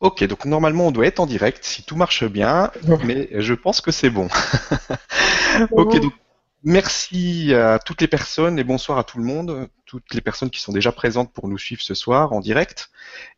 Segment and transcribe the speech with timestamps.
[0.00, 2.70] Ok, donc normalement on doit être en direct si tout marche bien,
[3.04, 4.28] mais je pense que c'est bon.
[5.72, 6.12] ok, donc
[6.62, 10.60] merci à toutes les personnes et bonsoir à tout le monde, toutes les personnes qui
[10.60, 12.90] sont déjà présentes pour nous suivre ce soir en direct.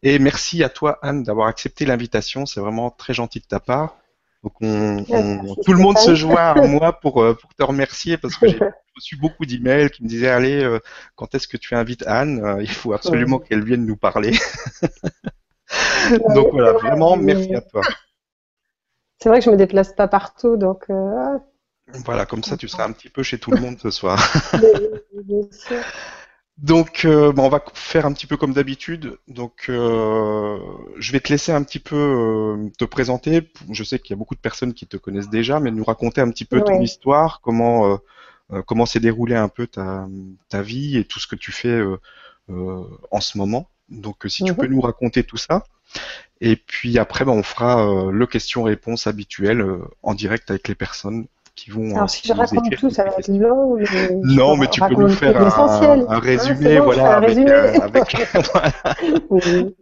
[0.02, 3.96] Et merci à toi Anne d'avoir accepté l'invitation, c'est vraiment très gentil de ta part.
[4.42, 5.04] Donc on,
[5.64, 8.58] tout le monde se joint à moi pour, euh, pour te remercier parce que j'ai
[8.96, 10.78] reçu beaucoup d'emails qui me disaient allez euh,
[11.14, 12.42] quand est-ce que tu invites Anne?
[12.42, 14.32] Euh, Il faut absolument qu'elle vienne nous parler.
[16.34, 17.82] donc voilà, vraiment, merci à toi.
[19.22, 20.84] C'est vrai que je me déplace pas partout, donc.
[20.90, 21.38] Euh,
[22.04, 24.18] voilà, comme ça, tu seras un petit peu chez tout le monde ce soir.
[26.56, 29.16] Donc, euh, on va faire un petit peu comme d'habitude.
[29.28, 30.58] Donc, euh,
[30.98, 33.50] je vais te laisser un petit peu te présenter.
[33.70, 36.20] Je sais qu'il y a beaucoup de personnes qui te connaissent déjà, mais nous raconter
[36.20, 37.98] un petit peu ton histoire, comment
[38.66, 40.06] comment s'est déroulée un peu ta,
[40.50, 41.80] ta vie et tout ce que tu fais
[42.48, 43.70] en ce moment.
[43.90, 44.74] Donc euh, si tu peux mhm.
[44.74, 45.64] nous raconter tout ça.
[46.40, 50.74] Et puis après, ben, on fera euh, le question-réponse habituel euh, en direct avec les
[50.74, 51.94] personnes qui vont.
[51.96, 53.76] Alors si je raconte tout, ça va être long.
[54.22, 57.50] Non, mais tu peux nous faire un, un, résumé, ah, voilà, avec, résumé.
[57.50, 58.16] avec...
[59.30, 59.76] oui.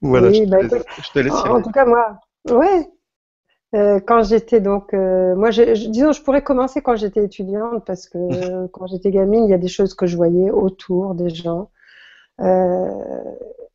[0.00, 0.32] voilà.
[0.32, 1.32] je, bah, te, je, te, laisse.
[1.32, 2.18] En, en tout cas, moi,
[2.50, 2.88] ouais.
[4.06, 8.86] Quand j'étais donc, moi, je, disons, je pourrais commencer quand j'étais étudiante parce que quand
[8.86, 11.70] j'étais gamine, il y a des choses que je voyais autour des gens.
[12.40, 12.90] Euh,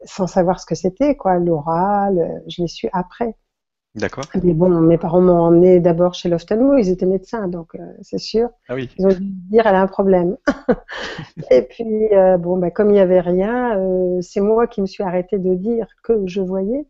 [0.06, 3.36] sans savoir ce que c'était, quoi, l'oral, je l'ai su après.
[3.96, 4.24] D'accord.
[4.44, 8.20] Mais bon, mes parents m'ont emmené d'abord chez l'ophtalmo, ils étaient médecins, donc euh, c'est
[8.20, 8.50] sûr.
[8.68, 8.90] Ah oui.
[8.98, 10.38] Ils ont dû dire elle a un problème.
[11.52, 14.86] et puis, euh, bon, bah, comme il n'y avait rien, euh, c'est moi qui me
[14.86, 16.86] suis arrêtée de dire que je voyais.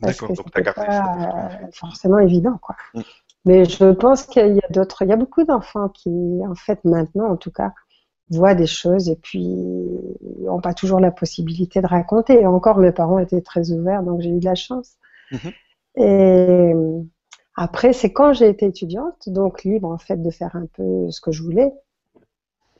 [0.00, 2.76] D'accord, donc tu pas forcément évident, quoi.
[2.94, 3.00] Mm.
[3.44, 6.10] Mais je pense qu'il y a d'autres, il y a beaucoup d'enfants qui,
[6.48, 7.72] en fait, maintenant, en tout cas,
[8.30, 9.46] voient des choses et puis
[10.40, 12.40] n'ont pas toujours la possibilité de raconter.
[12.40, 14.96] Et encore, mes parents étaient très ouverts, donc j'ai eu de la chance.
[15.30, 15.52] Mhm.
[15.96, 16.72] Et
[17.56, 21.20] après, c'est quand j'ai été étudiante, donc libre en fait de faire un peu ce
[21.20, 21.72] que je voulais,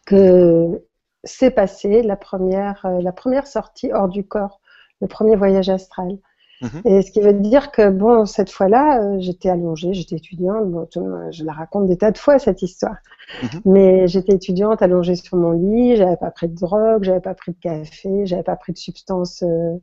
[0.06, 0.84] que
[1.24, 4.60] c'est passé la première, la première sortie hors du corps,
[5.00, 6.18] le premier voyage astral.
[6.60, 6.82] Mhm.
[6.84, 10.88] Et ce qui veut dire que, bon, cette fois-là, euh, j'étais allongée, j'étais étudiante, bon,
[11.30, 12.96] je la raconte des tas de fois, cette histoire.
[13.42, 13.60] Mhm.
[13.64, 17.52] Mais j'étais étudiante, allongée sur mon lit, j'avais pas pris de drogue, j'avais pas pris
[17.52, 19.76] de café, j'avais pas pris de substance euh,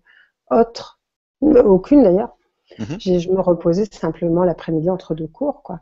[0.51, 0.99] autre,
[1.41, 2.35] aucune d'ailleurs.
[2.79, 2.99] Mhm.
[2.99, 5.79] Je me reposais simplement l'après-midi entre deux cours, quoi.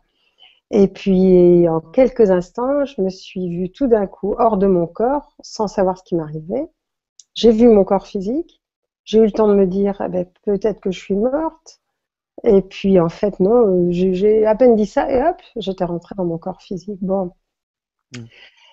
[0.72, 4.88] Et puis, en quelques instants, je me suis vue tout d'un coup hors de mon
[4.88, 6.68] corps, sans savoir ce qui m'arrivait.
[7.36, 8.63] J'ai vu mon corps physique,
[9.06, 11.82] j'ai eu le temps de me dire, eh ben, peut-être que je suis morte.
[12.44, 16.26] Et puis, en fait, non, j'ai à peine dit ça et hop, j'étais rentrée dans
[16.26, 17.00] mon corps physique.
[17.02, 17.32] Bon.
[18.16, 18.24] Mm.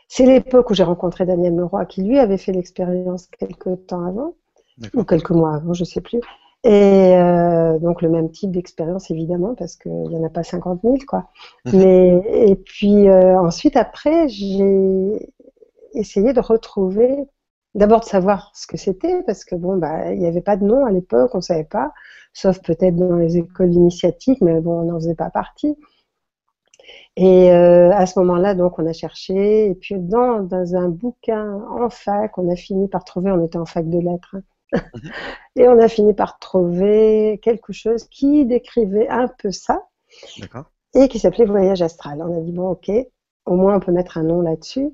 [0.08, 4.34] C'est l'époque où j'ai rencontré Daniel Leroy, qui lui avait fait l'expérience quelques temps avant,
[4.94, 6.20] ou quelques mois avant, je ne sais plus.
[6.62, 10.80] Et euh, donc le même type d'expérience évidemment parce qu'il n'y en a pas 50
[10.82, 11.30] 000 quoi.
[11.64, 11.76] Mm-hmm.
[11.78, 15.30] Mais et puis euh, ensuite après j'ai
[15.94, 17.16] essayé de retrouver
[17.74, 20.64] D'abord de savoir ce que c'était, parce que bon, bah, il n'y avait pas de
[20.64, 21.92] nom à l'époque, on ne savait pas,
[22.32, 25.76] sauf peut-être dans les écoles initiatiques, mais bon, on n'en faisait pas partie.
[27.16, 31.60] Et euh, à ce moment-là, donc, on a cherché, et puis dans, dans, un bouquin
[31.70, 35.10] en fac, on a fini par trouver, on était en fac de lettres, hein, mhm.
[35.56, 39.86] et on a fini par trouver quelque chose qui décrivait un peu ça,
[40.94, 42.20] et qui s'appelait Voyage astral.
[42.22, 42.90] On a dit, bon, ok,
[43.46, 44.90] au moins on peut mettre un nom là-dessus.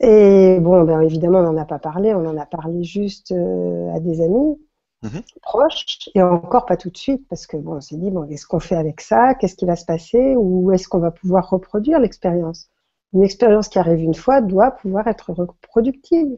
[0.00, 3.94] Et bon, ben évidemment, on n'en a pas parlé, on en a parlé juste euh,
[3.94, 4.58] à des amis
[5.02, 5.22] mhm.
[5.40, 8.46] proches, et encore pas tout de suite, parce que bon, on s'est dit, bon, qu'est-ce
[8.46, 9.34] qu'on fait avec ça?
[9.34, 10.36] Qu'est-ce qui va se passer?
[10.36, 12.68] Ou est-ce qu'on va pouvoir reproduire l'expérience?
[13.14, 16.36] Une expérience qui arrive une fois doit pouvoir être reproductible.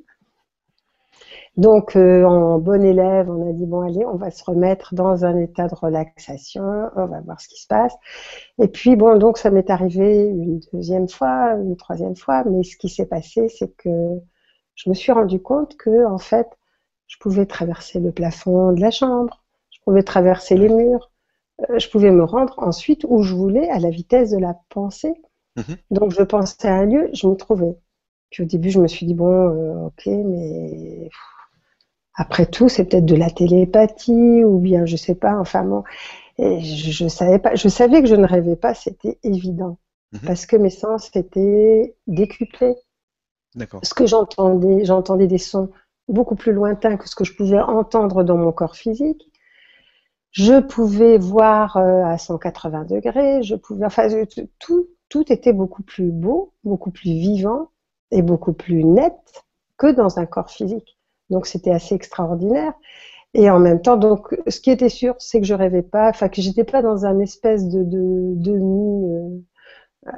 [1.57, 5.25] Donc, euh, en bon élève, on a dit bon, allez, on va se remettre dans
[5.25, 7.95] un état de relaxation, on va voir ce qui se passe.
[8.61, 12.77] Et puis, bon, donc, ça m'est arrivé une deuxième fois, une troisième fois, mais ce
[12.77, 13.91] qui s'est passé, c'est que
[14.75, 16.49] je me suis rendu compte que, en fait,
[17.09, 21.11] je pouvais traverser le plafond de la chambre, je pouvais traverser les murs,
[21.71, 25.15] euh, je pouvais me rendre ensuite où je voulais à la vitesse de la pensée.
[25.57, 25.77] Mhm.
[25.91, 27.77] Donc, je pensais à un lieu, je m'y trouvais.
[28.31, 31.09] Puis au début, je me suis dit, bon, euh, ok, mais
[32.15, 35.37] après tout, c'est peut-être de la télépathie ou bien je sais pas.
[35.39, 35.85] Enfin bon,
[36.37, 37.55] et je, je, savais pas.
[37.55, 39.79] Je savais que je ne rêvais pas, c'était évident
[40.13, 40.21] mhm.
[40.27, 42.75] parce que mes sens étaient décuplés.
[43.55, 43.81] D'accord.
[43.83, 45.71] Ce que j'entendais, j'entendais des sons
[46.09, 49.31] beaucoup plus lointains que ce que je pouvais entendre dans mon corps physique.
[50.33, 53.43] Je pouvais voir euh, à 180 degrés.
[53.43, 54.09] Je pouvais, enfin,
[54.59, 57.71] tout, tout était beaucoup plus beau, beaucoup plus vivant
[58.11, 59.15] et beaucoup plus net
[59.77, 60.99] que dans un corps physique.
[61.31, 62.73] Donc c'était assez extraordinaire.
[63.35, 66.29] Et en même temps, donc, ce qui était sûr, c'est que je rêvais pas, enfin
[66.29, 69.45] que j'étais pas dans un espèce de, de demi,
[70.07, 70.11] euh,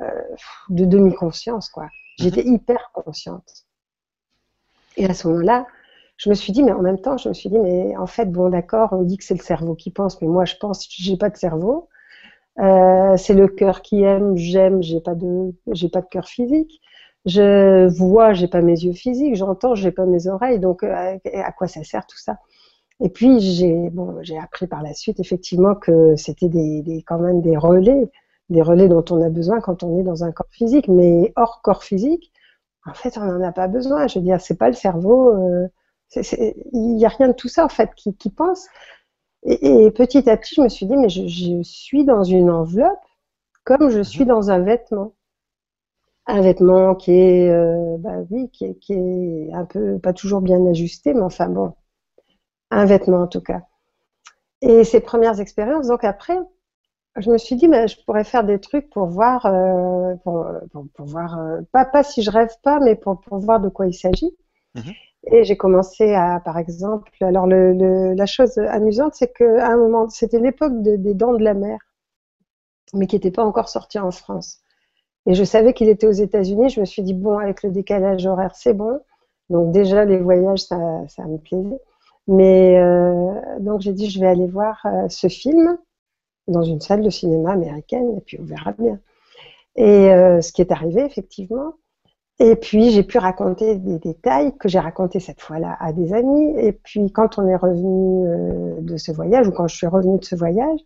[0.68, 1.88] de demi conscience, quoi.
[2.18, 2.54] J'étais mhm.
[2.54, 3.66] hyper consciente.
[4.96, 5.66] Et à ce moment-là,
[6.16, 8.26] je me suis dit, mais en même temps, je me suis dit, mais en fait,
[8.26, 11.16] bon, d'accord, on dit que c'est le cerveau qui pense, mais moi, je pense, j'ai
[11.16, 11.88] pas de cerveau.
[12.58, 16.80] Euh, c'est le cœur qui aime, j'aime, j'ai pas de, j'ai pas de cœur physique.
[17.26, 19.36] Je vois, j'ai pas mes yeux physiques.
[19.36, 20.58] J'entends, j'ai pas mes oreilles.
[20.58, 22.38] Donc, euh, à quoi ça sert tout ça?
[23.00, 27.18] Et puis, j'ai, bon, j'ai appris par la suite, effectivement, que c'était des, des, quand
[27.18, 28.10] même des relais,
[28.50, 31.62] des relais dont on a besoin quand on est dans un corps physique, mais hors
[31.62, 32.32] corps physique.
[32.86, 34.06] En fait, on n'en a pas besoin.
[34.06, 35.30] Je veux dire, c'est pas le cerveau.
[35.34, 35.68] Euh,
[36.16, 38.66] il n'y a rien de tout ça en fait qui, pense.
[39.44, 42.98] Et, petit à petit, je me suis dit, mais je, suis dans une enveloppe
[43.64, 45.14] comme je suis dans un vêtement.
[46.30, 50.40] Un vêtement qui est, euh, bah oui, qui est, qui est un peu, pas toujours
[50.40, 51.74] bien ajusté, mais enfin bon,
[52.70, 53.62] un vêtement en tout cas.
[54.62, 56.38] Et ces premières expériences, donc après,
[57.16, 60.46] je me suis dit, mais je pourrais faire des trucs pour voir, euh, pour,
[60.98, 63.94] voir, euh, pas, pas si je rêve pas, mais pour, pour voir de quoi il
[63.94, 64.36] s'agit.
[64.76, 64.92] Mhm.
[65.32, 70.08] Et j'ai commencé à, par exemple, alors le, la chose amusante, c'est qu'à un moment,
[70.08, 71.80] c'était l'époque des Dents de la Mer,
[72.94, 74.60] mais qui n'était pas encore sorti en France.
[75.26, 76.70] Et je savais qu'il était aux États-Unis.
[76.70, 79.00] Je me suis dit bon, avec le décalage horaire, c'est bon.
[79.50, 80.78] Donc déjà les voyages, ça,
[81.08, 81.80] ça me plaisait.
[82.28, 85.78] Mais euh, donc j'ai dit je vais aller voir euh, ce film
[86.48, 88.98] dans une salle de cinéma américaine et puis on verra bien.
[89.76, 91.74] Et euh, ce qui est arrivé effectivement.
[92.42, 96.54] Et puis, j'ai pu raconter des détails que j'ai racontés cette fois-là à des amis.
[96.56, 100.24] Et puis, quand on est revenu de ce voyage, ou quand je suis revenue de
[100.24, 100.80] ce voyage,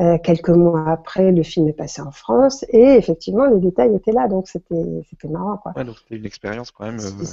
[0.00, 2.64] euh, quelques mois après, le film est passé en France.
[2.70, 4.28] Et effectivement, les détails étaient là.
[4.28, 5.58] Donc, c'était marrant.
[5.58, 5.72] Quoi.
[5.84, 7.24] donc, c'était une expérience quand même euh,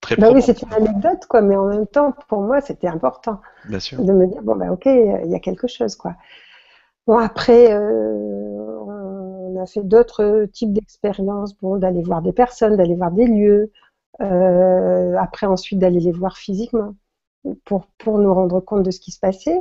[0.00, 1.42] très bah Oui, c'est une anecdote, quoi.
[1.42, 3.40] Mais en même temps, pour moi, c'était important.
[3.68, 4.02] Bien sûr.
[4.02, 6.14] De me dire, bon, ben, OK, il y a quelque chose, quoi.
[7.06, 13.12] Bon, après, on a fait d'autres types d'expériences, bon, d'aller voir des personnes, d'aller voir
[13.12, 13.70] des lieux,
[14.22, 16.94] euh, après ensuite d'aller les voir physiquement
[17.64, 19.60] pour, pour nous rendre compte de ce qui se passait.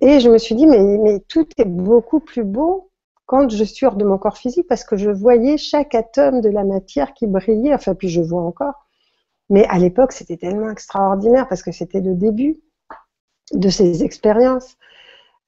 [0.00, 2.90] Et je me suis dit, mais, tout est beaucoup plus beau
[3.26, 6.48] quand je suis hors de mon corps physique parce que je voyais chaque atome de
[6.48, 8.86] la matière qui brillait, enfin puis je vois encore.
[9.50, 12.60] Mais à l'époque, c'était tellement extraordinaire parce que c'était le début
[13.52, 14.76] de ces expériences.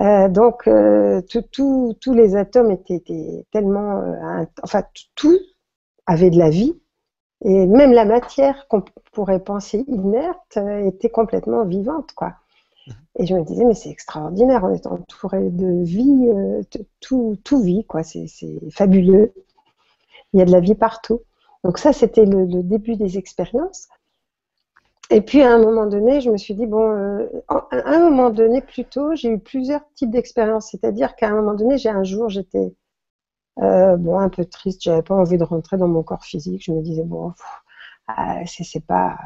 [0.03, 1.21] Euh, donc, euh,
[1.53, 4.83] tous les atomes étaient, tellement, euh, enfin,
[5.15, 5.39] tout
[6.07, 6.81] avait de la vie,
[7.45, 8.83] et même la matière qu'on
[9.13, 12.35] pourrait penser inerte était complètement vivante, quoi.
[13.19, 16.31] Et je me disais, mais c'est extraordinaire, on est entouré de vie,
[17.01, 18.03] tout, tout vit, quoi.
[18.03, 18.27] C'est
[18.71, 19.33] fabuleux.
[20.33, 21.21] Il y a de la vie partout.
[21.65, 23.89] Donc ça, c'était le, début des expériences.
[25.11, 28.31] Et puis à un moment donné, je me suis dit, bon, euh, à un moment
[28.31, 30.71] donné, plutôt, j'ai eu plusieurs types d'expériences.
[30.71, 32.75] C'est-à-dire qu'à un moment donné, j'ai un jour, j'étais
[33.59, 36.63] euh, bon, un peu triste, j'avais pas envie de rentrer dans mon corps physique.
[36.65, 37.33] Je me disais, bon,
[38.09, 39.19] ah, c'est pas,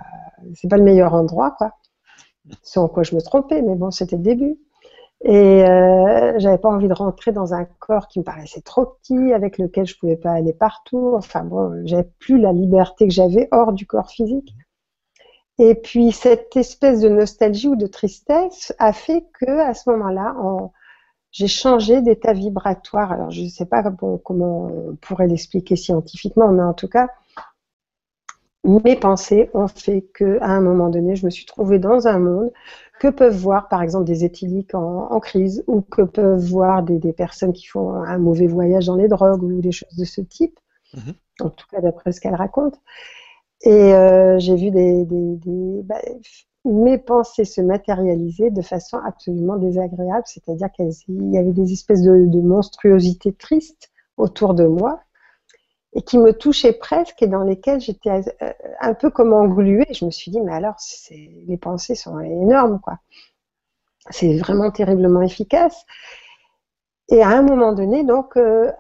[0.71, 1.73] pas le meilleur endroit, quoi.
[2.77, 4.59] En quoi je me trompais, mais bon, c'était le début.
[5.23, 9.33] Et euh, j'avais pas envie de rentrer dans un corps qui me paraissait trop petit,
[9.33, 11.15] avec lequel je pouvais pas aller partout.
[11.17, 14.55] Enfin bon, j'avais plus la liberté que j'avais hors du corps physique.
[15.59, 20.35] Et puis cette espèce de nostalgie ou de tristesse a fait que à ce moment-là,
[21.31, 23.13] j'ai changé d'état vibratoire.
[23.13, 23.83] Alors je ne sais pas
[24.25, 27.09] comment on pourrait l'expliquer scientifiquement, mais en tout cas,
[28.65, 32.19] mes pensées ont fait que à un moment donné, je me suis trouvée dans un
[32.19, 32.51] monde
[32.99, 37.53] que peuvent voir par exemple des éthyliques en, crise ou que peuvent voir des, personnes
[37.53, 40.59] qui font un mauvais voyage dans les drogues ou des choses de ce type.
[40.95, 41.15] Mhm.
[41.41, 42.81] En tout cas, d'après ce qu'elle raconte.
[43.63, 45.07] Et euh, j'ai vu des,
[45.85, 46.01] bah,
[46.65, 52.27] mes pensées se matérialiser de façon absolument désagréable, c'est-à-dire qu'il y avait des espèces de,
[52.27, 55.01] de, monstruosités tristes autour de moi
[55.95, 58.11] et qui me touchaient presque et dans lesquelles j'étais
[58.43, 59.87] euh, un peu comme engluée.
[59.93, 60.77] Je me suis dit, mais alors,
[61.11, 62.99] les pensées sont énormes, quoi.
[64.11, 65.87] C'est vraiment terriblement efficace.
[67.09, 68.71] Et à un moment donné, donc, euh,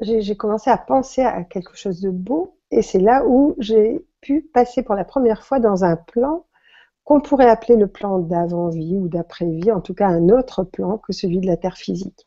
[0.00, 4.42] j'ai commencé à penser à quelque chose de beau et c'est là où j'ai pu
[4.42, 6.44] passer pour la première fois dans un plan
[7.04, 11.12] qu'on pourrait appeler le plan d'avant-vie ou d'après-vie, en tout cas un autre plan que
[11.12, 12.26] celui de la Terre physique.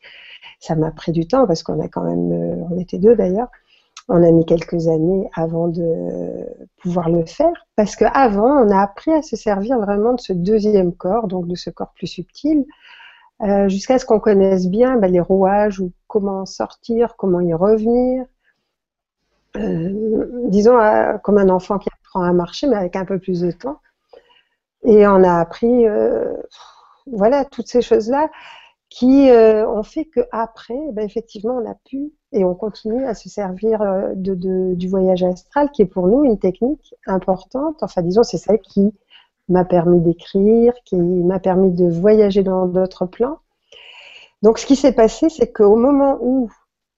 [0.60, 3.50] Ça m'a pris du temps parce qu'on a quand même, euh, on était deux d'ailleurs,
[4.08, 6.46] on a mis quelques années avant de
[6.82, 10.94] pouvoir le faire parce qu'avant, on a appris à se servir vraiment de ce deuxième
[10.94, 12.66] corps, donc de ce corps plus subtil,
[13.42, 18.26] euh, jusqu'à ce qu'on connaisse bien ben, les rouages ou comment sortir, comment y revenir,
[19.58, 20.78] euh, disons,
[21.24, 23.80] comme un enfant qui apprend à marcher, mais avec un peu plus de temps.
[24.84, 25.86] Et on a appris,
[27.06, 28.30] voilà, toutes ces choses-là
[28.92, 33.80] qui ont fait qu'après, ben, effectivement, on a pu et on continue à se servir
[34.16, 37.82] de, du voyage astral, qui est pour nous une technique importante.
[37.84, 38.94] Enfin, disons, c'est ça qui
[39.48, 43.40] m'a permis d'écrire, qui m'a permis de voyager dans d'autres plans.
[44.42, 46.52] Donc, ce qui s'est passé, c'est qu'au moment où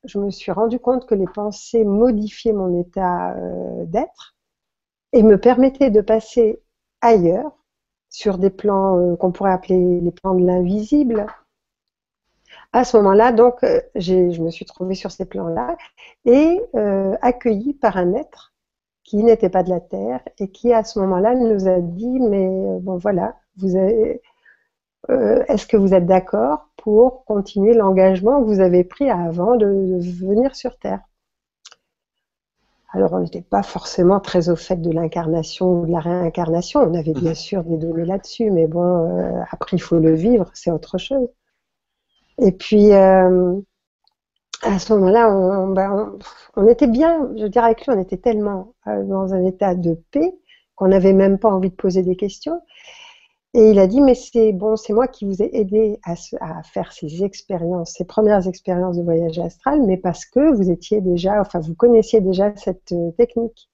[0.04, 4.36] je me suis rendu compte que les pensées modifiaient mon état euh, d'être
[5.14, 6.62] et me permettaient de passer
[7.02, 7.52] ailleurs,
[8.10, 11.26] sur des plans euh, qu'on pourrait appeler les plans de l'invisible.
[12.74, 15.77] À ce moment-là, donc, euh, je me suis trouvée sur ces plans-là
[16.25, 16.60] et
[17.22, 18.53] accueillie par un être
[19.03, 22.48] qui n'était pas de la Terre et qui, à ce moment-là, nous a dit, mais
[22.82, 24.22] bon, voilà, vous avez,
[25.10, 30.00] euh, est-ce que vous êtes d'accord pour continuer l'engagement que vous avez pris avant de,
[30.00, 31.01] venir sur Terre?
[32.94, 36.82] Alors, on n'était pas forcément très au fait de l'incarnation ou de la réincarnation.
[36.82, 37.36] On avait bien mhm.
[37.36, 41.27] sûr des données là-dessus, mais bon, euh, après, il faut le vivre, c'est autre chose.
[42.40, 43.60] Et puis, euh,
[44.62, 45.30] à ce moment-là,
[45.74, 46.18] ben,
[46.56, 50.34] on, était bien, je dirais avec lui, on était tellement dans un état de paix
[50.75, 52.62] qu'on n'avait même pas envie de poser des questions.
[53.56, 56.16] Et il a dit, mais c'est bon, c'est moi qui vous ai aidé à,
[56.63, 61.40] faire ces expériences, ces premières expériences de voyage astral, mais parce que vous étiez déjà,
[61.40, 63.70] enfin, vous connaissiez déjà cette euh, technique.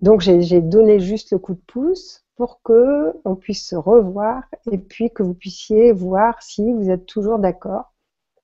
[0.00, 4.78] Donc, j'ai donné juste le coup de pouce pour que on puisse se revoir et
[4.78, 7.92] puis que vous puissiez voir si vous êtes toujours d'accord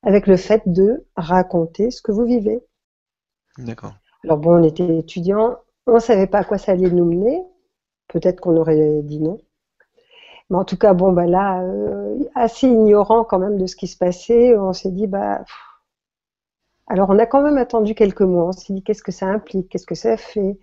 [0.03, 2.63] avec le fait de raconter ce que vous vivez.
[3.59, 3.95] D'accord.
[4.25, 7.43] Alors bon, on était étudiants, on ne savait pas à quoi ça allait nous mener.
[8.09, 9.39] Peut-être qu'on aurait dit non.
[10.51, 13.87] Mais en tout cas, bon, bah là, euh, assez ignorant quand même de ce qui
[13.87, 15.45] se passait, on s'est dit, bah.
[16.89, 18.47] Alors, on a quand même attendu quelques mois.
[18.47, 19.69] On s'est dit, qu'est-ce que ça implique?
[19.69, 20.59] Qu'est-ce que ça fait?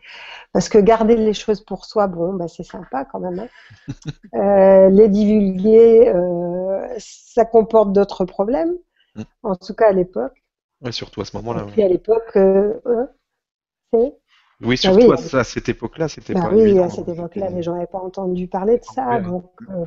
[0.53, 3.39] Parce que garder les choses pour soi, bon, bah, c'est sympa quand même.
[3.39, 3.47] Hein.
[4.33, 8.75] Euh, les divulguer, euh, ça comporte d'autres problèmes.
[9.15, 9.21] Mm.
[9.43, 10.43] En tout cas, à l'époque.
[10.81, 11.67] Oui, surtout à ce moment-là.
[11.77, 14.13] Et à l'époque, c'est
[14.61, 17.73] oui, bah surtout à, cette époque-là, c'était bah pas Oui, à cette époque-là, les gens
[17.73, 19.19] n'avaient pas entendu parler de ça.
[19.19, 19.85] Donc, euh,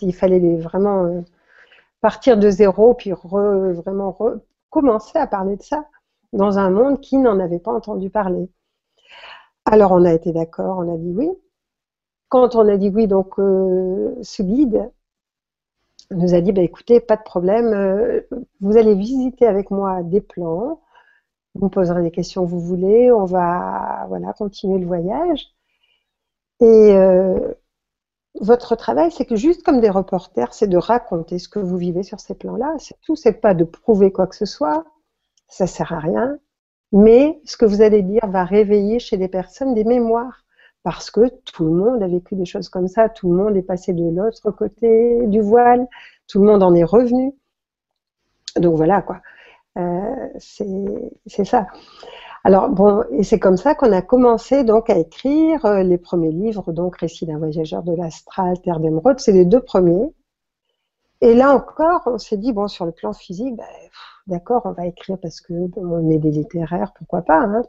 [0.00, 1.20] il fallait vraiment euh,
[2.00, 4.16] partir de zéro, puis vraiment
[4.70, 5.86] commencer à parler de ça
[6.32, 8.50] dans un monde qui n'en avait pas entendu parler.
[9.64, 11.28] Alors, on a été d'accord, on a dit oui.
[12.28, 14.90] Quand on a dit oui, donc, euh, ce guide
[16.10, 18.22] nous a dit, bah, écoutez, pas de problème,
[18.60, 20.80] vous allez visiter avec moi des plans,
[21.54, 25.48] vous me poserez des questions que vous voulez, on va voilà, continuer le voyage.
[26.60, 27.54] Et euh,
[28.40, 32.02] votre travail, c'est que juste comme des reporters, c'est de raconter ce que vous vivez
[32.02, 32.74] sur ces plans-là.
[32.78, 34.84] C'est tout, c'est pas de prouver quoi que ce soit,
[35.48, 36.38] ça sert à rien.
[36.92, 40.44] Mais ce que vous allez dire va réveiller chez des personnes des mémoires.
[40.84, 43.62] Parce que tout le monde a vécu des choses comme ça, tout le monde est
[43.62, 45.86] passé de l'autre côté du voile,
[46.28, 47.34] tout le monde en est revenu.
[48.56, 49.20] Donc voilà quoi.
[49.76, 51.66] Euh, c'est ça.
[52.44, 56.30] Alors bon, et c'est comme ça qu'on a commencé donc à écrire euh, les premiers
[56.30, 60.12] livres, donc Récit d'un voyageur de l'astral, Terre d'émeraude, c'est les deux premiers.
[61.20, 63.64] Et là encore, on s'est dit bon, sur le plan physique, ben,
[64.28, 67.40] d'accord, on va écrire parce que on est des littéraires, pourquoi pas.
[67.40, 67.62] Hein.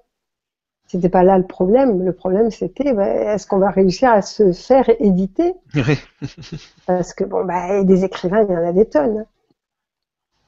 [0.87, 2.03] C'était pas là le problème.
[2.03, 5.53] Le problème, c'était ben, est-ce qu'on va réussir à se faire éditer?
[6.87, 9.25] Parce que bon, ben, des écrivains, il y en a des tonnes.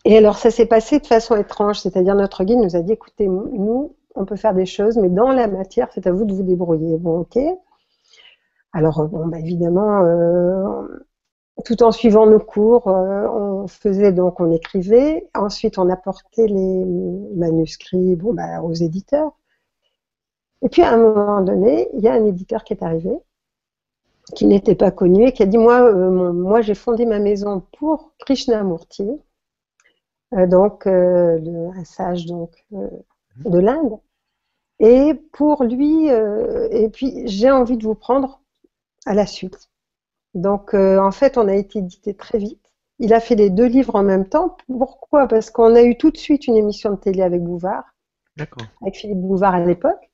[0.03, 3.27] Et alors, ça s'est passé de façon étrange, c'est-à-dire notre guide nous a dit, écoutez,
[3.27, 6.43] nous, on peut faire des choses, mais dans la matière, c'est à vous de vous
[6.43, 6.97] débrouiller.
[6.97, 7.37] Bon, ok.
[8.73, 10.87] Alors, bon, bah, évidemment, euh,
[11.65, 15.27] tout en suivant nos cours, euh, on faisait donc, on écrivait.
[15.35, 16.85] Ensuite, on apportait les
[17.35, 19.31] manuscrits bah, aux éditeurs.
[20.63, 23.11] Et puis, à un moment donné, il y a un éditeur qui est arrivé,
[24.35, 27.63] qui n'était pas connu et qui a dit, moi, euh, moi j'ai fondé ma maison
[27.77, 29.09] pour Krishnamurti
[30.33, 32.87] euh, donc euh, un sage donc euh,
[33.37, 33.99] de l'Inde.
[34.79, 38.41] Et pour lui, et puis j'ai envie de vous prendre
[39.05, 39.69] à la suite.
[40.33, 42.71] Donc en fait, on a été édité très vite.
[42.99, 44.57] Il a fait les deux livres en même temps.
[44.67, 45.27] Pourquoi?
[45.27, 47.83] Parce qu'on a eu tout de suite une émission de télé avec Bouvard,
[48.81, 50.11] avec Philippe Bouvard à l'époque.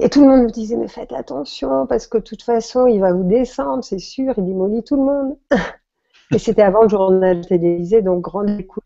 [0.00, 3.00] Et tout le monde nous disait, mais faites attention, parce que de toute façon, il
[3.00, 5.38] va vous descendre, c'est sûr, il démolit tout le monde.
[6.34, 8.83] Et c'était avant le journal télévisé, donc grande écoute.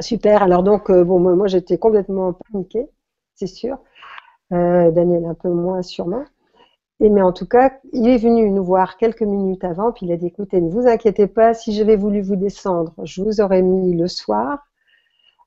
[0.00, 0.42] Super.
[0.42, 2.88] Alors donc, euh, bon, moi, j'étais complètement paniquée,
[3.34, 3.78] c'est sûr.
[4.52, 6.24] Euh, Daniel un peu moins sûrement.
[7.00, 10.12] Et mais en tout cas, il est venu nous voir quelques minutes avant, puis il
[10.12, 13.62] a dit écoutez, ne vous inquiétez pas, si j'avais voulu vous descendre, je vous aurais
[13.62, 14.58] mis le soir.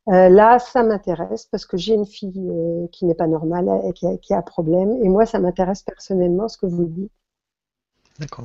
[0.10, 2.50] Euh, là, ça m'intéresse parce que j'ai une fille
[2.92, 4.98] qui n'est pas normale et qui a, qui a, problème.
[5.04, 7.12] Et moi, ça m'intéresse personnellement ce que vous dites.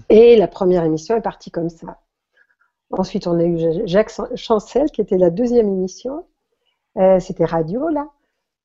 [0.08, 1.98] Et la première émission est partie comme ça.
[2.92, 6.26] Ensuite, on a eu Jacques Chancel, qui était la deuxième émission.
[6.98, 8.10] Euh, c'était radio, là.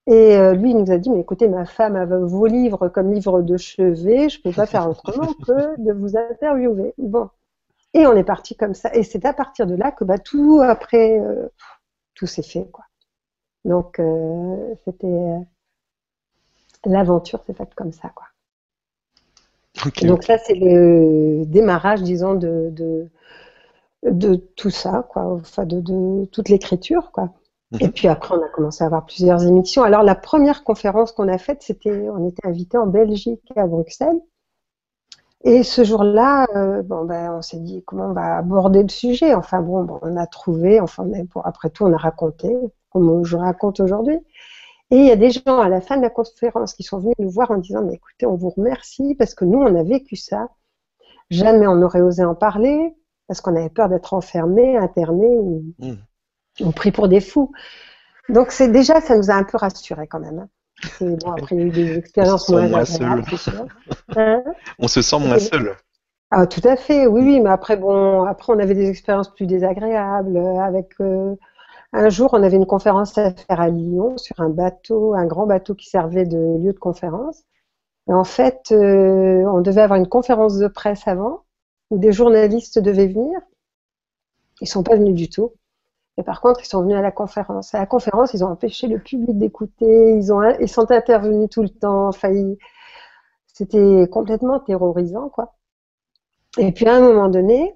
[0.05, 3.13] Et euh, lui, il nous a dit, mais écoutez, ma femme a vos livres comme
[3.13, 6.93] livre de chevet, je ne peux pas faire autrement que de vous interviewer.
[6.97, 7.29] Bon.
[7.93, 8.93] Et on est parti comme ça.
[8.93, 11.47] Et c'est à partir de là que bah, tout après, euh,
[12.13, 12.67] tout s'est fait.
[12.71, 12.85] Quoi.
[13.63, 14.01] Donc,
[14.83, 15.47] c'était...
[16.85, 18.09] L'aventure s'est faite comme ça.
[18.09, 18.27] Quoi.
[20.01, 23.09] Donc ça, c'est le démarrage, disons, de, de,
[24.55, 27.33] tout ça, quoi, enfin de, toute l'écriture, quoi.
[27.71, 27.79] Mhm.
[27.81, 29.83] Et puis après, on a commencé à avoir plusieurs émissions.
[29.83, 34.21] Alors la première conférence qu'on a faite, c'était, on était invité en Belgique à Bruxelles.
[35.43, 39.33] Et ce jour-là, euh, bon, ben, on s'est dit comment on va aborder le sujet?
[39.33, 42.55] Enfin bon, on a trouvé, enfin pour, après tout, on a raconté,
[42.91, 44.17] comme je raconte aujourd'hui.
[44.89, 47.15] Et il y a des gens à la fin de la conférence qui sont venus
[47.19, 50.15] nous voir en disant, mais écoutez, on vous remercie parce que nous, on a vécu
[50.15, 50.49] ça.
[51.29, 52.95] Jamais on n'aurait osé en parler
[53.27, 56.71] parce qu'on avait peur d'être enfermé, interné ou, hmm.
[56.73, 57.51] pris pour des fous.
[58.29, 60.39] Donc c'est déjà, ça nous a un peu rassurés quand même.
[60.39, 60.49] Hein.
[61.01, 63.23] Bon, après, il y a eu des expériences moins, moins seul.
[64.15, 64.41] Hein
[64.79, 65.75] on se sent moins seul.
[66.31, 69.45] Ah, tout à fait, oui, oui, mais après, bon, après, on avait des expériences plus
[69.45, 71.35] désagréables avec euh,
[71.93, 75.47] un jour, on avait une conférence à faire à Lyon sur un bateau, un grand
[75.47, 77.43] bateau qui servait de lieu de conférence.
[78.09, 81.43] Et en fait, euh, on devait avoir une conférence de presse avant,
[81.89, 83.39] où des journalistes devaient venir.
[84.61, 85.53] Ils sont pas venus du tout.
[86.17, 87.75] Et par contre, ils sont venus à la conférence.
[87.75, 90.15] À la conférence, ils ont empêché le public d'écouter.
[90.15, 92.07] Ils ont, ils sont intervenus tout le temps.
[92.07, 92.31] Enfin,
[93.53, 95.55] c'était complètement terrorisant, quoi.
[96.57, 97.75] Et puis à un moment donné,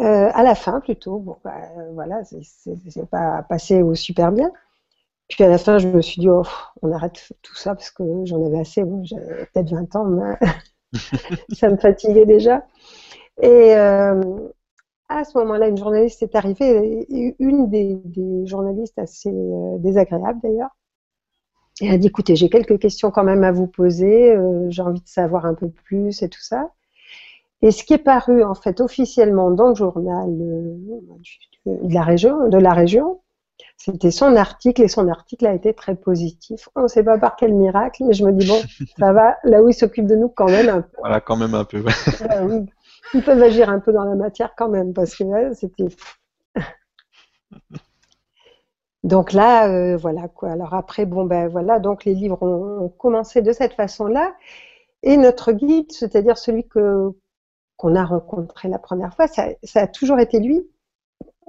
[0.00, 1.54] euh, à la fin, plutôt, bon, bah,
[1.92, 4.50] voilà, c'est pas passé au super bien.
[5.28, 6.42] Puis à la fin, je me suis dit, oh,
[6.82, 8.84] on arrête tout ça parce que j'en avais assez.
[9.04, 10.38] J'avais peut-être 20 ans, mais
[11.54, 12.64] ça me fatiguait déjà.
[13.42, 14.22] Et euh,
[15.08, 17.06] à ce moment-là, une journaliste est arrivée,
[17.38, 18.00] une des,
[18.46, 20.70] journalistes assez euh, désagréables d'ailleurs.
[21.80, 24.34] Et elle a dit, écoutez, j'ai quelques questions quand même à vous poser,
[24.70, 26.70] j'ai envie de savoir un peu plus et tout ça.
[27.62, 30.76] Et ce qui est paru en fait officiellement dans le journal euh,
[31.66, 33.20] de la région, de la région
[33.78, 36.68] c'était son article et son article a été très positif.
[36.74, 38.60] On ne sait pas par quel miracle, mais je me dis bon,
[38.98, 40.96] ça va, là où ils s'occupent de nous quand même un peu.
[40.98, 41.82] Voilà, quand même un peu.
[43.14, 45.86] Ils peuvent agir un peu dans la matière quand même, parce que c'était.
[49.02, 50.50] Donc là, euh, voilà quoi.
[50.50, 54.34] Alors après, bon ben voilà, donc les livres ont commencé de cette façon-là.
[55.04, 57.12] Et notre guide, c'est-à-dire celui que
[57.76, 60.62] qu'on a rencontré la première fois, ça, a toujours été lui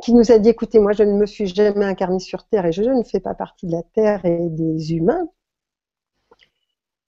[0.01, 2.71] qui nous a dit, écoutez, moi je ne me suis jamais incarné sur Terre et
[2.71, 5.27] je ne fais pas partie de la Terre et des humains.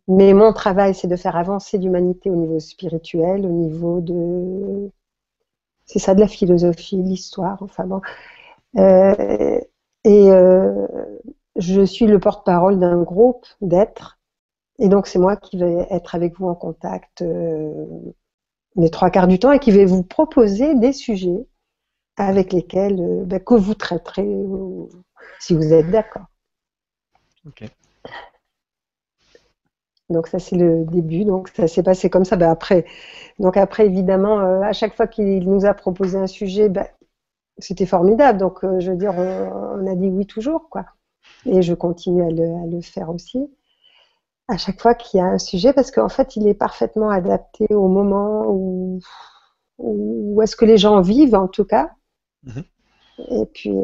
[0.09, 4.89] Mais mon travail, c'est de faire avancer l'humanité au niveau spirituel, au niveau de...
[5.85, 8.01] C'est ça, de la philosophie, l'histoire, enfin bon.
[8.77, 9.59] Euh,
[10.03, 10.87] et euh,
[11.57, 14.19] je suis le porte-parole d'un groupe d'êtres.
[14.79, 17.85] Et donc, c'est moi qui vais être avec vous en contact euh,
[18.77, 21.45] les trois quarts du temps et qui va vous proposer des sujets
[22.17, 24.27] avec lesquels ben, que vous traiterez
[25.39, 26.25] si vous êtes d'accord.
[30.09, 32.35] Donc ça c'est le début, donc ça s'est passé comme ça.
[32.35, 32.85] Ben, après,
[33.39, 36.87] donc après évidemment, euh, à chaque fois qu'il nous a proposé un sujet, ben,
[37.57, 38.39] c'était formidable.
[38.39, 40.85] Donc je veux dire, on, a dit oui toujours quoi.
[41.45, 43.49] Et je continue à le faire aussi
[44.49, 47.67] à chaque fois qu'il y a un sujet parce qu'en fait, il est parfaitement adapté
[47.69, 48.99] au moment où,
[49.77, 51.91] où est-ce que les gens vivent, en tout cas.
[52.43, 52.63] Mhm.
[53.29, 53.75] Et puis.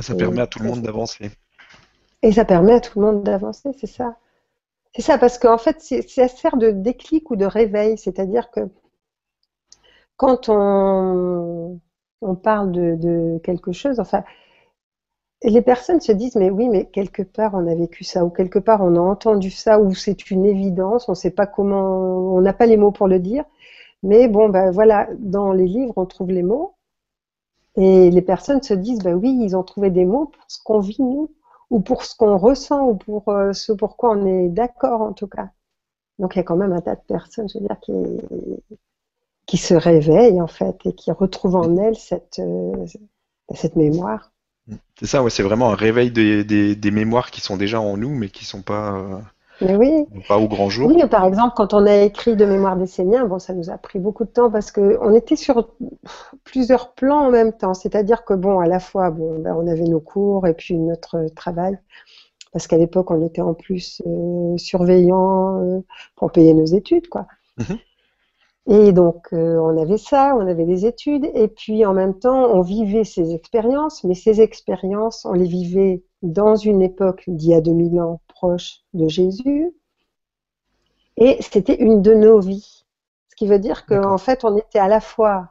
[0.00, 1.30] ça permet à tout le monde d'avancer.
[2.22, 4.16] Et ça permet à tout le monde d'avancer, c'est ça.
[4.94, 7.98] C'est ça, parce qu'en fait, ça sert de déclic ou de réveil.
[7.98, 8.60] C'est-à-dire que
[10.16, 11.80] quand on,
[12.42, 14.24] parle de, quelque chose, enfin,
[15.44, 18.58] les personnes se disent, mais oui, mais quelque part on a vécu ça, ou quelque
[18.58, 22.40] part on a entendu ça, ou c'est une évidence, on ne sait pas comment, on
[22.40, 23.44] n'a pas les mots pour le dire.
[24.02, 26.74] Mais bon, ben voilà, dans les livres, on trouve les mots.
[27.76, 30.80] Et les personnes se disent, ben oui, ils ont trouvé des mots pour ce qu'on
[30.80, 31.30] vit nous,
[31.70, 35.26] ou pour ce qu'on ressent, ou pour euh, ce pourquoi on est d'accord en tout
[35.26, 35.50] cas.
[36.18, 37.92] Donc il y a quand même un tas de personnes, je veux dire, qui,
[39.46, 42.86] qui se réveillent en fait, et qui retrouvent en elles cette, euh,
[43.54, 44.32] cette mémoire.
[44.98, 48.14] C'est ça, ouais, c'est vraiment un réveil des, des, mémoires qui sont déjà en nous,
[48.14, 49.18] mais qui sont pas, euh,
[49.60, 50.06] mais oui.
[50.28, 50.88] pas au grand jour.
[50.88, 53.78] Oui, par exemple, quand on a écrit de mémoire des Séniens, bon, ça nous a
[53.78, 55.70] pris beaucoup de temps parce qu'on était sur
[56.44, 57.74] plusieurs plans en même temps.
[57.74, 61.26] C'est-à-dire que, bon, à la fois, bon, ben, on avait nos cours et puis notre
[61.34, 61.78] travail.
[62.52, 65.80] Parce qu'à l'époque, on était en plus euh, surveillant euh,
[66.16, 67.26] pour payer nos études, quoi.
[67.58, 67.78] Mhm.
[68.70, 72.50] Et donc, euh, on avait ça, on avait des études, et puis en même temps,
[72.52, 77.54] on vivait ces expériences, mais ces expériences, on les vivait dans une époque d'il y
[77.54, 79.72] a 2000 ans proche de Jésus,
[81.16, 82.84] et c'était une de nos vies.
[83.28, 85.50] Ce qui veut dire qu'en fait, on était à la fois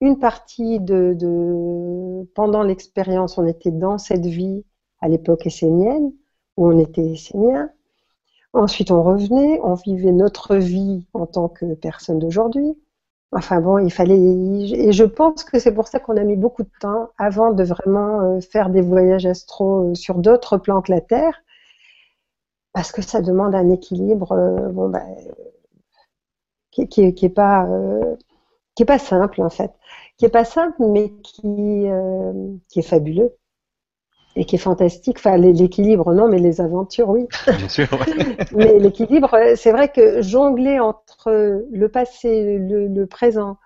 [0.00, 4.64] une partie de, de pendant l'expérience, on était dans cette vie
[5.00, 6.12] à l'époque essénienne,
[6.56, 7.70] où on était essénien,
[8.54, 12.78] Ensuite, on revenait, on vivait notre vie en tant que personne d'aujourd'hui.
[13.32, 14.16] Enfin bon, il fallait.
[14.16, 17.64] Et je pense que c'est pour ça qu'on a mis beaucoup de temps avant de
[17.64, 21.42] vraiment euh, faire des voyages astro euh, sur d'autres plans que la Terre,
[22.74, 25.02] parce que ça demande un équilibre euh, bon, bah,
[26.70, 27.66] qui, qui, qui, est pas
[28.74, 29.72] qui est pas simple en fait,
[30.18, 31.86] qui est pas simple, mais qui
[32.68, 33.32] qui est fabuleux
[34.36, 35.18] et qui est fantastique.
[35.18, 37.26] Enfin, l'équilibre, non, mais les aventures, oui.
[37.46, 37.86] Bien sûr.
[38.52, 43.58] mais l'équilibre, c'est vrai que jongler entre le passé, le, le présent,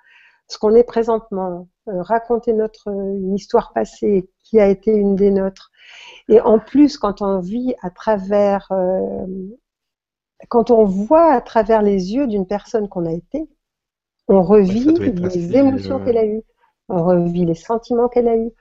[0.49, 5.31] ce qu'on est présentement, euh, raconter notre une histoire passée qui a été une des
[5.31, 5.71] nôtres,
[6.29, 9.27] et en plus quand on vit à travers, euh,
[10.49, 13.49] quand on voit à travers les yeux d'une personne qu'on a été,
[14.29, 16.43] on revit les émotions euh, qu'elle a eues,
[16.89, 18.53] on revit les sentiments qu'elle a eus,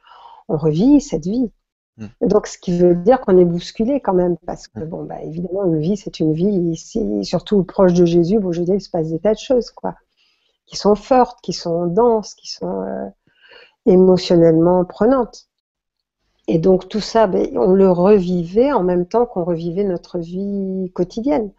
[0.48, 1.52] on revit cette vie.
[1.98, 2.08] Mm.
[2.22, 4.86] Donc, ce qui veut dire qu'on est bousculé quand même, parce que, mm.
[4.86, 8.60] bon, bah, évidemment, une vie, c'est une vie ici, surtout proche de Jésus, bon, je
[8.60, 9.96] veux dire, il se passe des tas de choses, quoi,
[10.66, 13.10] qui sont fortes, qui sont denses, qui sont euh,
[13.88, 15.48] émotionnellement prenantes.
[16.48, 20.92] Et donc, tout ça, ben, on le revivait en même temps qu'on revivait notre vie
[20.94, 21.52] quotidienne.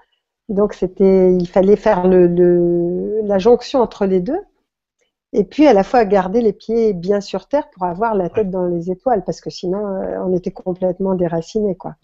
[0.49, 4.41] Donc, c'était, il fallait faire le, la jonction entre les deux
[5.33, 8.51] et puis à la fois garder les pieds bien sur terre pour avoir la tête
[8.51, 11.97] dans les étoiles, parce que sinon euh, on était complètement déraciné, quoi.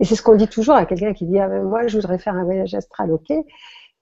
[0.00, 2.18] Et c'est ce qu'on dit toujours à quelqu'un qui dit ah, ben, moi je voudrais
[2.18, 3.32] faire un voyage astral, ok.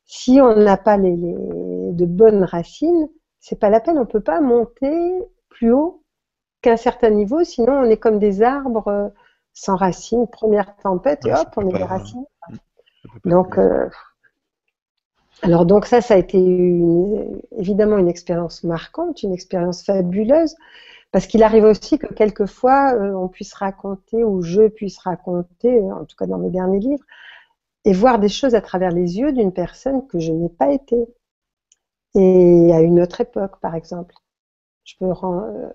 [0.05, 4.41] Si on n'a pas les, de bonnes racines, c'est pas la peine, on peut pas
[4.41, 6.03] monter plus haut
[6.63, 9.09] qu'un certain niveau, sinon on est comme des arbres euh,
[9.53, 12.25] sans racines, première tempête et hop, on est des racines.
[13.25, 13.89] Donc euh,
[15.43, 16.39] alors donc ça, ça a été
[17.57, 20.55] évidemment une expérience marquante, une expérience fabuleuse,
[21.13, 26.05] parce qu'il arrive aussi que quelquefois euh, on puisse raconter ou je puisse raconter, en
[26.05, 27.05] tout cas dans mes derniers livres,
[27.85, 30.97] et voir des choses à travers les yeux d'une personne que je n'ai pas été.
[32.15, 34.15] Et à une autre époque, par exemple.
[34.91, 35.69] Je peux euh,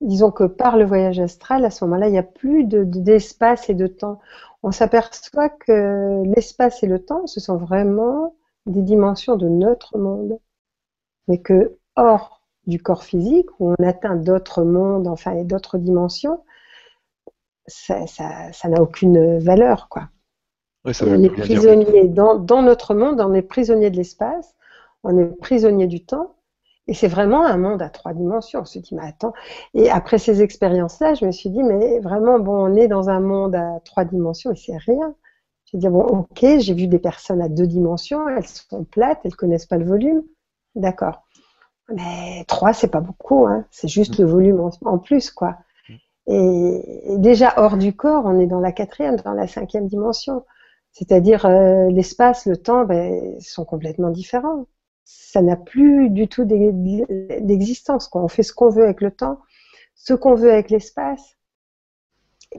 [0.00, 3.74] disons que par le voyage astral, à ce moment-là, il n'y a plus d'espace et
[3.74, 4.18] de temps.
[4.62, 10.38] On s'aperçoit que l'espace et le temps, ce sont vraiment des dimensions de notre monde,
[11.28, 16.42] mais que hors du corps physique, où on atteint d'autres mondes, enfin, et d'autres dimensions,
[17.66, 18.06] ça
[18.64, 20.08] n'a aucune valeur, quoi.
[20.84, 24.54] on est prisonnier dans, dans, notre monde, on est prisonnier de l'espace,
[25.04, 26.35] on est prisonnier du temps,
[26.88, 28.60] et c'est vraiment un monde à trois dimensions.
[28.60, 29.32] On se dit, mais attends.
[29.74, 33.20] Et après ces expériences-là, je me suis dit, mais vraiment, bon, on est dans un
[33.20, 35.14] monde à trois dimensions, et c'est rien.
[35.66, 39.34] J'ai dit, bon, ok, j'ai vu des personnes à deux dimensions, elles sont plates, elles
[39.34, 40.22] connaissent pas le volume.
[40.76, 41.24] D'accord.
[41.92, 43.64] Mais trois, c'est pas beaucoup, hein.
[43.70, 44.22] c'est juste mm.
[44.22, 45.56] le volume en, plus, quoi.
[45.88, 45.94] Mm.
[46.28, 50.44] Et, déjà hors du corps, on est dans la quatrième, dans la cinquième dimension.
[50.92, 54.66] C'est-à-dire euh, l'espace, le temps, ben, sont complètement différents.
[55.08, 58.10] Ça n'a plus du tout d'existence.
[58.12, 59.40] On fait ce qu'on veut avec le temps,
[59.94, 61.36] ce qu'on veut avec l'espace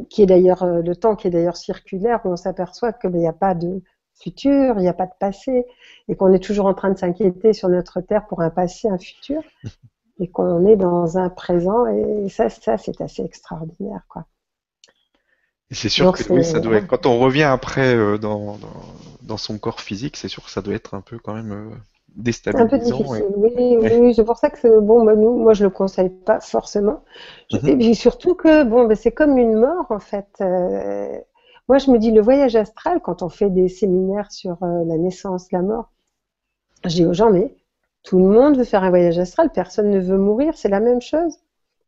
[0.09, 3.27] qui est d'ailleurs euh, le temps qui est d'ailleurs circulaire, où on s'aperçoit qu'il n'y
[3.27, 3.81] a pas de
[4.21, 5.65] futur, il n'y a pas de passé,
[6.07, 8.97] et qu'on est toujours en train de s'inquiéter sur notre Terre pour un passé, un
[8.97, 9.41] futur,
[10.19, 14.25] et qu'on est dans un présent, et ça, ça c'est assez extraordinaire, quoi.
[15.71, 18.57] c'est sûr que oui, ça doit être, quand on revient après euh, dans,
[19.21, 21.75] dans, son corps physique, c'est sûr que ça doit être un peu quand même euh,
[22.17, 22.65] déstabilisant.
[22.65, 25.69] Un peu difficile, oui, oui, c'est pour ça que bon, bah, nous, moi je le
[25.69, 27.01] conseille pas forcément.
[27.53, 27.79] Mhm.
[27.81, 30.27] Et surtout que bon, bah, c'est comme une mort en fait.
[30.41, 31.15] Euh,
[31.69, 34.97] moi je me dis le voyage astral quand on fait des séminaires sur euh, la
[34.97, 35.91] naissance, la mort,
[36.83, 37.55] je dis aux gens mais
[38.03, 41.01] tout le monde veut faire un voyage astral, personne ne veut mourir, c'est la même
[41.01, 41.35] chose.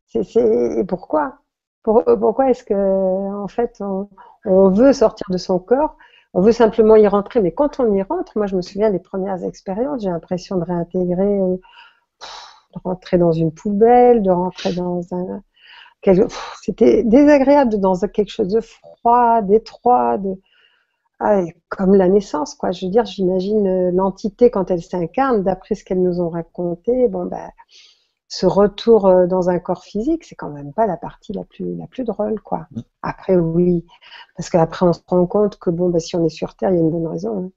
[0.06, 1.38] C'est pourquoi?
[1.82, 4.08] Pourquoi est-ce que en fait on,
[4.44, 5.96] on veut sortir de son corps
[6.32, 9.00] on veut simplement y rentrer, mais quand on y rentre, moi je me souviens des
[9.00, 11.56] premières expériences, j'ai l'impression de réintégrer, euh,
[12.74, 15.42] de rentrer dans une poubelle, de rentrer dans un...
[16.62, 20.18] C'était désagréable dans quelque chose de froid, d'étroit.
[21.22, 22.70] Ah, comme la naissance, quoi.
[22.72, 27.08] Je veux dire, j'imagine euh, l'entité quand elle s'incarne, d'après ce qu'elles nous ont raconté,
[27.08, 27.50] bon, ben,
[28.30, 31.74] ce retour euh, dans un corps physique, c'est quand même pas la partie la plus,
[31.76, 32.68] la plus drôle, quoi.
[32.70, 32.80] Mm.
[33.02, 33.84] Après, oui,
[34.36, 36.76] parce qu'après, on se rend compte que, bon, bah, si on est sur Terre, il
[36.76, 37.44] y a une bonne raison.
[37.44, 37.50] Hein.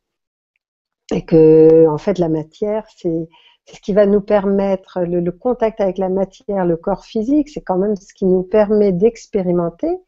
[1.16, 3.30] Et que, en fait, la matière, c'est,
[3.66, 7.62] c'est ce qui va nous permettre, le, contact avec la matière, le corps physique, c'est
[7.62, 10.00] quand même ce qui nous permet d'expérimenter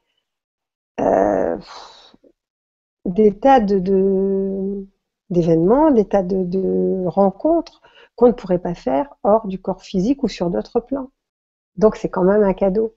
[0.99, 1.57] euh,
[3.05, 4.87] des tas de,
[5.29, 7.81] d'événements, des tas de, rencontres
[8.15, 11.11] qu'on ne pourrait pas faire hors du corps physique ou sur d'autres plans.
[11.77, 12.95] Donc c'est quand même un cadeau.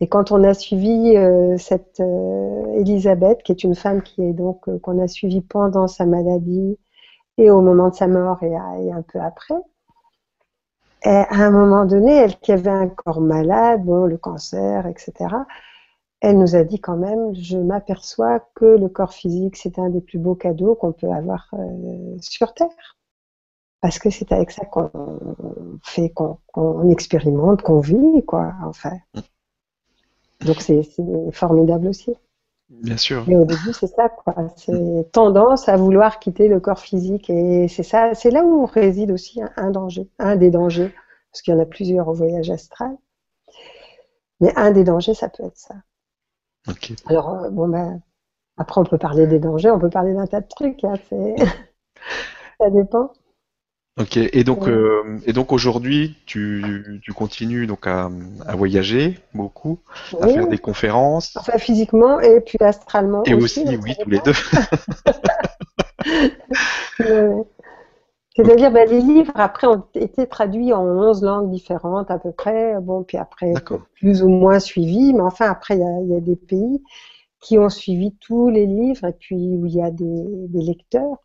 [0.00, 4.32] Et quand on a suivi euh, cette euh, Elisabeth, qui est une femme qui est
[4.32, 6.78] donc qu'on a suivie pendant sa maladie
[7.38, 8.54] et au moment de sa mort et
[8.92, 9.54] un peu après,
[11.04, 15.12] à un moment donné, elle qui avait un corps malade, bon, le cancer, etc.,
[16.20, 20.00] elle nous a dit quand même, je m'aperçois que le corps physique, c'est un des
[20.00, 22.96] plus beaux cadeaux qu'on peut avoir euh, sur Terre.
[23.84, 24.90] Parce que c'est avec ça qu'on
[25.82, 28.92] fait, qu'on expérimente, qu'on vit, quoi, enfin.
[30.40, 30.88] Donc c'est
[31.32, 32.14] formidable aussi.
[32.70, 33.28] Bien sûr.
[33.28, 34.34] Et au début, c'est ça, quoi.
[34.56, 37.28] C'est tendance à vouloir quitter le corps physique.
[37.28, 40.94] Et c'est ça, c'est là où réside aussi un, danger, un des dangers.
[41.30, 42.96] Parce qu'il y en a plusieurs au voyage astral.
[44.40, 45.74] Mais un des dangers, ça peut être ça.
[47.04, 48.00] Alors, euh, bon, ben,
[48.56, 50.82] après, on peut parler des dangers, on peut parler d'un tas de trucs.
[50.84, 50.94] Hein,
[52.58, 53.12] ça dépend.
[54.00, 58.10] Ok, et donc, euh, et donc aujourd'hui, tu, tu, continues donc à,
[58.44, 59.78] à voyager beaucoup,
[60.20, 61.36] à faire des conférences.
[61.36, 63.22] Enfin, physiquement et puis astralement.
[63.24, 64.32] Et aussi, oui, tous les deux.
[68.36, 72.74] C'est-à-dire, ben, les livres, après, ont été traduits en 11 langues différentes à peu près.
[72.80, 73.54] Bon, puis après,
[73.94, 75.14] plus ou moins suivis.
[75.14, 76.82] Mais enfin, après, il y a, y a, des pays
[77.40, 81.18] qui ont suivi tous les livres et puis où il y a des, des lecteurs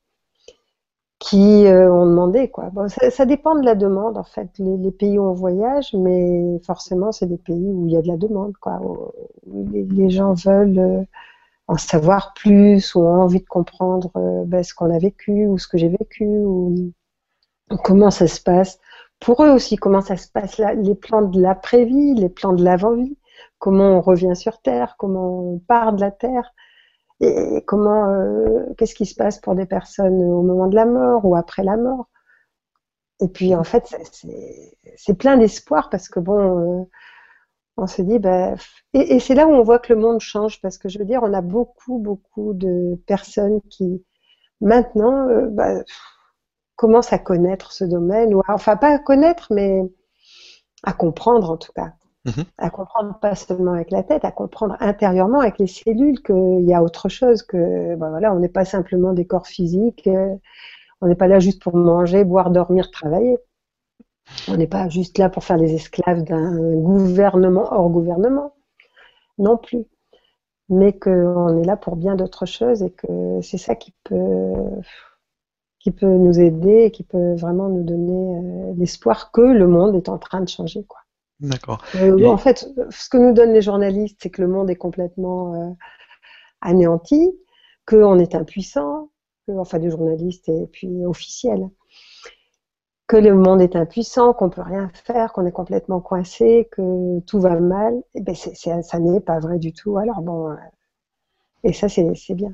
[1.19, 2.69] qui euh, ont demandé quoi.
[2.71, 4.49] Bon, ça, dépend de la demande en fait.
[4.57, 8.07] Les, pays où on voyage, mais forcément c'est des pays où il y a de
[8.07, 8.79] la demande quoi.
[9.45, 11.03] Les, gens veulent euh,
[11.67, 15.57] en savoir plus ou ont envie de comprendre euh, ben, ce qu'on a vécu ou
[15.57, 16.91] ce que j'ai vécu ou
[17.83, 18.79] comment ça se passe.
[19.19, 23.17] Pour eux aussi, comment ça se passe les plans de l'après-vie, les plans de l'avant-vie,
[23.59, 26.53] comment on revient sur Terre, comment on part de la Terre
[27.21, 31.25] et comment, euh, qu'est-ce qui se passe pour des personnes au moment de la mort
[31.25, 32.07] ou après la mort?
[33.21, 33.93] Et puis en fait,
[34.95, 36.85] c'est plein d'espoir parce que bon, euh,
[37.77, 38.55] on se dit, bah,
[38.93, 41.21] et, c'est là où on voit que le monde change parce que je veux dire,
[41.23, 44.05] on a beaucoup, beaucoup de personnes qui
[44.61, 45.83] maintenant euh, bah,
[46.75, 49.81] commencent à connaître ce domaine, ou enfin pas à connaître, mais
[50.83, 51.93] à comprendre en tout cas.
[52.29, 52.45] Mhm.
[52.57, 56.73] À comprendre pas seulement avec la tête, à comprendre intérieurement avec les cellules qu'il y
[56.73, 60.35] a autre chose, que ben voilà, on n'est pas simplement des corps physiques, euh,
[61.01, 63.37] on n'est pas là juste pour manger, boire, dormir, travailler.
[64.47, 68.53] On n'est pas juste là pour faire les esclaves d'un gouvernement hors gouvernement,
[69.39, 69.85] non plus.
[70.69, 74.53] Mais qu'on est là pour bien d'autres choses et que c'est ça qui peut,
[75.79, 80.09] qui peut nous aider qui peut vraiment nous donner euh, l'espoir que le monde est
[80.09, 80.83] en train de changer.
[80.85, 80.99] Quoi.
[81.39, 81.81] D'accord.
[81.95, 85.55] Euh, en fait, ce que nous donnent les journalistes, c'est que le monde est complètement
[85.55, 85.73] euh,
[86.61, 87.31] anéanti,
[87.85, 89.09] qu'on est impuissant,
[89.47, 91.69] que, enfin des journalistes et puis officiels,
[93.07, 97.39] que le monde est impuissant, qu'on peut rien faire, qu'on est complètement coincé, que tout
[97.39, 97.95] va mal.
[98.13, 99.97] Et eh ben c'est, ça n'est pas vrai du tout.
[99.97, 100.55] Alors bon, euh,
[101.63, 102.53] et ça c'est, bien.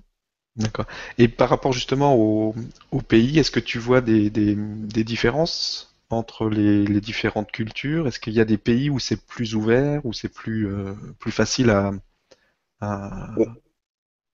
[0.56, 0.86] D'accord.
[1.18, 2.54] Et par rapport justement au,
[2.92, 5.95] au pays, est-ce que tu vois des, des, des différences?
[6.10, 8.08] Entre les, différentes cultures?
[8.08, 11.32] Est-ce qu'il y a des pays où c'est plus ouvert, où c'est plus, euh, plus
[11.32, 11.92] facile à,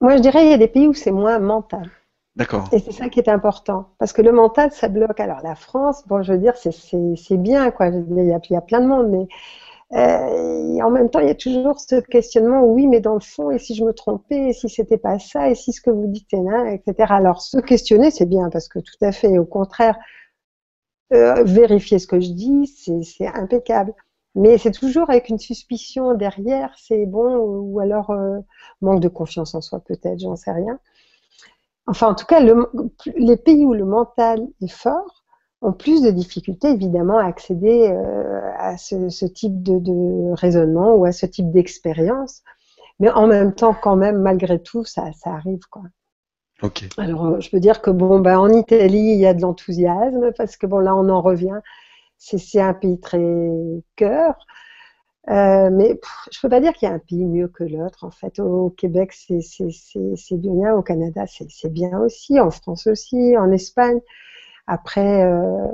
[0.02, 1.90] Moi, je dirais qu'il y a des pays où c'est moins mental.
[2.36, 2.70] D'accord.
[2.72, 3.90] Et c'est ça qui est important.
[3.98, 5.20] Parce que le mental, ça bloque.
[5.20, 7.88] Alors, la France, bon, je veux dire, c'est bien, quoi.
[7.88, 9.28] il, y a, il y a plein de monde, mais
[9.94, 13.52] euh, en même temps, il y a toujours ce questionnement, oui, mais dans le fond,
[13.52, 16.08] et si je me trompais, et si c'était pas ça, et si ce que vous
[16.08, 17.08] dites est là, etc.
[17.10, 19.98] Alors, se questionner, c'est bien, parce que tout à fait, au contraire,
[21.14, 23.94] euh, vérifier ce que je dis, c'est impeccable.
[24.36, 28.40] Mais c'est toujours avec une suspicion derrière, c'est bon, ou alors euh,
[28.82, 30.80] manque de confiance en soi peut-être, j'en sais rien.
[31.88, 32.72] Enfin, en tout cas, le,
[33.18, 35.24] les pays où le mental est fort
[35.62, 41.06] ont plus de difficultés, évidemment, à accéder euh, à ce, type de, de, raisonnement ou
[41.06, 42.42] à ce type d'expérience.
[43.00, 45.84] Mais en même temps, quand même, malgré tout, ça, ça arrive, quoi.
[46.98, 50.32] Alors, euh, je peux dire que bon, bah, en Italie, il y a de l'enthousiasme
[50.38, 51.60] parce que bon, là, on en revient.
[52.18, 53.20] C'est un pays très
[53.96, 54.36] cœur.
[55.30, 56.00] Euh, mais
[56.32, 58.04] je peux pas dire qu'il y a un pays mieux que l'autre.
[58.04, 60.76] En fait, au Québec, c'est bien.
[60.76, 62.40] Au Canada, c'est bien aussi.
[62.40, 63.38] En France aussi.
[63.38, 64.00] En Espagne.
[64.68, 65.68] Après, euh,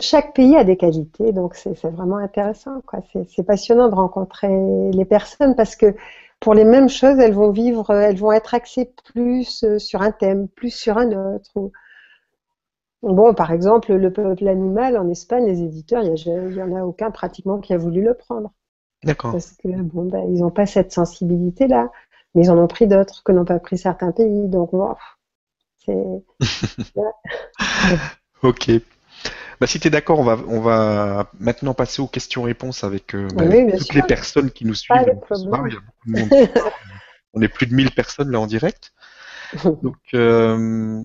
[0.00, 2.82] chaque pays a des qualités, donc c'est vraiment intéressant.
[3.28, 5.94] C'est passionnant de rencontrer les personnes parce que
[6.40, 10.10] pour les mêmes choses, elles vont vivre, elles vont être axées plus euh, sur un
[10.10, 11.70] thème, plus sur un autre.
[13.02, 17.10] Bon, par exemple, le peuple animal en Espagne, les éditeurs, il n'y en a aucun
[17.10, 18.52] pratiquement qui a voulu le prendre.
[19.04, 19.32] D'accord.
[19.32, 21.90] Parce que bon, ben, ils n'ont pas cette sensibilité-là,
[22.34, 24.48] mais ils en ont pris d'autres que n'ont pas pris certains pays.
[24.48, 24.94] Donc, bon,
[25.78, 25.96] c'est.
[28.42, 28.70] ok.
[29.60, 33.28] Bah, si tu es d'accord, on va, on va maintenant passer aux questions-réponses avec euh,
[33.34, 33.44] bah,
[33.76, 34.96] toutes les personnes qui nous suivent.
[37.34, 38.94] on est plus de 1000 personnes là en direct.
[39.82, 41.02] Donc, euh,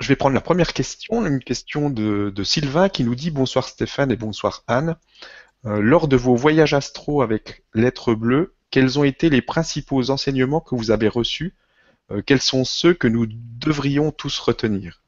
[0.00, 4.10] je vais prendre la première question, une question de, Sylvain qui nous dit Bonsoir Stéphane
[4.10, 4.96] et bonsoir Anne.
[5.66, 10.60] Euh, lors de vos voyages astro avec l'être bleu, quels ont été les principaux enseignements
[10.60, 11.54] que vous avez reçus?
[12.26, 15.00] Quels sont ceux que nous devrions tous retenir?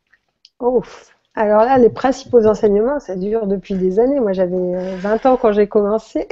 [0.60, 1.12] Ouf.
[1.34, 4.20] Alors là, les principaux enseignements, ça dure depuis des années.
[4.20, 6.28] Moi, j'avais 20 euh, ans quand j'ai commencé.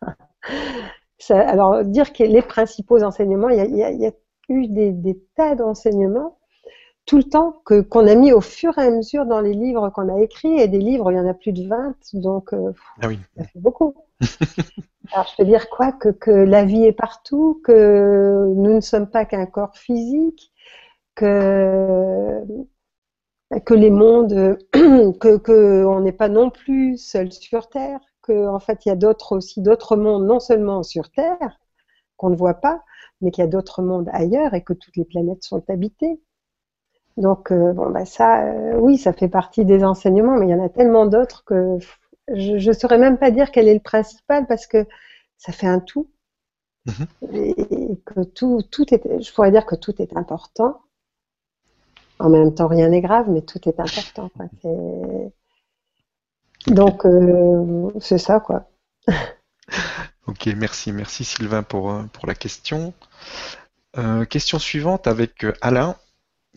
[1.30, 4.12] alors, dire que les principaux enseignements, il y a,
[4.48, 6.38] eu des, tas d'enseignements
[7.06, 9.90] tout le temps que qu'on a mis au fur et à mesure dans les livres
[9.90, 10.60] qu'on a écrits.
[10.60, 13.18] Et des livres, il y en a plus de 20, donc euh, ah oui.
[13.36, 13.94] ça fait beaucoup.
[15.12, 15.92] alors, je peux dire quoi?
[15.92, 20.52] Que, que la vie est partout, que nous ne sommes pas qu'un corps physique,
[21.16, 22.40] que
[23.64, 28.60] que les mondes, que, que on n'est pas non plus seul sur Terre, qu'en en
[28.60, 31.58] fait il y a d'autres aussi d'autres mondes, non seulement sur Terre
[32.16, 32.82] qu'on ne voit pas,
[33.20, 36.20] mais qu'il y a d'autres mondes ailleurs et que toutes les planètes sont habitées.
[37.16, 40.54] Donc euh, bon bah ça, euh, oui, ça fait partie des enseignements, mais il y
[40.54, 41.78] en a tellement d'autres que
[42.28, 44.86] je ne saurais même pas dire quel est le principal parce que
[45.38, 46.10] ça fait un tout.
[46.86, 47.34] Mm-hmm.
[47.34, 50.80] Et que tout, tout est, je pourrais dire que tout est important
[52.24, 54.30] en même temps, rien n'est grave, mais tout est important.
[56.66, 58.70] Donc, euh, c'est ça, quoi.
[60.26, 60.92] ok, merci.
[60.92, 62.94] Merci Sylvain pour, euh, pour la question.
[63.98, 65.96] Euh, question suivante avec Alain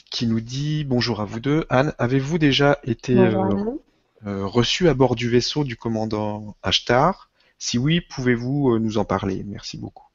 [0.10, 1.66] qui nous dit Bonjour à vous deux.
[1.70, 3.16] Anne, avez-vous déjà été
[4.24, 7.30] reçu à bord du vaisseau du commandant Ashtar?
[7.60, 9.44] Si oui, pouvez-vous nous en parler?
[9.46, 10.07] Merci beaucoup.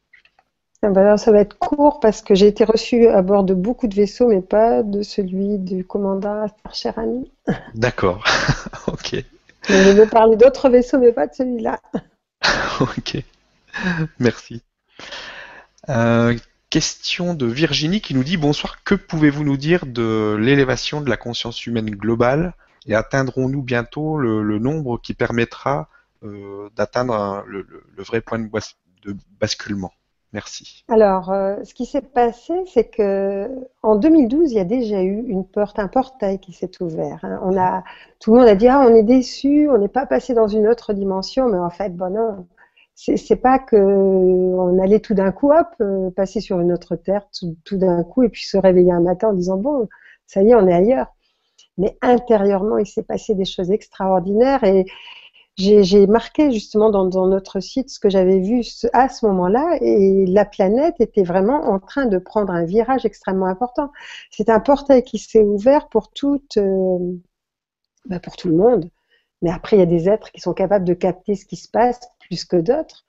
[0.85, 3.87] Ah bah ça va être court parce que j'ai été reçue à bord de beaucoup
[3.87, 7.31] de vaisseaux, mais pas de celui du commandant Cherani.
[7.75, 8.25] D'accord,
[8.89, 9.15] ok.
[9.69, 11.81] je vais parler d'autres vaisseaux, mais pas de celui-là.
[12.81, 13.23] ok,
[14.19, 14.61] merci.
[15.89, 16.37] Euh,
[16.69, 21.17] question de Virginie qui nous dit Bonsoir, que pouvez-vous nous dire de l'élévation de la
[21.17, 22.55] conscience humaine globale
[22.87, 25.89] et atteindrons-nous bientôt le, nombre qui permettra
[26.25, 27.69] euh, d'atteindre le,
[27.99, 28.51] vrai point de
[29.39, 29.93] basculement?
[30.33, 30.85] Merci.
[30.89, 33.51] Alors, euh, ce qui s'est passé, c'est que
[33.83, 37.19] en 2012, il y a déjà eu une porte, un portail qui s'est ouvert.
[37.23, 37.39] Hein.
[37.43, 37.85] On a,
[38.19, 40.67] tout le monde a dit ah, on est déçu, on n'est pas passé dans une
[40.67, 42.47] autre dimension, mais en fait, bon non,
[42.95, 47.27] c'est pas que on allait tout d'un coup, hop, euh, passer sur une autre terre
[47.39, 49.89] tout, tout d'un coup et puis se réveiller un matin en disant bon,
[50.27, 51.09] ça y est, on est ailleurs.
[51.79, 54.87] Mais intérieurement, il s'est passé des choses extraordinaires et
[55.57, 58.63] j'ai marqué justement dans, notre site ce que j'avais vu
[58.93, 63.47] à ce moment-là et la planète était vraiment en train de prendre un virage extrêmement
[63.47, 63.91] important.
[64.31, 66.99] C'est un portail qui s'est ouvert pour toute, euh,
[68.07, 68.89] bah, pour tout le monde.
[69.43, 71.69] Mais après, il y a des êtres qui sont capables de capter ce qui se
[71.69, 73.05] passe plus que d'autres.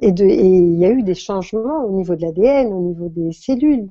[0.00, 3.32] Et, et il y a eu des changements au niveau de l'ADN, au niveau des
[3.32, 3.88] cellules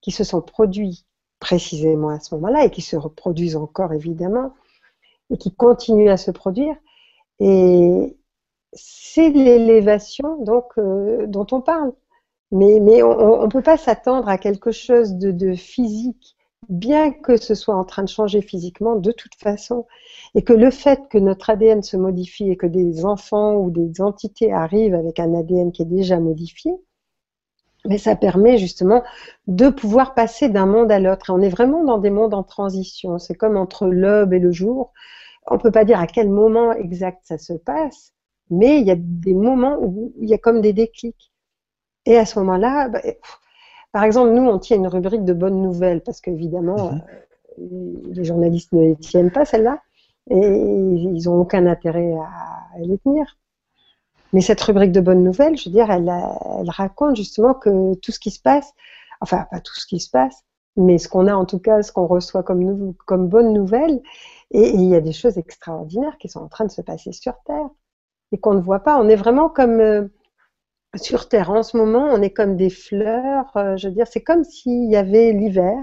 [0.00, 1.04] qui se sont produits
[1.40, 4.54] précisément à ce moment-là et qui se reproduisent encore évidemment
[5.30, 6.76] et qui continuent à se produire.
[7.40, 8.16] Et
[8.72, 11.92] c'est l'élévation donc euh, dont on parle.
[12.52, 16.36] Mais, on ne peut pas s'attendre à quelque chose de, de, physique,
[16.68, 19.86] bien que ce soit en train de changer physiquement de toute façon.
[20.36, 24.00] Et que le fait que notre ADN se modifie et que des enfants ou des
[24.00, 26.72] entités arrivent avec un ADN qui est déjà modifié,
[27.84, 29.02] mais ça permet justement
[29.48, 31.32] de pouvoir passer d'un monde à l'autre.
[31.32, 33.18] On est vraiment dans des mondes en transition.
[33.18, 34.92] C'est comme entre l'aube et le jour
[35.48, 38.12] on ne peut pas dire à quel moment exact ça se passe,
[38.50, 41.32] mais il y a des moments où il y a comme des déclics.
[42.04, 43.00] Et à ce moment-là, bah,
[43.92, 47.02] par exemple, nous, on tient une rubrique de bonnes nouvelles, parce qu'évidemment, mhm.
[47.58, 49.80] euh, les journalistes ne les tiennent pas, celles-là,
[50.30, 53.38] et ils n'ont aucun intérêt à, les tenir.
[54.32, 56.12] Mais cette rubrique de bonnes nouvelles, je veux dire, elle,
[56.60, 58.74] elle raconte justement que tout ce qui se passe,
[59.20, 60.44] enfin, pas tout ce qui se passe,
[60.76, 64.02] mais ce qu'on a en tout cas, ce qu'on reçoit comme, comme bonne nouvelle,
[64.50, 67.34] et, il y a des choses extraordinaires qui sont en train de se passer sur
[67.44, 67.68] Terre
[68.32, 68.98] et qu'on ne voit pas.
[68.98, 70.08] On est vraiment comme euh,
[70.94, 73.56] sur Terre en ce moment, on est comme des fleurs.
[73.56, 75.78] Euh, je veux dire, c'est comme s'il y avait l'hiver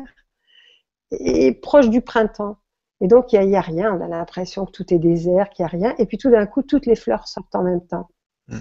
[1.11, 2.57] et proche du printemps.
[3.01, 3.93] Et donc, il n'y a, rien.
[3.93, 5.95] On a l'impression que tout est désert, qu'il n'y a rien.
[5.97, 8.07] Et puis, tout d'un coup, toutes les fleurs sortent en même temps.
[8.47, 8.59] Hmm.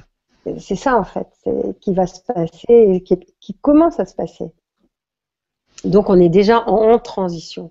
[0.58, 1.28] C'est ça, en fait,
[1.80, 4.46] qui va se passer et qui, qui, commence à se passer.
[5.84, 7.70] Donc, on est déjà en transition.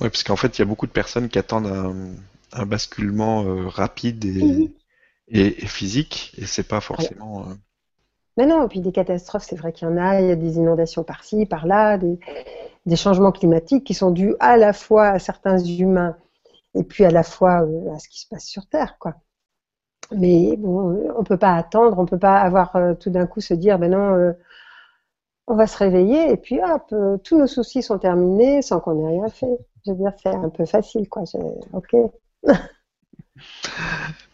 [0.00, 1.66] Oui, parce qu'en fait, il y a beaucoup de personnes qui attendent
[2.52, 4.72] un, basculement euh, rapide et,
[5.28, 7.42] et, physique, et c'est pas forcément.
[7.42, 7.54] Euh,
[8.36, 10.36] Mais non, et puis des catastrophes, c'est vrai qu'il y en a, il y a
[10.36, 12.18] des inondations par-ci, par-là, des,
[12.86, 16.16] des, changements climatiques qui sont dus à la fois à certains humains
[16.74, 19.14] et puis à la fois euh, à ce qui se passe sur Terre, quoi.
[20.16, 23.78] Mais bon, on peut pas attendre, on peut pas avoir tout d'un coup se dire,
[23.78, 24.34] ben non,
[25.46, 29.12] on va se réveiller et puis hop, tous nos soucis sont terminés sans qu'on ait
[29.12, 29.58] rien fait.
[29.86, 31.22] Je veux dire, c'est un peu facile, quoi.
[31.72, 31.94] Ok.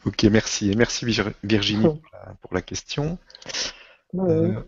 [0.07, 0.75] ok, merci.
[0.77, 1.05] merci
[1.43, 2.01] Virginie
[2.41, 3.19] pour la, question.
[4.15, 4.61] Euh,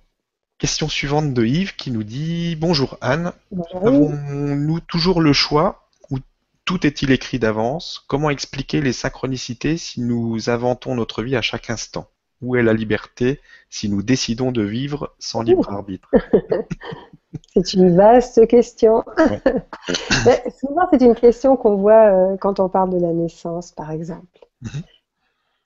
[0.58, 3.32] question suivante de Yves qui nous dit Bonjour Anne.
[3.74, 6.18] Avons-nous toujours le choix ou
[6.66, 8.04] tout est-il écrit d'avance?
[8.06, 12.08] Comment expliquer les synchronicités si nous inventons notre vie à chaque instant?
[12.44, 13.40] Où est la liberté
[13.70, 16.10] si nous décidons de vivre sans libre arbitre?
[17.52, 19.04] C'est une vaste question.
[20.60, 24.46] souvent, c'est une question qu'on voit euh, quand on parle de la naissance, par exemple.
[24.62, 24.82] Mhm.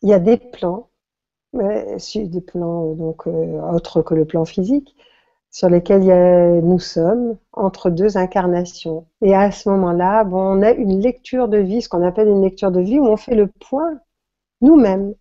[0.03, 0.89] Il y a des plans,
[1.53, 4.97] des plans donc euh, autres que le plan physique,
[5.51, 9.07] sur lesquels nous sommes entre deux incarnations.
[9.23, 12.43] Et à ce moment-là, bon, on a une lecture de vie, ce qu'on appelle une
[12.43, 13.99] lecture de vie, où on fait le point
[14.61, 15.15] nous-mêmes,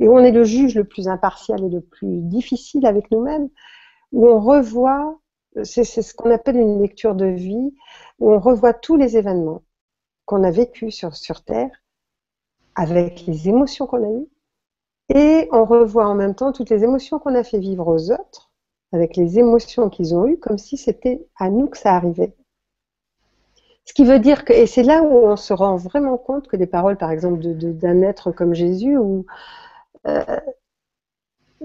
[0.00, 3.48] et où on est le juge le plus impartial et le plus difficile avec nous-mêmes,
[4.12, 5.18] où on revoit
[5.62, 7.74] c'est ce qu'on appelle une lecture de vie,
[8.18, 9.62] où on revoit tous les événements
[10.24, 11.70] qu'on a vécus sur, sur Terre,
[12.74, 14.28] avec les émotions qu'on a eues,
[15.14, 18.50] et on revoit en même temps toutes les émotions qu'on a fait vivre aux autres,
[18.92, 22.34] avec les émotions qu'ils ont eues, comme si c'était à nous que ça arrivait.
[23.84, 26.56] Ce qui veut dire que, et c'est là où on se rend vraiment compte que
[26.56, 29.26] les paroles, par exemple, d'un être comme Jésus, ou
[30.06, 30.40] euh,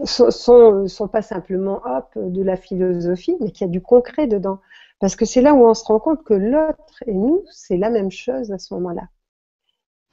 [0.05, 4.59] sont, sont, pas simplement hop de la philosophie, mais qu'il y a du concret dedans.
[4.99, 7.89] Parce que c'est là où on se rend compte que l'autre et nous, c'est la
[7.89, 9.07] même chose à ce moment-là.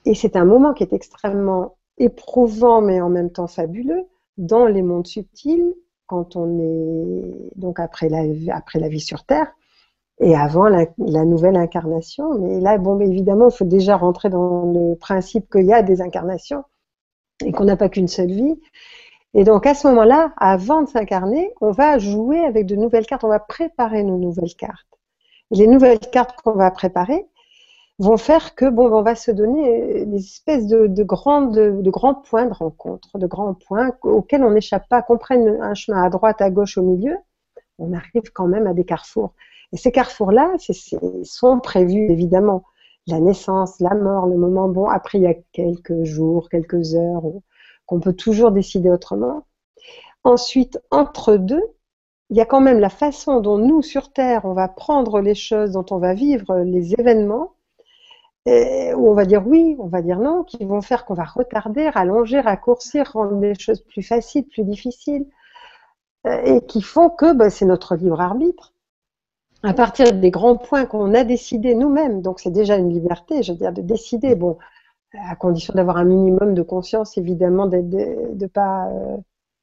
[0.05, 4.05] Et c'est un moment qui est extrêmement éprouvant, mais en même temps fabuleux,
[4.39, 5.75] dans les mondes subtils,
[6.07, 9.53] quand on est donc après la, vie sur Terre
[10.21, 10.87] et avant la,
[11.25, 12.39] nouvelle incarnation.
[12.39, 16.01] Mais là, bon, évidemment, il faut déjà rentrer dans le principe qu'il y a des
[16.01, 16.65] incarnations
[17.45, 18.57] et qu'on n'a pas qu'une seule vie
[19.39, 23.23] et donc à ce moment-là, avant de s'incarner, on va jouer avec de nouvelles cartes,
[23.23, 24.89] on va préparer nos nouvelles cartes.
[25.53, 27.27] Et les nouvelles cartes qu'on va préparer
[27.99, 32.15] vont faire que bon, on va se donner des espèces de, de, grands, de, grands
[32.15, 36.09] points de rencontre, de grands points auxquels on n'échappe pas, qu'on prenne un chemin à
[36.09, 37.19] droite, à gauche, au milieu,
[37.79, 39.35] on arrive quand même à des carrefours.
[39.73, 40.55] Et ces carrefours-là,
[41.25, 42.65] sont prévus évidemment.
[43.07, 44.87] La naissance, la mort, le moment bon.
[44.87, 47.23] Après, il y a quelques jours, quelques heures
[47.87, 49.47] qu'on peut toujours décider autrement.
[50.25, 51.63] Ensuite, entre deux,
[52.31, 55.37] il y a quand même la façon dont nous, sur Terre, on va prendre les
[55.37, 57.53] choses, dont on va vivre les événements,
[58.47, 61.89] où on va dire oui, on va dire non, qui vont faire qu'on va retarder,
[61.89, 65.27] rallonger, raccourcir, rendre les choses plus faciles, plus difficiles,
[66.25, 68.73] et qui font que ben, c'est notre libre arbitre.
[69.63, 73.53] À partir des grands points qu'on a décidés nous-mêmes, donc c'est déjà une liberté, je
[73.53, 74.59] veux dire, de décider, bon,
[75.15, 79.17] à condition d'avoir un minimum de conscience, évidemment, de ne pas euh,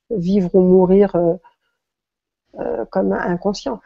[0.09, 1.35] vivre ou mourir euh,
[2.59, 3.79] euh, comme inconscient.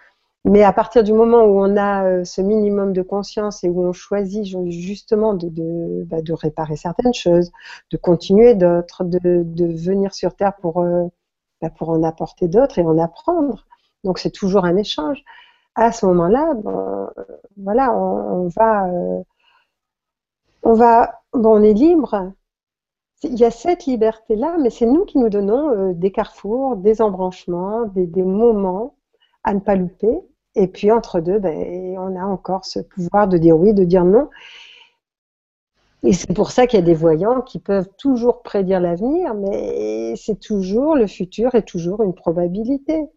[0.45, 3.91] Mais à partir du moment où on a ce minimum de conscience et où on
[3.91, 7.51] choisit justement de, bah, de, réparer certaines choses,
[7.91, 9.43] de continuer d'autres, de,
[9.75, 13.65] venir sur Terre bah, pour en apporter d'autres et en apprendre,
[14.05, 15.21] donc c'est toujours un échange.
[15.77, 16.55] À ce moment-là,
[17.55, 18.89] voilà, on, va,
[20.63, 22.33] on va bon, on est libre.
[23.23, 27.01] Il y a cette liberté-là, mais c'est nous qui nous donnons euh, des carrefours, des
[27.01, 28.95] embranchements, des, moments
[29.43, 30.19] à ne pas louper.
[30.55, 34.03] Et puis entre deux, ben, on a encore ce pouvoir de dire oui, de dire
[34.03, 34.29] non.
[36.03, 40.15] Et c'est pour ça qu'il y a des voyants qui peuvent toujours prédire l'avenir, mais
[40.15, 43.07] c'est toujours, le futur est toujours une probabilité.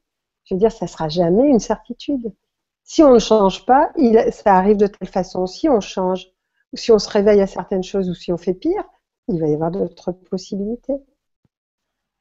[0.45, 2.33] Je veux dire, ça ne sera jamais une certitude.
[2.91, 3.93] Si on ne change pas,
[4.33, 5.47] ça arrive de telle façon.
[5.47, 6.27] Si on change,
[6.75, 8.83] si on se réveille à certaines choses ou si on fait pire,
[9.29, 10.95] il va y avoir d'autres possibilités.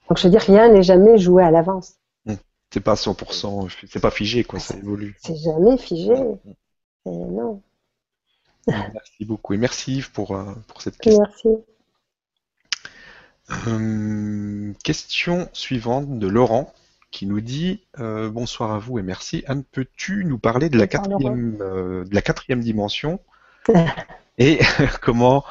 [0.08, 1.96] Donc je veux dire, rien n'est jamais joué à l'avance.
[2.26, 2.36] Mmh.
[2.72, 5.18] C'est pas 100%, c'est pas figé, quoi, ça évolue.
[5.24, 6.14] C'est jamais figé.
[6.14, 7.64] Et non.
[8.68, 9.56] Merci beaucoup.
[9.56, 11.24] Et merci Yves pour, euh, pour cette question.
[11.24, 11.64] Merci.
[13.70, 16.72] Euh, question suivante de Laurent
[17.12, 19.44] qui nous dit euh, bonsoir à vous et merci.
[19.48, 23.20] Anne, peux-tu nous parler de la, quatrième, de la quatrième dimension
[24.40, 24.60] Et
[25.02, 25.44] comment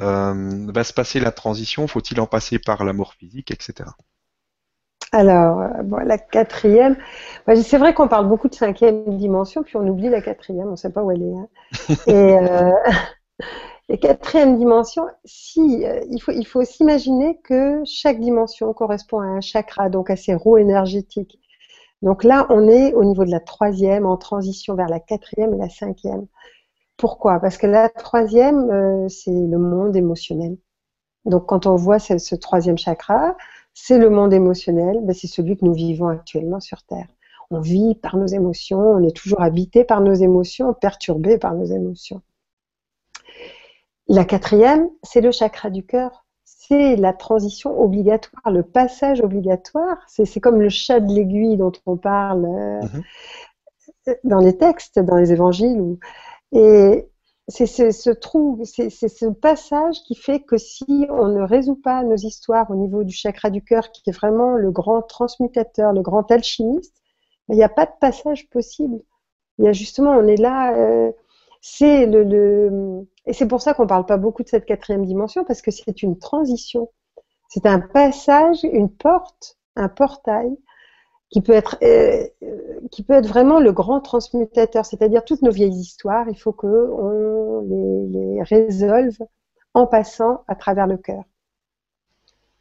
[0.00, 1.86] euh, va se passer la transition?
[1.86, 3.90] Faut-il en passer par l'amour physique, etc.
[5.12, 6.96] Alors, euh, la quatrième,
[7.54, 10.76] c'est vrai qu'on parle beaucoup de cinquième dimension, puis on oublie la quatrième, on ne
[10.76, 11.34] sait pas où elle est.
[11.34, 11.48] Hein.
[12.06, 12.70] Et, euh,
[13.90, 19.88] et, quatrième dimension, si, euh, il faut, s'imaginer que chaque dimension correspond à un chakra,
[19.88, 21.38] donc à ses roues énergétiques.
[22.02, 25.58] Donc là, on est au niveau de la troisième, en transition vers la quatrième et
[25.58, 26.26] la cinquième.
[26.96, 27.40] Pourquoi?
[27.40, 30.56] Parce que la troisième, c'est le monde émotionnel.
[31.26, 33.36] Donc quand on voit ce troisième chakra,
[33.74, 37.06] c'est le monde émotionnel, ben, c'est celui que nous vivons actuellement sur Terre.
[37.50, 41.64] On vit par nos émotions, on est toujours habité par nos émotions, perturbé par nos
[41.64, 42.22] émotions.
[44.10, 46.24] La quatrième, c'est le chakra du cœur.
[46.42, 49.98] C'est la transition obligatoire, le passage obligatoire.
[50.08, 52.80] C'est comme le chat de l'aiguille dont on parle euh,
[54.08, 54.14] mhm.
[54.24, 55.96] dans les textes, dans les évangiles.
[56.50, 57.06] Et
[57.46, 62.16] c'est ce, trou, c'est ce passage qui fait que si on ne résout pas nos
[62.16, 66.28] histoires au niveau du chakra du cœur, qui est vraiment le grand transmutateur, le grand
[66.32, 66.96] alchimiste,
[67.48, 68.98] il n'y a pas de passage possible.
[69.58, 71.12] Il y a justement, on est là, euh,
[71.60, 75.44] c'est le, et c'est pour ça qu'on ne parle pas beaucoup de cette quatrième dimension
[75.44, 76.90] parce que c'est une transition,
[77.48, 80.56] c'est un passage, une porte, un portail
[81.30, 82.26] qui peut être euh,
[82.90, 86.66] qui peut être vraiment le grand transmutateur, c'est-à-dire toutes nos vieilles histoires, il faut que
[86.66, 87.60] on
[88.08, 89.18] les, résolve
[89.74, 91.22] en passant à travers le cœur.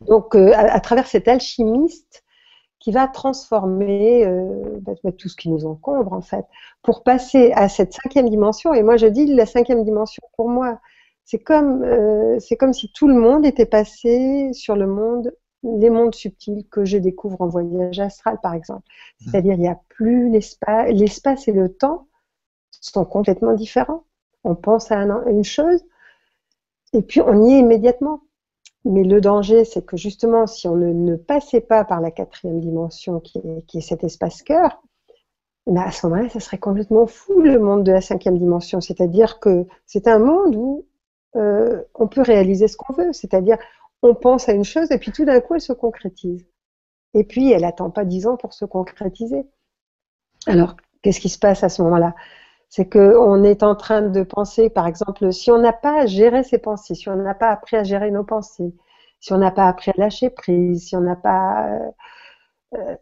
[0.02, 2.24] Donc euh, à, travers cet alchimiste
[2.80, 6.46] qui va transformer euh, bah, bah, tout ce qui nous encombre en fait,
[6.82, 8.74] pour passer à cette cinquième dimension.
[8.74, 10.80] Et moi je dis la cinquième dimension pour moi,
[11.26, 11.86] c'est comme
[12.40, 15.32] c'est comme si tout le monde était passé sur le monde
[15.64, 18.84] les mondes subtils que je découvre en voyage astral, par exemple.
[18.88, 19.26] Mmh.
[19.26, 20.92] C'est-à-dire, il n'y a plus l'espace.
[20.92, 22.08] L'espace et le temps
[22.72, 24.06] sont complètement différents.
[24.44, 25.84] On pense à, une chose
[26.94, 28.22] et puis on y est immédiatement.
[28.90, 33.20] Mais le danger, c'est que justement, si on ne, passait pas par la quatrième dimension,
[33.20, 34.82] qui est, cet espace cœur,
[35.68, 38.82] ben, à ce moment-là, ça serait complètement fou le monde de la cinquième dimension.
[38.82, 40.88] C'est-à-dire que c'est un monde où
[41.36, 43.14] euh, on peut réaliser ce qu'on veut.
[43.14, 43.60] C'est-à-dire,
[44.02, 46.48] on pense à une chose et puis tout d'un coup, elle se concrétise.
[47.14, 49.46] Et puis, elle n'attend pas dix ans pour se concrétiser.
[50.48, 52.16] Alors, qu'est-ce qui se passe à ce moment-là?
[52.70, 56.60] C'est qu'on est en train de penser, par exemple, si on n'a pas géré ses
[56.60, 58.74] pensées, si on n'a pas appris à gérer nos pensées,
[59.20, 61.92] si on n'a pas appris à lâcher prise, si on n'a pas euh,
[62.76, 62.96] euh,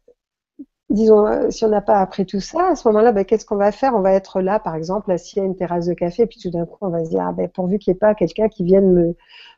[0.90, 3.56] disons, euh, si on n'a pas appris tout ça, à ce moment-là, ben, qu'est-ce qu'on
[3.58, 3.94] va faire?
[3.96, 6.50] On va être là, par exemple, assis à une terrasse de café, et puis tout
[6.50, 8.64] d'un coup, on va se dire, ah, ben, pourvu qu'il n'y ait pas quelqu'un qui
[8.64, 9.16] vienne me,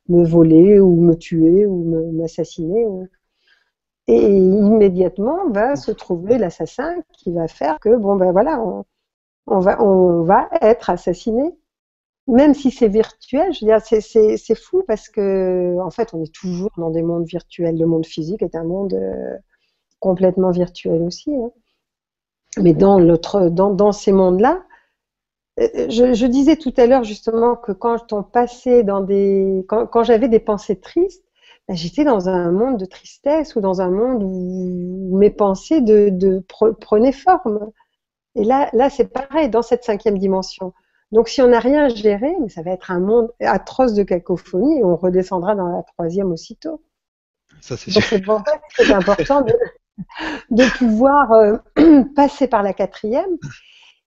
[0.09, 2.85] me, voler ou me tuer ou m'assassiner.
[4.07, 8.83] Et immédiatement va se trouver l'assassin qui va faire que, bon, ben voilà, on,
[9.49, 11.55] on va être assassiné.
[12.27, 16.33] Même si c'est virtuel, je veux dire, c'est fou parce que, en fait, on est
[16.33, 17.77] toujours dans des mondes virtuels.
[17.77, 19.35] Le monde physique est un monde euh,
[19.99, 21.33] complètement virtuel aussi.
[21.33, 21.51] Hein.
[22.61, 24.63] Mais dans ces mondes-là,
[25.59, 30.29] euh, je, disais tout à l'heure justement que quand on passait dans des, quand, j'avais
[30.29, 31.23] des pensées tristes,
[31.67, 36.43] ben, j'étais dans un monde de tristesse ou dans un monde où mes pensées de,
[36.79, 37.71] prenaient forme.
[38.35, 40.73] Et là, là c'est pareil dans cette cinquième dimension.
[41.11, 44.83] Donc si on n'a rien géré, ça va être un monde atroce de cacophonie et
[44.83, 46.81] on redescendra dans la troisième aussitôt.
[47.61, 49.53] Ça, c'est c'est important de,
[50.51, 51.57] de pouvoir euh,
[52.15, 53.37] passer par la quatrième.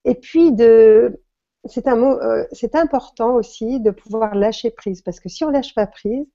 [0.05, 1.21] Et puis, de,
[1.65, 5.49] c'est un mot, euh, c'est important aussi de pouvoir lâcher prise, parce que si on
[5.49, 6.25] lâche pas prise,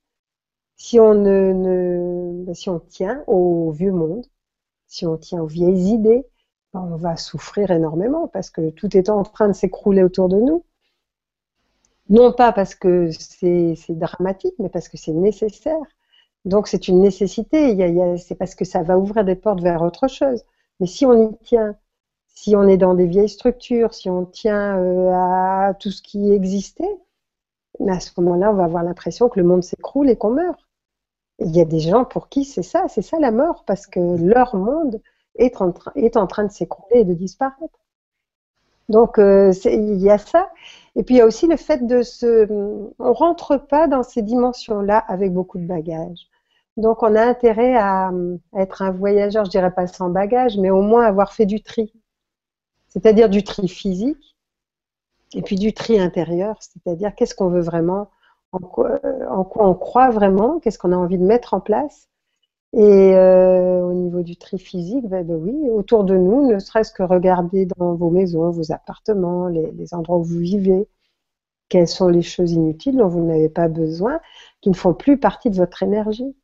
[0.77, 4.25] si on ne, si on tient au vieux monde,
[4.87, 6.25] si on tient aux vieilles idées,
[6.75, 10.65] on va souffrir énormément parce que tout est en train de s'écrouler autour de nous.
[12.11, 15.77] Non pas parce que c'est dramatique, mais parce que c'est nécessaire.
[16.45, 17.77] Donc c'est une nécessité,
[18.19, 20.45] c'est parce que ça va ouvrir des portes vers autre chose.
[20.81, 21.77] Mais si on y tient,
[22.29, 26.33] si on est dans des vieilles structures, si on tient euh, à tout ce qui
[26.33, 26.97] existait,
[27.87, 30.61] à ce moment-là, on va avoir l'impression que le monde s'écroule et qu'on meurt.
[31.41, 34.01] Il y a des gens pour qui c'est ça, c'est ça la mort, parce que
[34.01, 35.01] leur monde
[35.39, 37.79] est en, train de s'écrouler et de disparaître.
[38.89, 40.51] Donc euh, il y a ça.
[40.97, 42.47] Et puis il y a aussi le fait de se...
[42.99, 46.29] On rentre pas dans ces dimensions-là avec beaucoup de bagages.
[46.77, 48.13] Donc on a intérêt à,
[48.57, 51.93] être un voyageur, je dirais pas sans bagage, mais au moins avoir fait du tri.
[52.89, 54.37] C'est-à-dire du tri physique
[55.35, 58.11] et puis du tri intérieur, c'est-à-dire qu'est-ce qu'on veut vraiment,
[58.53, 62.09] en quoi, en quoi, on croit vraiment, qu'est-ce qu'on a envie de mettre en place
[62.75, 66.93] et euh, au niveau du tri physique, ben, ben, oui, autour de nous, ne serait-ce
[66.93, 70.87] que regarder dans vos maisons, vos appartements, les, endroits où vous vivez,
[71.71, 74.21] quelles sont les choses inutiles dont vous n'avez pas besoin,
[74.61, 76.37] qui ne font plus partie de votre énergie.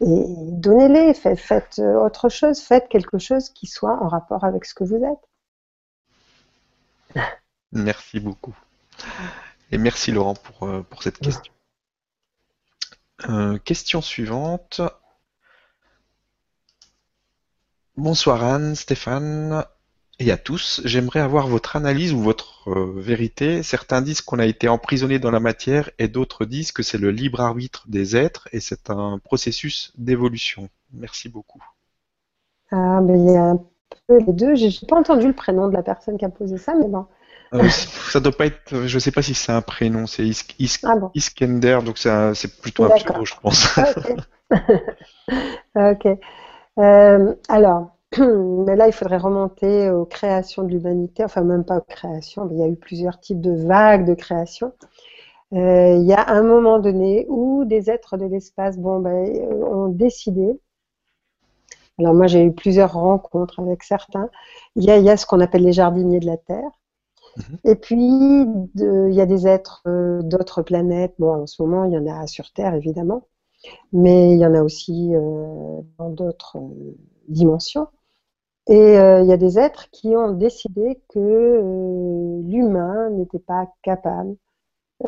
[0.00, 4.84] Et donnez-les, faites, autre chose, faites quelque chose qui soit en rapport avec ce que
[4.84, 5.28] vous êtes.
[7.72, 8.56] Merci beaucoup.
[9.70, 11.52] Et merci Laurent pour, euh, pour cette question.
[13.28, 14.80] Euh, question suivante.
[17.98, 19.64] Bonsoir Anne, Stéphane
[20.20, 20.80] et à tous.
[20.84, 23.64] J'aimerais avoir votre analyse ou votre euh, vérité.
[23.64, 27.10] Certains disent qu'on a été emprisonné dans la matière et d'autres disent que c'est le
[27.10, 30.68] libre arbitre des êtres et c'est un processus d'évolution.
[30.92, 31.60] Merci beaucoup.
[32.70, 33.60] Ah, mais il y a un
[34.06, 34.54] peu les deux.
[34.54, 37.04] J'ai pas entendu le prénom de la personne qui a posé ça, mais bon.
[37.54, 40.30] Euh, ça doit pas être, je sais pas si c'est un prénom, c'est
[40.84, 43.76] ah Iskender, donc c'est plutôt un pseudo, je pense.
[45.74, 46.06] ok.
[46.78, 51.82] Euh, alors, mais là, il faudrait remonter aux créations de l'humanité, enfin même pas aux
[51.82, 54.72] créations, mais il y a eu plusieurs types de vagues de création.
[55.54, 59.26] Euh, il y a un moment donné où des êtres de l'espace bon, ben,
[59.64, 60.60] ont décidé
[61.98, 64.30] alors moi j'ai eu plusieurs rencontres avec certains.
[64.76, 66.70] Il y a, il y a ce qu'on appelle les jardiniers de la Terre,
[67.38, 67.58] Mhm.
[67.64, 71.14] Et puis, il y a des êtres euh, d'autres planètes.
[71.18, 73.24] Bon, en ce moment, il y en a sur Terre, évidemment,
[73.92, 76.96] mais il y en a aussi euh, dans d'autres euh,
[77.28, 77.88] dimensions.
[78.68, 84.36] Et il y a des êtres qui ont décidé que l'humain n'était pas capable,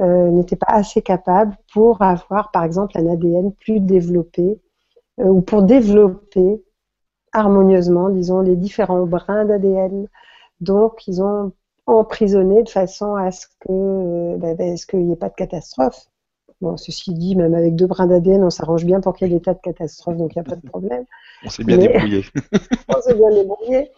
[0.01, 4.59] n'était pas assez capable pour avoir, par exemple, un ADN plus développé,
[5.19, 6.63] ou pour développer
[7.33, 10.09] harmonieusement, disons, les différents brins d'ADN.
[10.61, 11.53] Donc, ils ont
[11.87, 15.35] emprisonné de façon à ce que euh, bah, bah, ce qu'il n'y ait pas de
[15.35, 16.10] catastrophe.
[16.61, 19.35] Bon, ceci dit, même avec deux brins d'ADN, on s'arrange bien pour qu'il y ait
[19.35, 21.05] des tas de catastrophes, donc il n'y a pas de problème.
[21.45, 22.23] On s'est bien débrouillé.
[22.95, 23.91] on s'est bien débrouillé.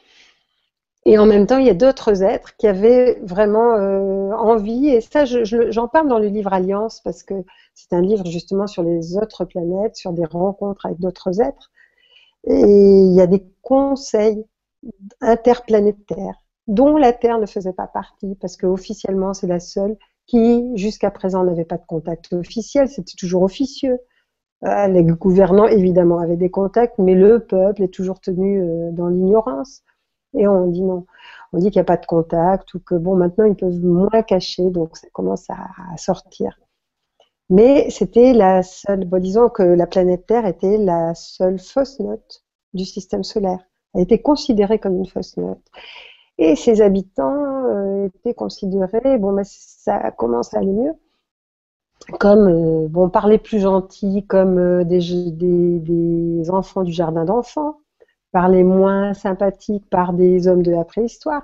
[1.04, 5.00] Et en même temps, il y a d'autres êtres qui avaient vraiment euh, envie, et
[5.00, 7.34] ça, j'en parle dans le livre Alliance, parce que
[7.74, 11.72] c'est un livre justement sur les autres planètes, sur des rencontres avec d'autres êtres.
[12.44, 14.44] Et il y a des conseils
[15.20, 16.36] interplanétaires
[16.68, 19.96] dont la Terre ne faisait pas partie, parce qu'officiellement, c'est la seule
[20.26, 23.98] qui, jusqu'à présent, n'avait pas de contact officiel, c'était toujours officieux.
[24.64, 29.08] Euh, les gouvernants, évidemment, avaient des contacts, mais le peuple est toujours tenu euh, dans
[29.08, 29.82] l'ignorance.
[30.34, 31.06] Et on dit non.
[31.52, 34.22] On dit qu'il n'y a pas de contact, ou que, bon, maintenant, ils peuvent moins
[34.22, 36.58] cacher, donc ça commence à, sortir.
[37.50, 42.44] Mais c'était la seule, bon, disons que la planète Terre était la seule fausse note
[42.72, 43.58] du système solaire.
[43.94, 45.60] Elle était considérée comme une fausse note.
[46.38, 50.94] Et ses habitants euh, étaient considérés, bon, mais ça commence à aller mieux,
[52.18, 57.78] comme, euh, bon, par les plus gentils, comme euh, des, enfants du jardin d'enfants,
[58.32, 61.42] par les moins sympathiques, par des hommes de la préhistoire.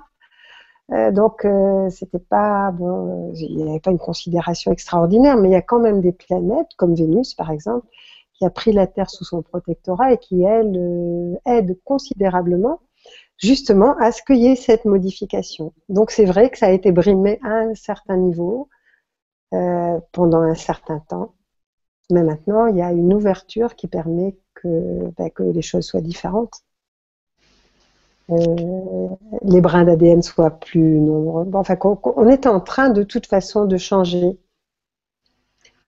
[1.11, 1.47] donc,
[1.89, 5.79] c'était pas, bon, il n'y avait pas une considération extraordinaire, mais il y a quand
[5.79, 7.87] même des planètes, comme Vénus par exemple,
[8.33, 12.79] qui a pris la Terre sous son protectorat et qui, elle, aide considérablement
[13.39, 15.73] justement à ce qu'il y ait cette modification.
[15.87, 18.69] Donc c'est vrai que ça a été brimé à un certain niveau
[19.53, 21.33] euh, pendant un certain temps,
[22.11, 26.61] mais maintenant il y a une ouverture qui permet que, que les choses soient différentes.
[28.29, 29.07] Euh,
[29.41, 31.47] les brins d'ADN soient plus nombreux.
[31.53, 34.37] Enfin, on, est en train de toute façon de changer,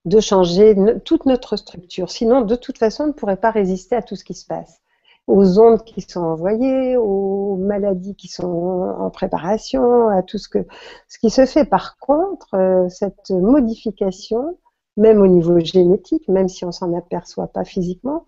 [0.05, 0.75] de changer
[1.05, 2.09] toute notre structure.
[2.09, 4.80] Sinon, de toute façon, on ne pourrait pas résister à tout ce qui se passe
[5.27, 10.65] aux ondes qui sont envoyées, aux maladies qui sont en préparation, à tout ce, que,
[11.07, 11.65] ce qui se fait.
[11.65, 14.57] Par contre, euh, cette modification,
[14.97, 18.27] même au niveau génétique, même si on s'en aperçoit pas physiquement,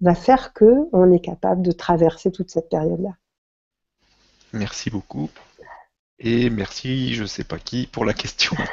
[0.00, 3.14] va faire que on est capable de traverser toute cette période-là.
[4.52, 5.28] Merci beaucoup.
[6.18, 8.56] Et merci, je ne sais pas qui, pour la question.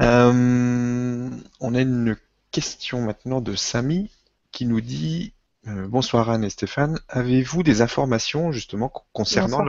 [0.00, 1.30] Euh,
[1.60, 2.16] on a une
[2.50, 4.10] question maintenant de Samy
[4.50, 5.33] qui nous dit
[5.66, 6.98] euh, bonsoir Anne et Stéphane.
[7.08, 9.64] Avez-vous des informations justement concernant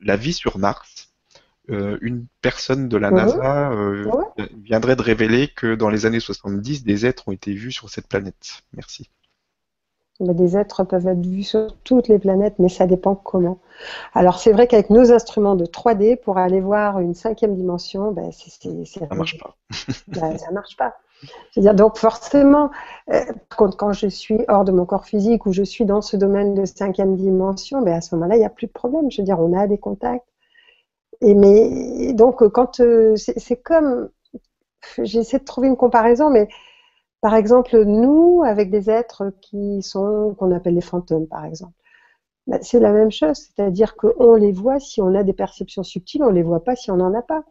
[0.00, 1.12] la, vie sur Mars?
[1.70, 4.10] Euh, Une personne de la NASA euh,
[4.64, 8.08] viendrait de révéler que dans les années 70, des êtres ont été vus sur cette
[8.08, 8.62] planète.
[8.74, 9.10] Merci.
[10.18, 13.58] Des êtres peuvent être vus sur toutes les planètes, mais ça dépend comment.
[14.14, 18.30] Alors c'est vrai qu'avec nos instruments de 3D, pour aller voir une cinquième dimension, ben,
[18.32, 19.56] c'est, ça marche pas.
[20.08, 20.96] Ben, ça marche pas
[21.56, 22.70] donc forcément,
[23.10, 23.20] euh,
[23.56, 26.64] quand je suis hors de mon corps physique ou je suis dans ce domaine de
[26.64, 29.10] cinquième dimension, ben à ce moment-là, il n'y a plus de problème.
[29.10, 30.26] Je veux dire, on a des contacts.
[31.20, 34.10] Et mais donc quand euh, c'est comme,
[35.02, 36.48] j'essaie de trouver une comparaison, mais
[37.20, 41.74] par exemple nous avec des êtres qui sont qu'on appelle les fantômes, par exemple.
[42.48, 46.24] Ben, c'est la même chose, c'est-à-dire qu'on les voit si on a des perceptions subtiles,
[46.24, 47.44] on les voit pas si on n'en a pas.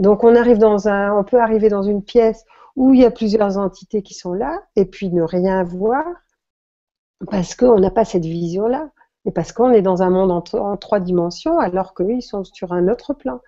[0.00, 2.44] Donc on arrive dans un, on peut arriver dans une pièce
[2.76, 6.04] où il y a plusieurs entités qui sont là, et puis ne rien voir,
[7.30, 8.90] parce qu'on n'a pas cette vision-là,
[9.24, 12.72] et parce qu'on est dans un monde en, trois dimensions, alors qu'eux, ils sont sur
[12.72, 13.40] un autre plan.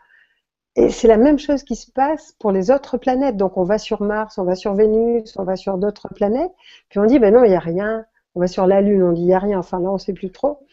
[0.77, 3.37] Et c'est la même chose qui se passe pour les autres planètes.
[3.37, 6.53] Donc on va sur Mars, on va sur Vénus, on va sur d'autres planètes,
[6.89, 8.05] puis on dit, ben non, il n'y a rien.
[8.37, 9.59] On va sur la Lune, on dit, il n'y a rien.
[9.61, 10.66] Enfin là, on ne sait plus trop.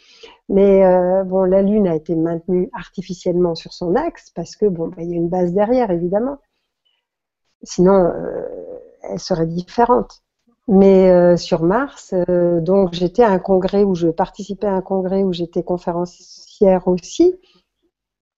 [0.50, 4.88] Mais euh, bon, la Lune a été maintenue artificiellement sur son axe, parce que bon,
[4.88, 6.40] ben, il y a une base derrière, évidemment.
[7.64, 8.44] Sinon, euh,
[9.04, 10.22] elle serait différente.
[10.68, 12.14] Mais euh, sur Mars,
[12.62, 17.36] donc j'étais à un congrès où je participais à un congrès où j'étais conférencière aussi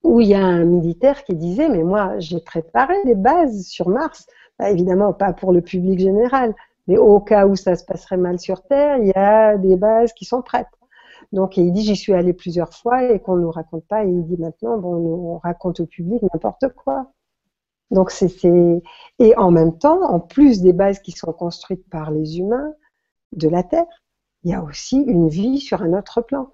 [0.04, 3.90] où il y a un militaire qui disait, mais moi, j'ai préparé des bases sur
[3.90, 4.28] Mars.
[4.60, 6.54] Bah, évidemment, pas pour le public général,
[6.88, 10.14] mais au cas où ça se passerait mal sur Terre, il y a des bases
[10.14, 10.68] qui sont prêtes.
[11.32, 14.04] Donc, il dit, j'y suis allé plusieurs fois et qu'on ne nous raconte pas.
[14.06, 14.96] Et il dit maintenant, bon,
[15.36, 17.12] on raconte au public n'importe quoi.
[17.92, 18.32] Donc, c'est,
[19.20, 22.74] et en même temps, en plus des bases qui sont construites par les humains
[23.34, 23.86] de la Terre,
[24.44, 26.50] il y a aussi une vie sur un autre plan.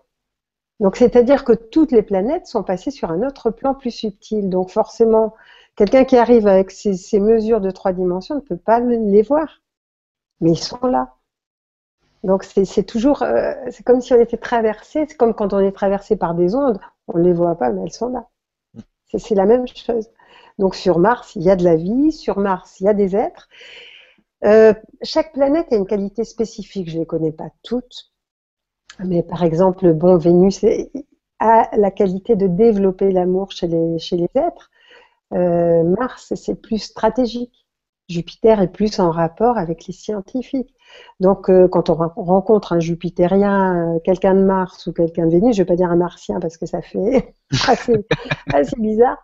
[0.80, 4.50] Donc, c'est-à-dire que toutes les planètes sont passées sur un autre plan plus subtil.
[4.50, 5.36] Donc, forcément,
[5.76, 9.62] quelqu'un qui arrive avec ces, mesures de trois dimensions ne peut pas les voir.
[10.42, 11.16] Mais ils sont là.
[12.24, 15.06] Donc, c'est toujours, euh, c'est comme si on était traversé.
[15.08, 16.80] C'est comme quand on est traversé par des ondes.
[17.08, 18.28] On ne les voit pas, mais elles sont là.
[19.18, 20.10] C'est la même chose.
[20.60, 22.12] Donc, sur Mars, il y a de la vie.
[22.12, 23.48] Sur Mars, il y a des êtres.
[24.44, 26.90] Euh, chaque planète a une qualité spécifique.
[26.90, 28.12] Je ne les connais pas toutes.
[29.04, 30.66] Mais par exemple, bon, Vénus
[31.40, 34.70] a la qualité de développer l'amour chez les, êtres.
[35.34, 37.66] Euh, Mars, c'est plus stratégique.
[38.10, 40.74] Jupiter est plus en rapport avec les scientifiques.
[41.22, 45.62] Donc, euh, quand on rencontre un Jupitérien, quelqu'un de Mars ou quelqu'un de Vénus, je
[45.62, 47.36] ne vais pas dire un Martien parce que ça fait
[48.54, 49.24] assez bizarre.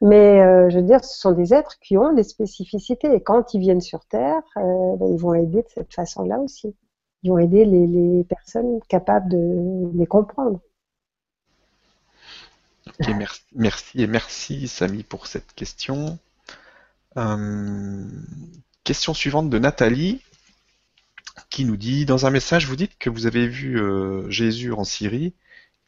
[0.00, 3.14] Mais je veux dire, ce sont des êtres qui ont des spécificités.
[3.14, 6.74] Et quand ils viennent sur Terre, ben, ils vont aider de cette façon-là aussi
[7.26, 10.60] ils vont aider les, personnes capables de les comprendre.
[13.54, 16.18] merci, et merci Samy pour cette question.
[17.16, 18.04] Euh,
[18.84, 20.22] question suivante de Nathalie
[21.50, 24.84] qui nous dit dans un message vous dites que vous avez vu euh, Jésus en
[24.84, 25.34] Syrie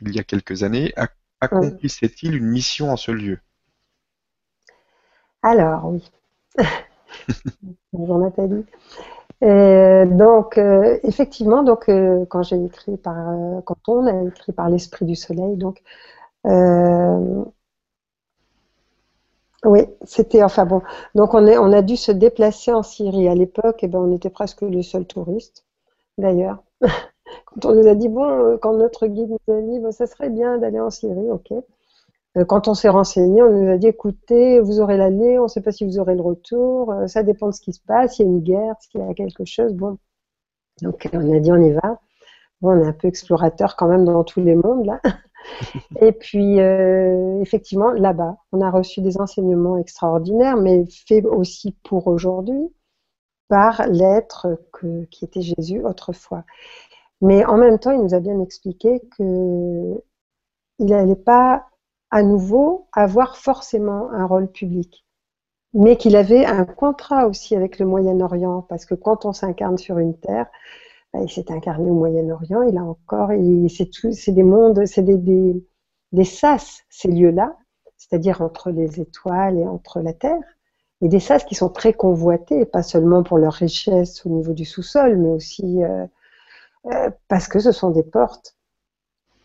[0.01, 0.93] il y a quelques années.
[1.41, 3.39] Accomplissait-il une mission en ce lieu?
[5.43, 6.05] Alors oui.
[7.93, 8.65] Bonjour Nathalie.
[9.45, 13.17] Euh, donc, euh, effectivement, donc, euh, quand j'ai écrit par,
[13.65, 15.83] quand on a écrit par l'Esprit du Soleil, donc,
[19.65, 20.83] oui, c'était, enfin bon,
[21.15, 23.29] donc on, est, on a dû se déplacer en Syrie.
[23.29, 25.65] À l'époque, et eh ben, on était presque les seuls touristes,
[26.19, 26.63] d'ailleurs.
[27.47, 30.31] quand on nous a dit, bon, quand notre guide nous a dit, bon, ça serait
[30.31, 31.53] bien d'aller en Syrie, ok.
[32.37, 35.49] Euh, quand on s'est renseigné, on nous a dit écoutez, vous aurez l'année, on ne
[35.49, 38.19] sait pas si vous aurez le retour, euh, ça dépend de ce qui se passe,
[38.19, 39.73] il y a une guerre, s'il y a quelque chose.
[39.75, 39.99] Bon,
[40.83, 42.01] donc on a dit on y va.
[42.61, 45.01] Bon, on est un peu explorateur quand même dans tous les mondes là.
[46.01, 52.07] Et puis euh, effectivement, là-bas, on a reçu des enseignements extraordinaires, mais faits aussi pour
[52.09, 52.71] aujourd'hui
[53.49, 54.47] par l'être
[55.11, 56.45] qui était Jésus autrefois.
[57.21, 60.03] Mais en même temps, il nous a bien expliqué que
[60.79, 61.68] il n'allait pas
[62.11, 65.05] à nouveau avoir forcément un rôle public,
[65.75, 69.99] mais qu'il avait un contrat aussi avec le Moyen-Orient, parce que quand on s'incarne sur
[69.99, 70.47] une terre,
[71.13, 73.31] bah, il s'est incarné au Moyen-Orient, il a encore,
[73.69, 77.57] c'est des mondes, c'est des sas, ces lieux-là,
[77.97, 80.43] c'est-à-dire entre les étoiles et entre la terre,
[81.01, 84.65] et des sas qui sont très convoités, pas seulement pour leur richesse au niveau du
[84.65, 86.07] sous-sol, mais aussi euh,
[86.87, 88.57] euh, parce que ce sont des portes.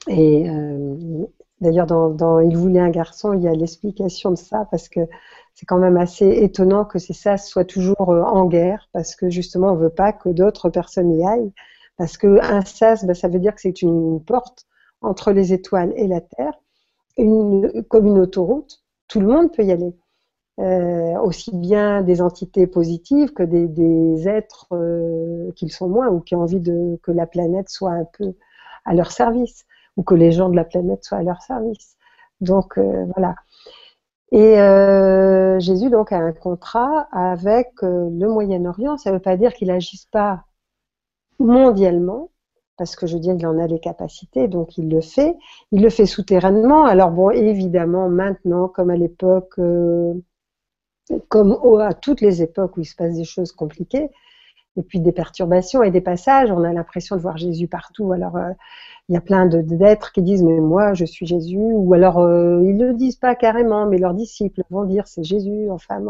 [0.07, 1.25] Et euh,
[1.63, 4.99] D'ailleurs, dans, Il voulait un garçon, il y a l'explication de ça, parce que
[5.53, 9.29] c'est quand même assez étonnant que ces sas soient toujours euh, en guerre, parce que
[9.29, 11.53] justement, on ne veut pas que d'autres personnes y aillent.
[11.97, 14.65] Parce qu'un sas, bah, ça veut dire que c'est une porte
[15.01, 16.53] entre les étoiles et la Terre,
[17.17, 18.83] une, comme une autoroute.
[19.07, 19.95] Tout le monde peut y aller.
[20.59, 26.19] Euh, aussi bien des entités positives que des, êtres euh, qui le sont moins ou
[26.19, 28.33] qui ont envie de, que la planète soit un peu
[28.85, 29.65] à leur service
[29.97, 31.95] ou que les gens de la planète soient à leur service.
[32.41, 33.35] Donc euh, voilà.
[34.31, 38.97] Et euh, Jésus donc a un contrat avec euh, le Moyen-Orient.
[38.97, 40.45] Ça ne veut pas dire qu'il n'agisse pas
[41.39, 42.31] mondialement,
[42.77, 45.37] parce que je dis qu'il en a les capacités, donc il le fait.
[45.71, 46.85] Il le fait souterrainement.
[46.85, 49.59] Alors bon, évidemment, maintenant, comme à l'époque,
[51.27, 54.09] comme à toutes les époques où il se passe des choses compliquées,
[54.77, 58.11] et puis des perturbations et des passages, on a l'impression de voir Jésus partout.
[58.11, 58.37] Alors
[59.09, 62.61] il y a plein d'êtres qui disent mais moi je suis Jésus ou alors euh,
[62.63, 66.01] ils le disent pas carrément mais leurs disciples vont dire c'est Jésus enfin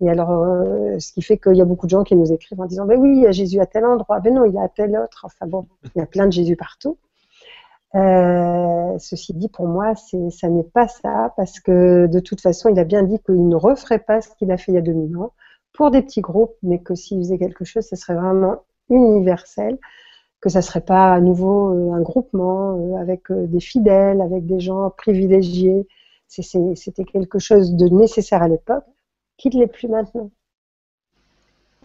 [0.00, 2.60] Et alors, euh, ce qui fait qu'il y a beaucoup de gens qui nous écrivent
[2.60, 4.58] en disant, ben oui, il y a Jésus à tel endroit, ben non, il y
[4.58, 5.22] a à tel autre.
[5.24, 6.98] Enfin bon, il y a plein de Jésus partout.
[7.94, 12.78] Euh, ceci dit, pour moi, ça n'est pas ça, parce que de toute façon, il
[12.78, 15.16] a bien dit qu'il ne referait pas ce qu'il a fait il y a 2000
[15.16, 15.32] ans
[15.74, 19.78] pour des petits groupes, mais que s'il faisait quelque chose, ce serait vraiment universel,
[20.40, 24.60] que ça serait pas à nouveau euh, un groupement euh, avec des fidèles, avec des
[24.60, 25.86] gens privilégiés.
[26.28, 28.84] C'était quelque chose de nécessaire à l'époque,
[29.36, 30.30] qui ne l'est plus maintenant.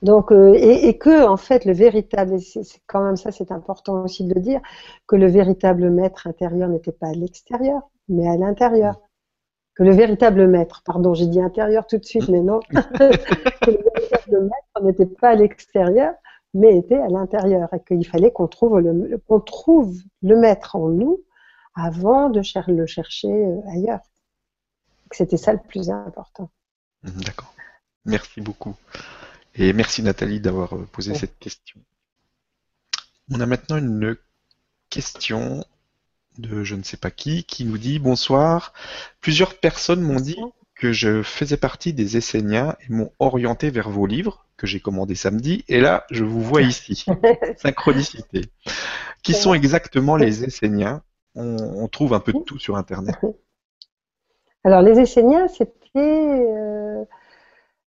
[0.01, 4.23] Donc, euh, et, que en fait, le véritable, c'est quand même ça, c'est important aussi
[4.23, 4.61] de le dire,
[5.07, 9.01] que le véritable maître intérieur n'était pas à l'extérieur, mais à l'intérieur.
[9.79, 13.77] Que le véritable maître, pardon, j'ai dit intérieur tout de suite, mais non, que le
[13.95, 16.15] véritable maître n'était pas à l'extérieur,
[16.53, 20.89] mais était à l'intérieur, et qu'il fallait qu'on trouve le, qu'on trouve le maître en
[20.89, 21.23] nous
[21.75, 24.01] avant de le chercher euh, ailleurs.
[25.11, 26.51] C'était ça le plus important.
[27.03, 27.53] D'accord.
[28.03, 28.75] Merci beaucoup.
[29.55, 31.79] Et merci Nathalie d'avoir euh, posé cette question.
[33.31, 34.17] On a maintenant une
[34.89, 35.63] question
[36.39, 38.73] de je ne sais pas qui qui nous dit bonsoir.
[39.21, 40.39] Plusieurs personnes m'ont dit
[40.75, 45.15] que je faisais partie des Esséniens et m'ont orienté vers vos livres que j'ai commandés
[45.15, 45.65] samedi.
[45.67, 47.05] Et là, je vous vois ici.
[47.57, 48.41] Synchronicité.
[49.23, 51.03] Qui sont exactement les Esséniens?
[51.35, 53.15] On, trouve un peu de tout sur Internet.
[54.63, 57.05] Alors, les Esséniens, c'était euh,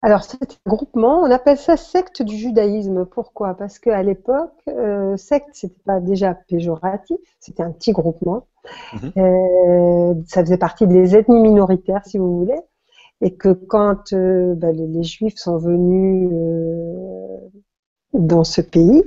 [0.03, 3.05] alors, c'est un groupement, on appelle ça secte du judaïsme.
[3.05, 3.53] Pourquoi?
[3.53, 8.47] Parce qu'à l'époque, euh, secte, c'était pas déjà péjoratif, c'était un petit groupement.
[8.93, 9.11] Mhm.
[9.17, 12.59] Euh, ça faisait partie des ethnies minoritaires, si vous voulez.
[13.21, 17.37] Et que quand euh, bah, les, Juifs sont venus euh,
[18.13, 19.03] dans ce pays,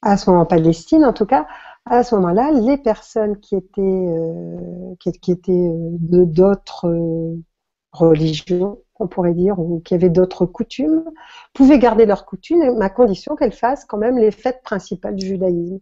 [0.00, 1.46] à ce moment en Palestine en tout cas,
[1.84, 5.70] à ce moment-là, les personnes qui étaient, euh, qui, qui, étaient
[6.00, 6.90] d'autres
[7.92, 11.04] religions, on pourrait dire, ou qui avaient d'autres coutumes,
[11.52, 15.80] pouvaient garder leurs coutumes, à condition qu'elles fassent quand même les fêtes principales du judaïsme.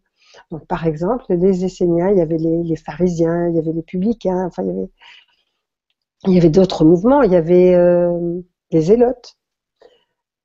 [0.51, 4.47] Donc, par exemple, les Esséniens, il y avait les, pharisiens, il y avait les publicains,
[4.47, 8.41] enfin, il y avait, d'autres mouvements, il y avait euh,
[8.71, 9.37] les zélotes,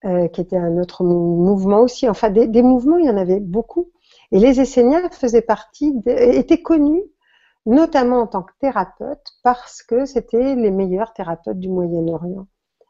[0.03, 2.09] euh, qui était un autre mouvement aussi.
[2.09, 3.91] Enfin, des, des, mouvements, il y en avait beaucoup.
[4.31, 7.03] Et les Esséniens faisaient partie, étaient connus
[7.67, 12.47] notamment en tant que thérapeutes, parce que c'était les meilleurs thérapeutes du Moyen-Orient.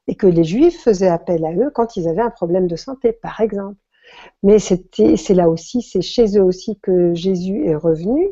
[0.07, 3.11] Et que les Juifs faisaient appel à eux quand ils avaient un problème de santé,
[3.11, 3.77] par exemple.
[4.43, 8.29] Mais c'est là aussi, c'est chez eux aussi que Jésus est revenu.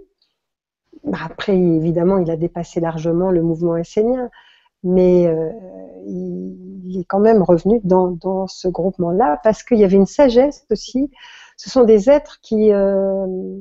[1.13, 4.29] Après, évidemment, il a dépassé largement le mouvement essénien,
[4.83, 5.51] mais euh,
[6.07, 11.11] il, est quand même revenu dans, ce groupement-là parce qu'il y avait une sagesse aussi.
[11.57, 13.57] Ce sont des êtres qui, euh,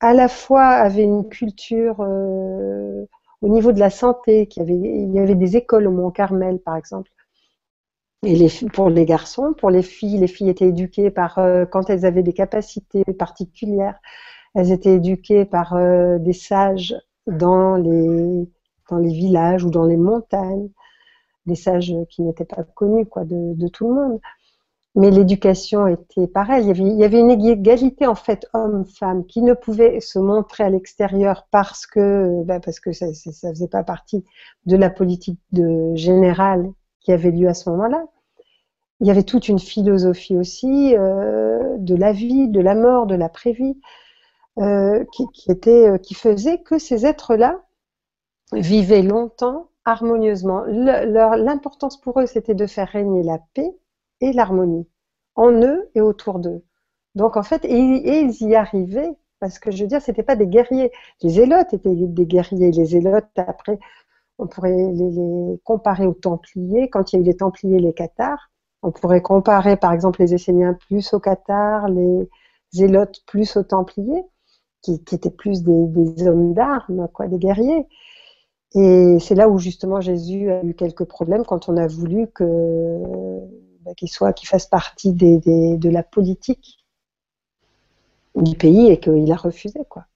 [0.00, 3.06] à la fois avait une culture euh,
[3.44, 7.10] au niveau de la santé, il y avait des écoles au Mont Carmel, par exemple.
[8.22, 12.06] Et pour les garçons, pour les filles, les filles étaient éduquées par, euh, quand elles
[12.06, 13.98] avaient des capacités particulières,
[14.54, 18.48] elles étaient éduquées par euh, des sages dans les,
[18.88, 20.70] dans les villages ou dans les montagnes,
[21.44, 24.20] des sages qui n'étaient pas connus quoi, de tout le monde
[24.94, 26.70] mais l'éducation était pareille.
[26.70, 31.48] Il y, avait, une égalité en fait homme-femme qui ne pouvait se montrer à l'extérieur
[31.50, 34.24] parce que ben parce que ça, ça faisait pas partie
[34.66, 36.70] de la politique de générale
[37.00, 38.04] qui avait lieu à ce moment-là.
[39.00, 43.16] Il y avait toute une philosophie aussi euh, de la vie, de la mort, de
[43.16, 43.78] la prévie,
[44.58, 47.60] euh, qui, qui, était, euh, qui faisait que ces êtres-là
[48.52, 50.62] vivaient longtemps harmonieusement.
[50.66, 53.74] L'importance pour eux, c'était de faire régner la paix
[54.20, 54.86] et l'harmonie
[55.36, 56.62] en eux et autour d'eux.
[57.14, 60.46] Donc en fait, et, ils y arrivaient parce que je veux dire, c'était pas des
[60.46, 60.90] guerriers.
[61.22, 62.70] Les zélotes étaient des guerriers.
[62.72, 63.78] Les zélotes, après,
[64.38, 66.88] on pourrait les, comparer aux Templiers.
[66.88, 68.50] Quand il y a eu les Templiers, les Cathares,
[68.82, 72.28] on pourrait comparer par exemple les Esséniens plus aux Cathares, les
[72.72, 74.24] Zélotes plus aux Templiers,
[74.82, 77.86] qui, étaient plus des, des hommes d'armes, quoi, des guerriers.
[78.74, 82.42] Et c'est là où justement Jésus a eu quelques problèmes quand on a voulu que
[83.84, 86.84] bah, qu'il soit, qu'il fasse partie des, de la politique
[88.34, 90.06] du pays et qu'il a refusé, quoi.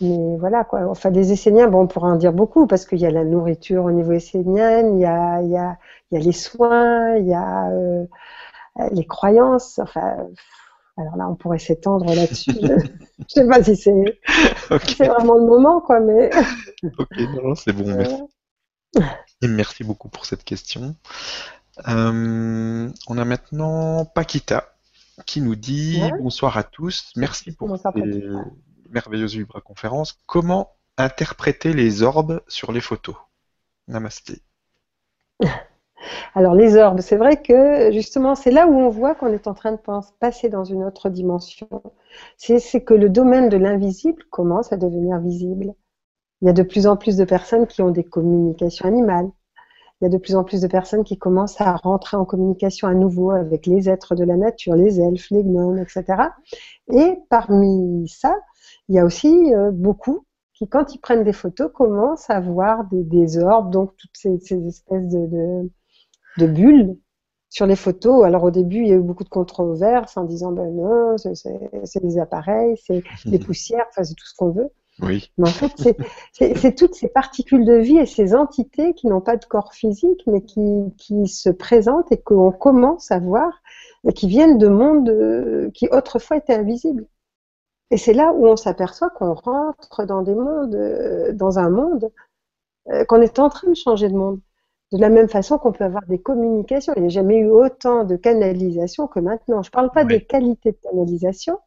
[0.00, 0.88] Mais voilà, quoi.
[0.88, 3.84] Enfin, des Esséniens, bon, on pourrait en dire beaucoup parce qu'il y a la nourriture
[3.84, 5.76] au niveau essénien, il y a, il y a,
[6.10, 8.06] il y a les soins, il y a euh,
[8.92, 9.78] les croyances.
[9.78, 10.16] Enfin,
[10.96, 12.52] alors là, on pourrait s'étendre là-dessus.
[12.60, 16.30] je ne sais pas si c'est vraiment le moment, quoi, mais.
[16.98, 18.22] ok, non, c'est bon, merci.
[19.42, 20.96] Et merci beaucoup pour cette question.
[21.88, 24.72] Euh, on a maintenant Paquita
[25.26, 27.94] qui nous dit bonsoir à tous, merci pour cette
[28.90, 30.18] merveilleuse Vibra conférence.
[30.26, 33.16] Comment interpréter les orbes sur les photos?
[33.88, 34.40] Namasté.
[36.34, 39.54] Alors les orbes, c'est vrai que justement c'est là où on voit qu'on est en
[39.54, 39.78] train de
[40.18, 41.68] passer dans une autre dimension.
[42.36, 45.74] C'est que le domaine de l'invisible commence à devenir visible.
[46.40, 49.28] Il y a de plus en plus de personnes qui ont des communications animales.
[50.00, 52.88] Il y a de plus en plus de personnes qui commencent à rentrer en communication
[52.88, 56.04] à nouveau avec les êtres de la nature, les elfes, les gnomes, etc.
[56.92, 58.34] Et parmi ça,
[58.88, 60.24] il y a aussi euh, beaucoup
[60.54, 64.36] qui, quand ils prennent des photos, commencent à voir des, orbes, donc toutes ces,
[64.66, 65.70] espèces de
[66.38, 66.96] de bulles
[67.48, 68.24] sur les photos.
[68.24, 72.02] Alors au début, il y a eu beaucoup de controverses en disant ben non, c'est
[72.02, 74.70] des appareils, c'est des poussières, enfin c'est tout ce qu'on veut.
[75.02, 75.32] Oui.
[75.38, 75.72] Mais en fait,
[76.32, 80.22] c'est toutes ces particules de vie et ces entités qui n'ont pas de corps physique,
[80.26, 80.62] mais qui,
[80.98, 83.62] qui se présentent et qu'on commence à voir
[84.06, 87.06] et qui viennent de mondes euh, qui autrefois étaient invisibles.
[87.90, 92.10] Et c'est là où on s'aperçoit qu'on rentre dans des mondes, euh, dans un monde,
[92.90, 94.40] euh, qu'on est en train de changer de monde.
[94.92, 96.92] De la même façon qu'on peut avoir des communications.
[96.96, 99.62] Il n'y a jamais eu autant de canalisation que maintenant.
[99.62, 101.58] Je ne parle pas des qualités de canalisation,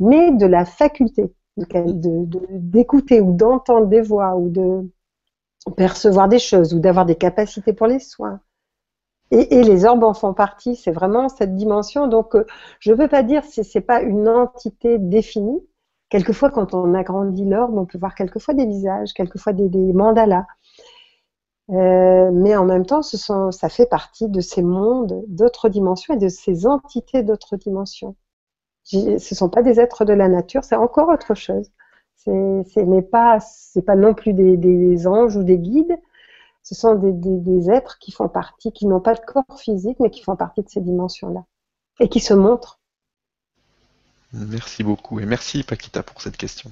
[0.00, 4.90] mais de la faculté d'écouter ou d'entendre des voix ou de
[5.76, 8.40] percevoir des choses ou d'avoir des capacités pour les soins.
[9.30, 10.76] Et, les orbes en font partie.
[10.76, 12.06] C'est vraiment cette dimension.
[12.06, 12.44] Donc, euh,
[12.80, 15.66] je ne veux pas dire si ce n'est pas une entité définie.
[16.10, 20.44] Quelquefois, quand on agrandit l'orbe, on peut voir quelquefois des visages, quelquefois des mandalas.
[21.70, 26.28] Euh, mais en même temps, ça fait partie de ces mondes d'autres dimensions et de
[26.28, 28.16] ces entités d'autres dimensions.
[28.92, 31.70] Ce ne sont pas des êtres de la nature, c'est encore autre chose.
[32.16, 35.98] C'est, mais pas, c'est pas non plus des, anges ou des guides.
[36.62, 40.10] Ce sont des, des, êtres qui font partie, qui n'ont pas de corps physique, mais
[40.10, 41.44] qui font partie de ces dimensions-là
[41.98, 42.78] et qui se montrent.
[44.32, 46.70] Merci beaucoup et merci Paquita pour cette question.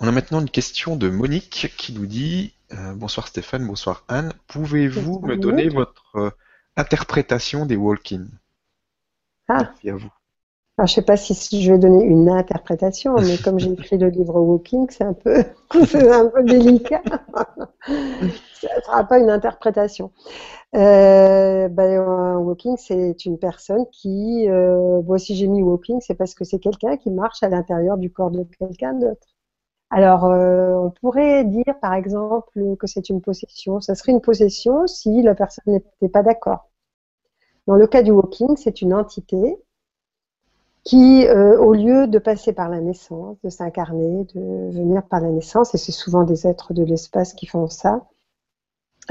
[0.00, 4.32] On a maintenant une question de Monique qui nous dit euh, Bonsoir Stéphane, bonsoir Anne.
[4.46, 6.30] Pouvez-vous me donner votre euh,
[6.76, 8.26] interprétation des walk-in
[9.48, 9.58] ah.
[9.58, 10.10] Merci à vous.
[10.78, 14.08] Je ne sais pas si je vais donner une interprétation, mais comme j'ai écrit le
[14.08, 15.44] livre Walking, c'est un peu,
[15.74, 17.02] un peu délicat.
[17.86, 20.12] Ça ne sera pas une interprétation.
[20.76, 21.98] Euh, ben,
[22.36, 26.96] walking, c'est une personne qui, euh, si j'ai mis walking, c'est parce que c'est quelqu'un
[26.96, 29.26] qui marche à l'intérieur du corps de quelqu'un d'autre.
[29.90, 33.80] Alors, euh, on pourrait dire, par exemple, que c'est une possession.
[33.80, 36.70] Ça serait une possession si la personne n'était pas d'accord.
[37.66, 39.58] Dans le cas du walking, c'est une entité
[40.84, 45.28] qui, euh, au lieu de passer par la naissance, de s'incarner, de venir par la
[45.30, 48.06] naissance, et c'est souvent des êtres de l'espace qui font ça,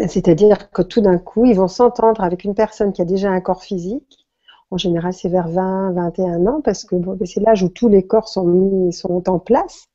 [0.08, 3.42] c'est-à-dire que tout d'un coup, ils vont s'entendre avec une personne qui a déjà un
[3.42, 4.28] corps physique.
[4.72, 8.06] En général, c'est vers 20, 21 ans, parce que bon, c'est l'âge où tous les
[8.06, 9.90] corps sont mis, sont en place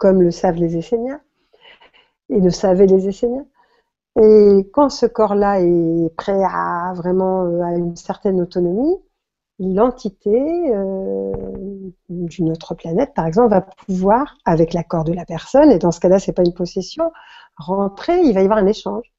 [0.00, 1.20] comme le savent les Esséniens,
[2.30, 3.46] et le savaient les Esséniens.
[4.20, 8.96] Et quand ce corps-là est prêt à vraiment euh, à une certaine autonomie,
[9.60, 11.32] l'entité euh,
[12.08, 16.00] d'une autre planète, par exemple, va pouvoir, avec l'accord de la personne, et dans ce
[16.00, 17.12] cas-là, c'est pas une possession,
[17.56, 19.12] rentrer, il va y avoir un échange.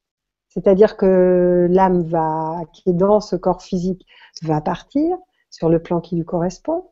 [0.48, 4.04] C'est-à-dire que l'âme va, qui est dans ce corps physique,
[4.42, 5.16] va partir
[5.48, 6.90] sur le plan qui lui correspond.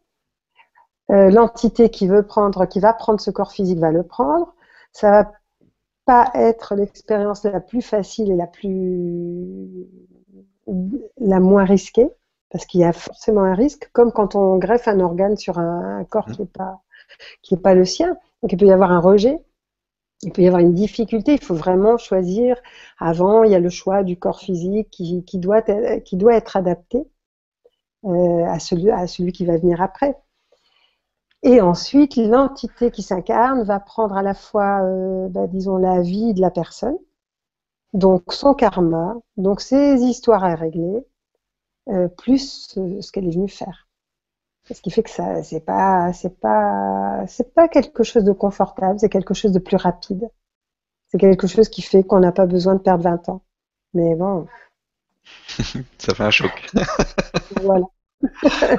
[1.10, 4.54] Euh, l'entité qui veut prendre, qui va prendre ce corps physique va le prendre.
[4.92, 5.32] Ça va
[6.06, 9.88] pas être l'expérience la plus facile et la plus
[11.18, 12.10] la moins risquée,
[12.50, 16.04] parce qu'il y a forcément un risque, comme quand on greffe un organe sur un,
[16.04, 16.32] corps mmh.
[16.32, 16.80] qui n'est pas
[17.42, 18.16] qui est pas le sien.
[18.42, 19.42] Donc il peut y avoir un rejet,
[20.22, 21.32] il peut y avoir une difficulté.
[21.34, 22.56] Il faut vraiment choisir.
[22.98, 25.62] Avant, il y a le choix du corps physique qui, qui doit,
[26.00, 27.06] qui doit être adapté
[28.04, 30.16] euh, à, celui, à celui qui va venir après.
[31.42, 36.34] Et ensuite, l'entité qui s'incarne va prendre à la fois, euh, bah, disons, la vie
[36.34, 36.98] de la personne,
[37.94, 41.06] donc son karma, donc ses histoires à régler,
[41.90, 43.88] euh, plus ce qu'elle est venue faire.
[44.70, 49.00] Ce qui fait que ça, c'est pas, c'est pas, c'est pas quelque chose de confortable,
[49.00, 50.28] c'est quelque chose de plus rapide.
[51.08, 53.42] C'est quelque chose qui fait qu'on n'a pas besoin de perdre 20 ans.
[53.94, 54.46] Mais bon.
[55.98, 56.70] ça fait un choc.
[57.62, 57.86] voilà.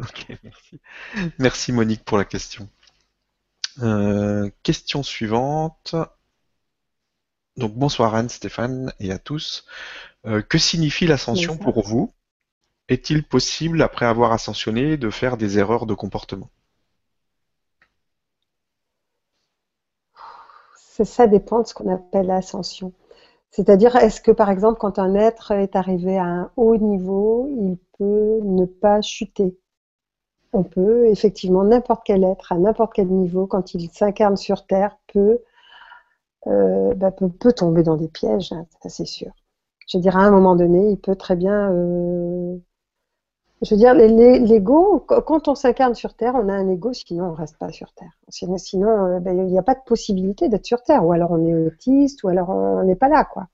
[0.00, 0.80] Ok, merci.
[1.40, 2.68] Merci Monique pour la question.
[3.82, 5.96] Euh, question suivante.
[7.56, 9.66] Donc bonsoir Anne, Stéphane et à tous.
[10.24, 12.12] Euh, que signifie l'ascension pour vous?
[12.88, 16.50] Est-il possible, après avoir ascensionné, de faire des erreurs de comportement?
[21.04, 22.92] Ça dépend de ce qu'on appelle l'ascension.
[23.50, 27.78] C'est-à-dire, est-ce que par exemple, quand un être est arrivé à un haut niveau, il
[27.98, 29.58] peut ne pas chuter?
[30.52, 34.98] On peut effectivement, n'importe quel être, à n'importe quel niveau, quand il s'incarne sur Terre,
[35.12, 35.40] peut,
[36.46, 39.32] euh, bah, peut, tomber dans des pièges, hein, ça c'est sûr.
[39.88, 41.70] je veux dire, à un moment donné, il peut très bien.
[41.72, 42.58] Euh,
[43.62, 47.30] je veux dire, l'ego, quand on s'incarne sur Terre, on a un ego, sinon on
[47.32, 48.12] ne reste pas sur Terre.
[48.28, 51.04] Sinon, euh, ben, il n'y a pas de possibilité d'être sur Terre.
[51.04, 53.48] Ou alors on est autiste, ou alors on n'est pas là, quoi.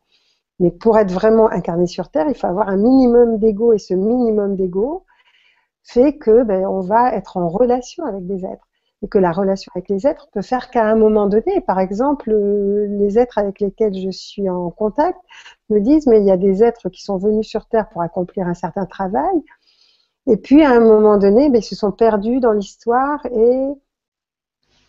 [0.60, 3.94] Mais pour être vraiment incarné sur Terre, il faut avoir un minimum d'ego, et ce
[3.94, 5.04] minimum d'ego
[5.84, 8.66] fait que ben, on va être en relation avec des êtres
[9.02, 12.30] et que la relation avec les êtres peut faire qu'à un moment donné, par exemple,
[12.30, 15.18] euh, les êtres avec lesquels je suis en contact
[15.68, 18.46] me disent mais il y a des êtres qui sont venus sur Terre pour accomplir
[18.46, 19.42] un certain travail,
[20.26, 23.68] et puis à un moment donné, ben, ils se sont perdus dans l'histoire et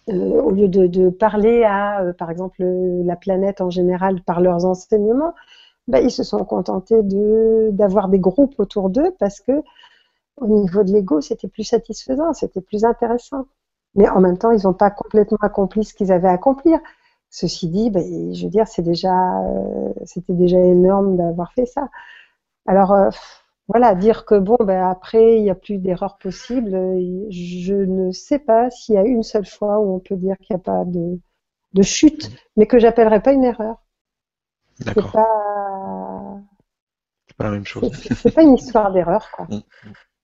[0.09, 4.65] euh, au lieu de, parler à, euh, par exemple, la planète en général par leurs
[4.65, 5.33] enseignements,
[5.87, 7.01] ben, ils se sont contentés
[7.71, 9.63] d'avoir des groupes autour d'eux parce que
[10.37, 13.47] au niveau de l'ego, c'était plus satisfaisant, c'était plus intéressant.
[13.95, 16.79] Mais en même temps, ils n'ont pas complètement accompli ce qu'ils avaient à accomplir.
[17.29, 21.89] Ceci dit, ben, je veux dire, déjà, euh, c'était déjà énorme d'avoir fait ça.
[22.67, 22.93] Alors,
[23.67, 26.71] voilà, dire que bon, ben après, il n'y a plus d'erreur possible.
[27.29, 30.55] Je ne sais pas s'il y a une seule fois où on peut dire qu'il
[30.55, 31.19] n'y a pas de,
[31.73, 33.77] de chute, mais que j'appellerais pas une erreur.
[34.79, 35.05] D'accord.
[35.05, 36.41] C'est pas...
[37.37, 37.91] pas la même chose.
[37.93, 39.47] C'est pas une histoire d'erreur, quoi.
[39.49, 39.61] Mm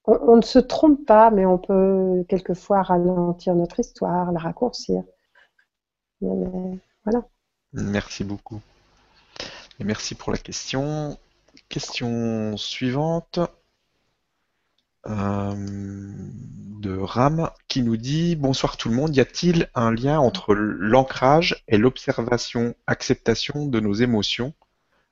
[0.05, 5.03] on, ne se trompe pas, mais on peut quelquefois ralentir notre histoire, la raccourcir.
[6.21, 7.23] voilà.
[7.73, 8.61] Merci beaucoup.
[9.79, 11.17] Et merci pour la question.
[11.71, 13.39] Question suivante
[15.07, 20.53] euh, de Ram qui nous dit Bonsoir tout le monde, y a-t-il un lien entre
[20.53, 24.53] l'ancrage et l'observation, acceptation de nos émotions?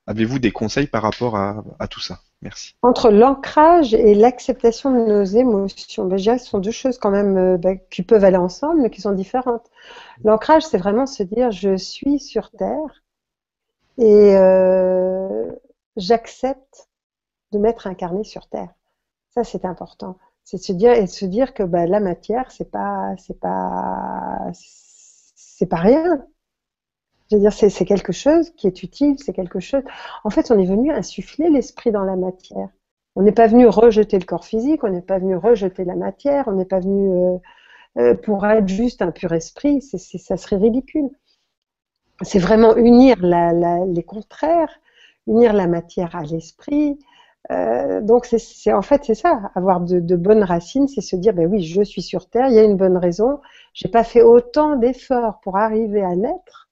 [0.05, 2.19] Avez-vous des conseils par rapport à tout ça?
[2.41, 2.75] Merci.
[2.81, 7.57] Entre l'ancrage et l'acceptation de nos émotions, ben, ce sont deux choses quand même euh,
[7.57, 9.69] ben, qui peuvent aller ensemble, mais qui sont différentes.
[10.25, 13.03] L'ancrage, c'est vraiment se dire je suis sur Terre
[13.97, 15.49] et euh,
[15.99, 16.89] j'accepte
[17.51, 18.73] de m'être incarné sur Terre.
[19.29, 20.17] Ça, c'est important.
[20.43, 25.67] C'est se dire et se dire que ben, la matière, c'est pas, c'est pas, c'est
[25.67, 26.25] pas rien.
[27.29, 29.83] Je veux dire, c'est quelque chose qui est utile, c'est quelque chose.
[30.23, 32.69] En fait, on est venu insuffler l'esprit dans la matière.
[33.15, 36.47] On n'est pas venu rejeter le corps physique, on n'est pas venu rejeter la matière,
[36.47, 37.37] on n'est pas venu euh,
[37.97, 39.81] euh, pour être juste un pur esprit.
[39.81, 41.09] ça serait ridicule.
[42.21, 44.79] C'est vraiment unir les contraires,
[45.27, 46.99] unir la matière à l'esprit.
[47.51, 51.33] Euh, donc, c'est en fait c'est ça, avoir de, de bonnes racines, c'est se dire
[51.33, 53.39] ben oui, je suis sur terre, il y a une bonne raison.
[53.73, 56.69] J'ai pas fait autant d'efforts pour arriver à naître.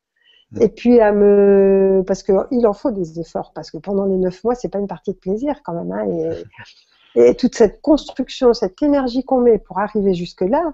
[0.61, 4.43] Et puis à me, parce qu'il en faut des efforts, parce que pendant les neuf
[4.45, 5.91] mois, c'est pas une partie de plaisir quand même.
[5.91, 6.43] Hein,
[7.15, 10.73] et, et, toute cette construction, cette énergie qu'on met pour arriver jusque là,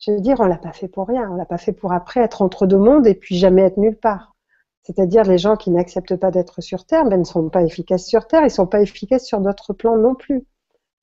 [0.00, 1.28] je veux dire, on l'a pas fait pour rien.
[1.30, 3.98] On l'a pas fait pour après être entre deux mondes et puis jamais être nulle
[3.98, 4.34] part.
[4.88, 8.26] C'est-à-dire les gens qui n'acceptent pas d'être sur Terre, ben, ne sont pas efficaces sur
[8.26, 10.46] Terre, ils sont pas efficaces sur d'autres plans non plus.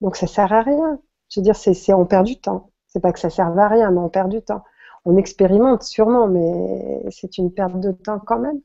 [0.02, 1.00] Donc ça sert à rien.
[1.30, 2.72] Je veux dire, c'est on perd du temps.
[2.88, 4.64] C'est pas que ça serve à rien, mais on perd du temps
[5.06, 8.60] on expérimente sûrement, mais c'est une perte de temps quand même.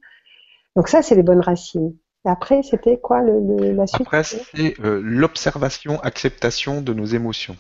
[0.75, 1.95] Donc ça, c'est les bonnes racines.
[2.25, 4.01] après, c'était quoi le, la suite?
[4.01, 7.57] Après, c'est euh, l'observation, acceptation de nos émotions.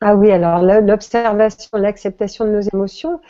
[0.00, 3.20] Ah oui, alors l'observation, l'acceptation de nos émotions,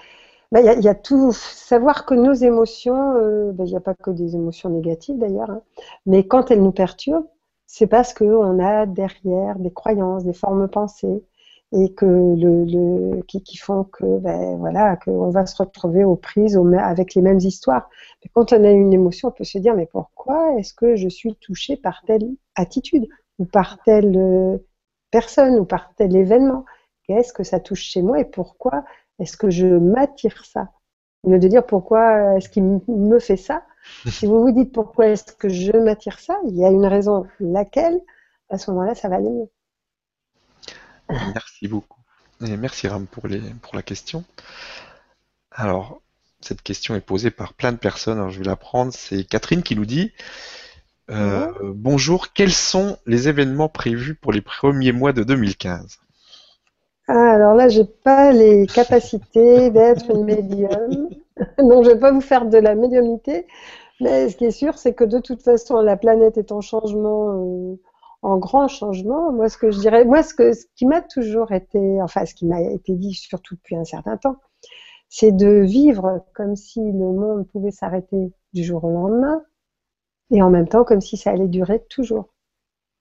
[0.55, 1.33] bah, il y, a tout.
[1.33, 5.51] Savoir que nos émotions, euh, bah, il n'y a pas que des émotions négatives d'ailleurs,
[5.51, 5.63] hein,
[6.07, 7.27] mais quand elles nous perturbent,
[7.67, 11.25] c'est parce qu'on a derrière des croyances, des formes pensées,
[11.73, 16.57] et que le, le qui, font que ben, voilà qu'on va se retrouver aux prises
[16.79, 17.91] avec les mêmes histoires.
[18.23, 21.09] Mais quand on a une émotion, on peut se dire mais pourquoi est-ce que je
[21.09, 23.09] suis touchée par telle attitude
[23.41, 24.59] ou par telle euh,
[25.11, 26.65] personne ou par tel événement?
[27.09, 28.85] Qu'est-ce que ça touche chez moi et pourquoi
[29.19, 30.71] est-ce que je m'attire ça?
[31.23, 33.65] Au lieu de dire pourquoi est-ce qu'il me fait ça,
[34.07, 37.27] si vous vous dites pourquoi est-ce que je m'attire ça, il y a une raison,
[37.41, 38.01] laquelle
[38.51, 39.49] à ce moment-là ça va aller mieux.
[41.09, 42.01] Merci beaucoup.
[42.45, 44.25] Et merci Ram pour, les, pour la question.
[45.51, 46.01] Alors,
[46.41, 48.19] cette question est posée par plein de personnes.
[48.19, 48.93] Alors, je vais la prendre.
[48.93, 50.13] C'est Catherine qui nous dit
[51.11, 55.99] euh, Bonjour, quels sont les événements prévus pour les premiers mois de 2015
[57.09, 61.09] ah, Alors là, j'ai pas les capacités d'être une médium.
[61.59, 63.47] Donc, je vais pas vous faire de la médiumnité.
[64.01, 67.73] Mais ce qui est sûr, c'est que de toute façon, la planète est en changement.
[67.73, 67.77] Euh,
[68.25, 71.53] en grand changement, moi ce que je dirais, moi ce, que, ce qui m'a toujours
[71.53, 74.37] été, enfin ce qui m'a été dit surtout depuis un certain temps,
[75.11, 79.43] c'est de vivre comme si le monde pouvait s'arrêter du jour au lendemain
[80.31, 82.35] et en même temps comme si ça allait durer toujours.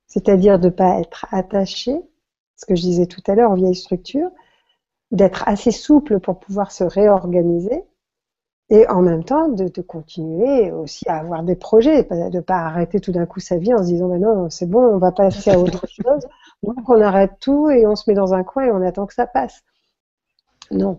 [0.07, 2.01] C'est-à-dire de ne pas être attaché,
[2.63, 4.31] ce que je disais tout à l'heure, aux vieilles structures,
[5.11, 7.83] d'être assez souple pour pouvoir se réorganiser
[8.69, 13.01] Et en même temps, de, continuer aussi à avoir des projets, de ne pas arrêter
[13.01, 15.51] tout d'un coup sa vie en se disant, ben non, c'est bon, on va passer
[15.51, 16.25] à autre chose.
[16.63, 19.13] Donc on arrête tout et on se met dans un coin et on attend que
[19.13, 19.61] ça passe.
[20.71, 20.97] Non,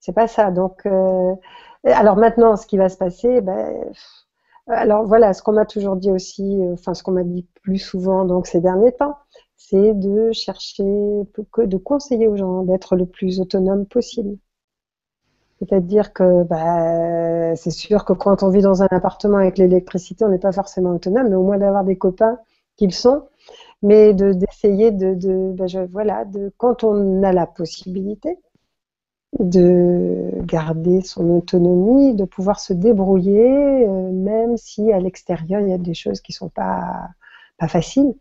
[0.00, 0.50] c'est pas ça.
[0.50, 1.34] Donc, euh,
[1.84, 3.84] alors maintenant, ce qui va se passer, ben,
[4.68, 7.78] alors voilà, ce qu'on m'a toujours dit aussi, euh, enfin ce qu'on m'a dit plus
[7.78, 9.16] souvent donc ces derniers temps,
[9.56, 14.38] c'est de chercher, de conseiller aux gens d'être le plus autonome possible.
[15.58, 20.28] C'est-à-dire que bah, c'est sûr que quand on vit dans un appartement avec l'électricité, on
[20.28, 22.38] n'est pas forcément autonome, mais au moins d'avoir des copains
[22.76, 23.22] qui le sont,
[23.82, 28.38] mais d'essayer de, de, bah, voilà, de quand on a la possibilité
[29.38, 35.72] de garder son autonomie, de pouvoir se débrouiller, euh, même si à l'extérieur il y
[35.72, 37.08] a des choses qui sont pas
[37.58, 38.14] pas faciles,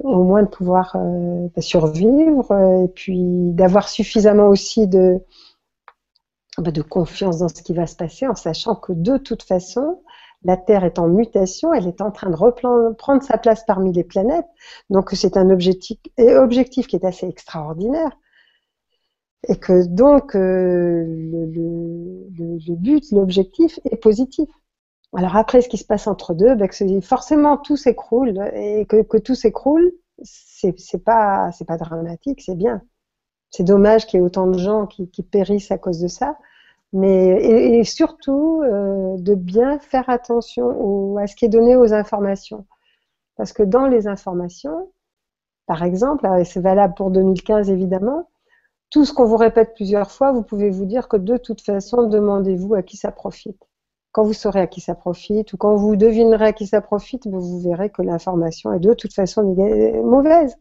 [0.00, 5.18] au moins de pouvoir euh, bah, survivre euh, et puis d'avoir suffisamment aussi de
[6.58, 10.02] bah, de confiance dans ce qui va se passer en sachant que de toute façon,
[10.42, 14.04] la Terre est en mutation, elle est en train de reprendre sa place parmi les
[14.04, 14.46] planètes.
[14.90, 18.10] Donc c'est un objectif, objectif qui est assez extraordinaire.
[19.48, 21.46] Et que donc euh, le,
[22.36, 24.48] le, but, l'objectif est positif.
[25.16, 26.68] Alors après, ce qui se passe entre deux, ben,
[27.02, 32.82] forcément tout s'écroule et que, tout s'écroule, c'est pas dramatique, c'est bien.
[33.50, 36.36] C'est dommage qu'il y ait autant de gens qui, périssent à cause de ça,
[36.92, 42.66] mais et, surtout euh, de bien faire attention à ce qui est donné aux informations,
[43.36, 44.92] parce que dans les informations,
[45.66, 48.28] par exemple, et c'est valable pour 2015 évidemment,
[48.90, 52.04] tout ce qu'on vous répète plusieurs fois, vous pouvez vous dire que de toute façon,
[52.04, 53.67] demandez-vous à qui ça profite.
[54.12, 57.26] Quand vous saurez à qui ça profite, ou quand vous devinerez à qui ça profite,
[57.26, 59.42] vous verrez que l'information est de toute façon
[60.04, 60.56] mauvaise.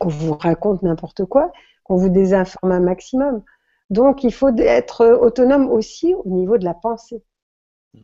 [0.00, 1.52] Qu'on vous raconte n'importe quoi,
[1.84, 3.42] qu'on vous désinforme un maximum.
[3.90, 7.22] Donc, il faut être autonome aussi au niveau de la pensée.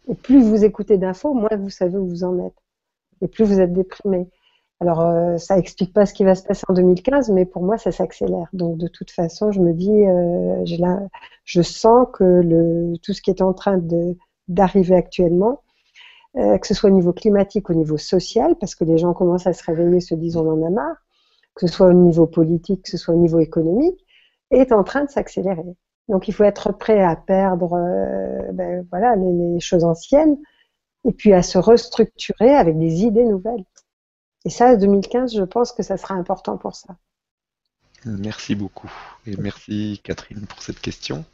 [0.08, 2.56] Et plus vous écoutez d'infos, moins vous savez où vous en êtes.
[3.20, 4.28] Et plus vous êtes déprimé.
[4.80, 7.78] Alors, euh, ça explique pas ce qui va se passer en 2015, mais pour moi,
[7.78, 8.48] ça s'accélère.
[8.52, 10.64] Donc, de toute façon, je me dis, euh,
[11.44, 13.78] je sens que tout ce qui est en train
[14.48, 15.62] d'arriver actuellement,
[16.36, 19.46] euh, que ce soit au niveau climatique, au niveau social, parce que les gens commencent
[19.46, 20.96] à se réveiller, se disent on en a marre,
[21.54, 24.04] que ce soit au niveau politique, que ce soit au niveau économique,
[24.50, 25.76] est en train de s'accélérer.
[26.08, 30.36] Donc, il faut être prêt à perdre, euh, ben, voilà, les, les choses anciennes,
[31.04, 33.64] et puis à se restructurer avec des idées nouvelles.
[34.44, 36.96] Et ça, 2015, je pense que ça sera important pour ça.
[38.04, 38.90] Merci beaucoup.
[39.26, 41.24] Et merci Catherine pour cette question.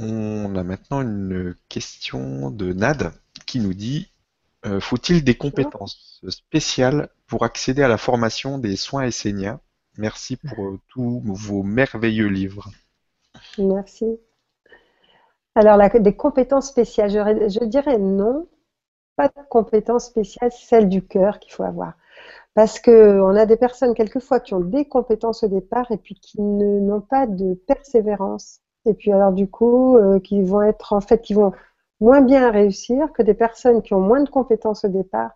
[0.00, 3.12] On a maintenant une question de Nad
[3.46, 4.12] qui nous dit
[4.64, 9.60] euh, Faut-il des compétences spéciales pour accéder à la formation des soins esséniens
[9.96, 12.70] Merci pour euh, tous vos merveilleux livres.
[13.58, 14.20] Merci.
[15.56, 18.46] Alors, des compétences spéciales, je dirais non,
[19.16, 21.94] pas de compétence spéciale, celle du cœur qu'il faut avoir.
[22.54, 26.40] Parce qu'on a des personnes quelquefois qui ont des compétences au départ et puis qui
[26.40, 28.60] n'ont pas de persévérance.
[28.88, 31.52] Et puis alors du coup, euh, qui vont être en fait, qui vont
[32.00, 35.32] moins bien réussir que des personnes qui ont moins de compétences au départ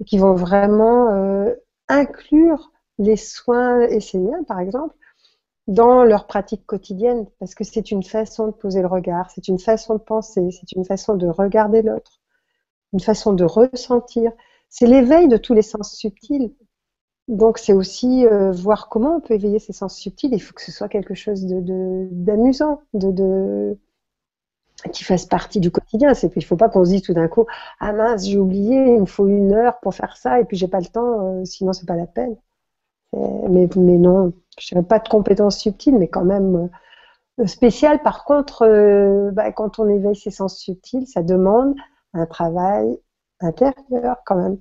[0.00, 1.54] et qui vont vraiment euh,
[1.88, 4.94] inclure les soins esséniens, par exemple,
[5.66, 9.58] dans leur pratique quotidienne, parce que c'est une façon de poser le regard, c'est une
[9.58, 12.20] façon de penser, c'est une façon de regarder l'autre
[12.94, 14.32] une façon de ressentir.
[14.70, 16.54] C'est l'éveil de tous les sens subtils.
[17.28, 20.32] Donc c'est aussi euh, voir comment on peut éveiller ces sens subtils.
[20.32, 23.78] Il faut que ce soit quelque chose d'amusant, de, de,
[24.92, 26.12] qui fasse partie du quotidien.
[26.12, 27.46] il ne faut pas qu'on se dise tout d'un coup
[27.80, 30.68] ah mince j'ai oublié, il me faut une heure pour faire ça et puis j'ai
[30.68, 32.36] pas le temps, euh, sinon c'est pas la peine.
[33.12, 36.68] Mais, mais non, je n'ai pas de compétences subtiles, mais quand même
[37.40, 38.02] euh, spéciales.
[38.02, 41.74] Par contre, bah, quand on éveille ces sens subtils, ça demande
[42.12, 42.98] un travail
[43.40, 44.58] intérieur quand même.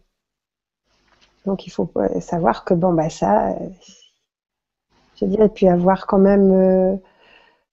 [1.46, 1.92] Donc il faut
[2.22, 3.70] savoir que bon bah ça, euh,
[5.20, 6.96] je dirais puis avoir quand même euh,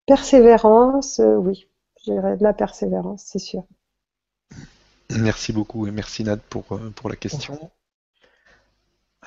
[0.07, 1.69] persévérance, euh, oui,
[2.05, 3.65] je dirais de la persévérance, c'est sûr.
[5.11, 6.65] Merci beaucoup et merci Nad pour,
[6.95, 7.71] pour la question.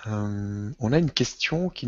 [0.06, 1.88] on a une question qui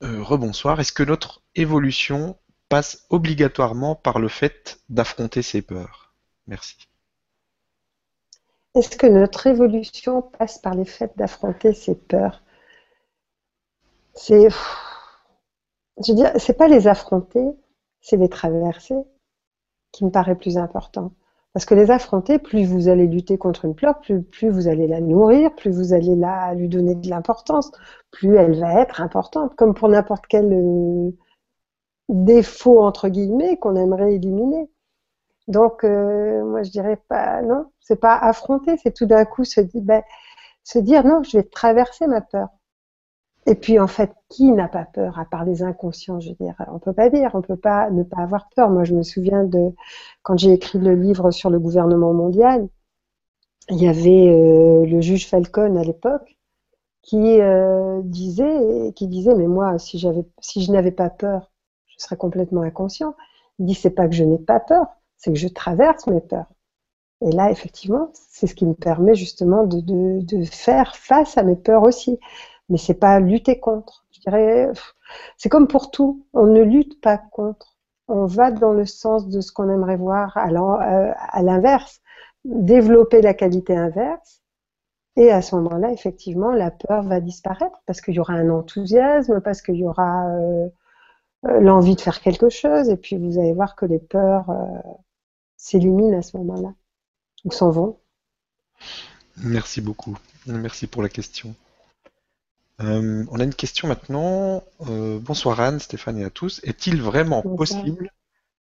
[0.00, 0.80] rebonsoir.
[0.80, 2.36] Est-ce que notre évolution
[2.68, 6.12] passe obligatoirement par le fait d'affronter ses peurs?
[6.48, 6.89] Merci.
[8.74, 12.42] Est-ce que notre évolution passe par les faits d'affronter ces peurs?
[14.14, 14.48] C'est,
[16.04, 17.44] je veux dire, c'est pas les affronter,
[18.00, 18.96] c'est les traverser
[19.92, 21.12] qui me paraît plus important.
[21.52, 25.00] Parce que les affronter, plus vous allez lutter contre une peur, plus, vous allez la
[25.00, 27.72] nourrir, plus vous allez la, lui donner de l'importance,
[28.12, 31.10] plus elle va être importante, comme pour n'importe quelle euh,
[32.08, 34.70] défauts entre guillemets qu'on aimerait éliminer.
[35.50, 39.60] Donc, euh, moi, je dirais pas, non, c'est pas affronter, c'est tout d'un coup se,
[39.74, 40.02] ben,
[40.64, 42.48] se dire, non, je vais traverser ma peur.
[43.46, 46.54] Et puis, en fait, qui n'a pas peur, à part les inconscients, je veux dire,
[46.72, 48.70] on peut pas dire, on peut pas ne pas avoir peur.
[48.70, 49.72] Moi, je me souviens de,
[50.22, 52.68] quand j'ai écrit le livre sur le gouvernement mondial,
[53.70, 56.36] il y avait euh, le juge Falcon à l'époque,
[57.02, 61.50] qui euh, disait, qui disait, mais moi, si j'avais, si je n'avais pas peur,
[61.88, 63.14] je serais complètement inconscient.
[63.58, 64.86] Il dit, c'est pas que je n'ai pas peur,
[65.20, 66.50] c'est que je traverse mes peurs.
[67.22, 71.82] Et là, effectivement, c'est ce qui me permet justement de, faire face à mes peurs
[71.82, 72.18] aussi.
[72.70, 74.06] Mais c'est pas lutter contre.
[74.12, 74.70] Je dirais,
[75.36, 76.26] c'est comme pour tout.
[76.32, 77.76] On ne lutte pas contre.
[78.08, 82.00] On va dans le sens de ce qu'on aimerait voir à euh, l'inverse.
[82.44, 84.40] Développer la qualité inverse
[85.16, 89.40] et à ce moment-là, effectivement, la peur va disparaître parce qu'il y aura un enthousiasme,
[89.40, 90.68] parce qu'il y aura euh,
[91.46, 92.88] euh, l'envie de faire quelque chose.
[92.88, 94.50] Et puis vous allez voir que les peurs
[95.60, 96.72] s'éliminent à ce moment-là,
[97.44, 97.98] ou s'en vont.
[99.36, 100.16] Merci beaucoup.
[100.46, 101.54] Merci pour la question.
[102.78, 104.64] on a une question maintenant.
[104.80, 106.60] bonsoir Anne, Stéphane et à tous.
[106.64, 108.10] Est-il vraiment possible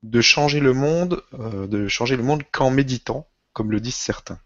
[0.02, 4.38] de changer le monde, de changer le monde qu'en méditant, comme le disent certains?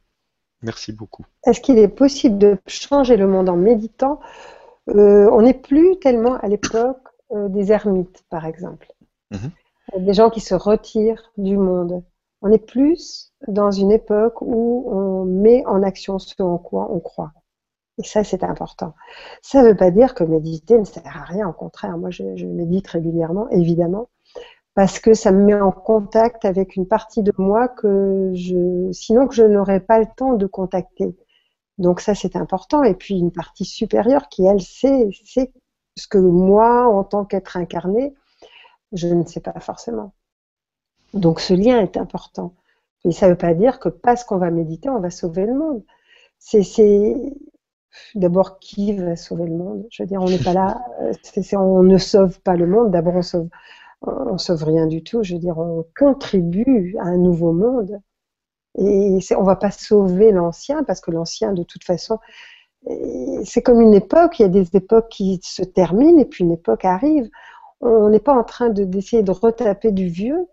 [0.63, 1.25] Merci beaucoup.
[1.47, 4.21] Est-ce qu'il est possible de changer le monde en méditant?
[4.89, 6.99] Euh, On n'est plus tellement à l'époque
[7.31, 8.93] euh, des ermites, par exemple.
[9.31, 9.51] Mhm.
[10.05, 12.03] Des gens qui se retirent du monde.
[12.43, 17.01] On est plus dans une époque où on met en action ce en quoi on
[17.01, 17.33] croit.
[17.99, 18.95] Et ça, c'est important.
[19.43, 21.49] Ça ne veut pas dire que méditer ne sert à rien.
[21.49, 24.09] Au contraire, moi, je médite régulièrement, évidemment
[24.75, 29.27] parce que ça me met en contact avec une partie de moi que je, sinon
[29.27, 31.17] que je n'aurais pas le temps de contacter.
[31.79, 32.83] Donc ça, c'est important.
[32.83, 35.53] Et puis une partie supérieure qui, elle, sait, sait
[35.97, 38.15] ce que moi, en tant qu'être incarné,
[38.93, 40.15] je ne sais pas forcément.
[41.15, 42.55] Donc ce lien est important.
[43.05, 45.55] Et ça ne veut pas dire que parce qu'on va méditer, on va sauver le
[45.55, 45.83] monde.
[46.39, 46.63] C'est
[48.15, 49.87] d'abord qui va sauver le monde?
[49.91, 50.81] Je veux dire, on n'est pas là,
[51.55, 52.91] on ne sauve pas le monde.
[52.91, 53.49] D'abord, on sauve,
[54.37, 55.23] sauve rien du tout.
[55.23, 58.01] Je veux dire, on contribue à un nouveau monde.
[58.79, 62.19] Et on va pas sauver l'ancien, parce que l'ancien, de toute façon,
[63.45, 64.39] c'est comme une époque.
[64.39, 67.29] Il y a des époques qui se terminent et puis une époque arrive.
[67.81, 70.47] On n'est pas en train d'essayer de, retaper du vieux.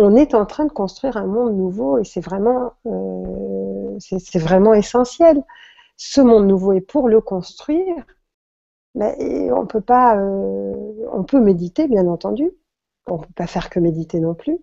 [0.00, 4.72] On est en train de construire un monde nouveau et c'est vraiment, euh, c'est vraiment
[4.72, 5.42] essentiel.
[5.96, 7.96] Ce monde nouveau est pour le construire.
[8.94, 10.72] Mais on peut pas, euh,
[11.12, 12.52] on peut méditer bien entendu,
[13.06, 14.58] on peut pas faire que méditer non plus.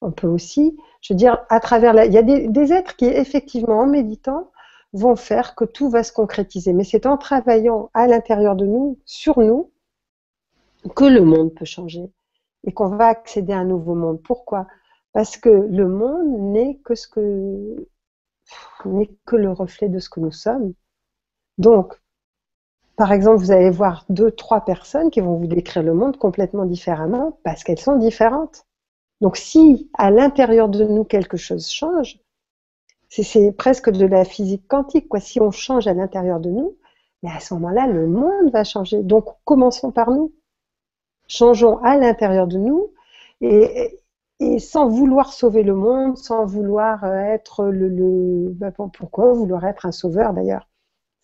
[0.00, 2.06] On peut aussi, je veux dire, à travers la...
[2.06, 4.52] Il y a des, êtres qui, effectivement, en méditant,
[4.92, 6.72] vont faire que tout va se concrétiser.
[6.72, 9.72] Mais c'est en travaillant à l'intérieur de nous, sur nous,
[10.94, 12.12] que le monde peut changer
[12.64, 14.20] et qu'on va accéder à un nouveau monde.
[14.22, 14.66] Pourquoi?
[15.12, 16.94] Parce que le monde n'est que
[19.36, 20.74] le reflet de ce que nous sommes.
[21.58, 22.00] Donc,
[22.96, 26.66] par exemple, vous allez voir deux, trois personnes qui vont vous décrire le monde complètement
[26.66, 28.66] différemment parce qu'elles sont différentes.
[29.20, 32.20] Donc si à l'intérieur de nous quelque chose change,
[33.08, 35.08] c'est presque de la physique quantique.
[35.08, 35.20] Quoi.
[35.20, 36.76] Si on change à l'intérieur de nous,
[37.22, 39.02] mais à ce moment-là, le monde va changer.
[39.02, 40.32] Donc commençons par nous.
[41.28, 42.92] Changeons à l'intérieur de nous
[43.40, 44.00] et,
[44.58, 47.88] sans vouloir sauver le monde, sans vouloir être le...
[47.88, 50.68] le bah, pourquoi vouloir être un sauveur d'ailleurs?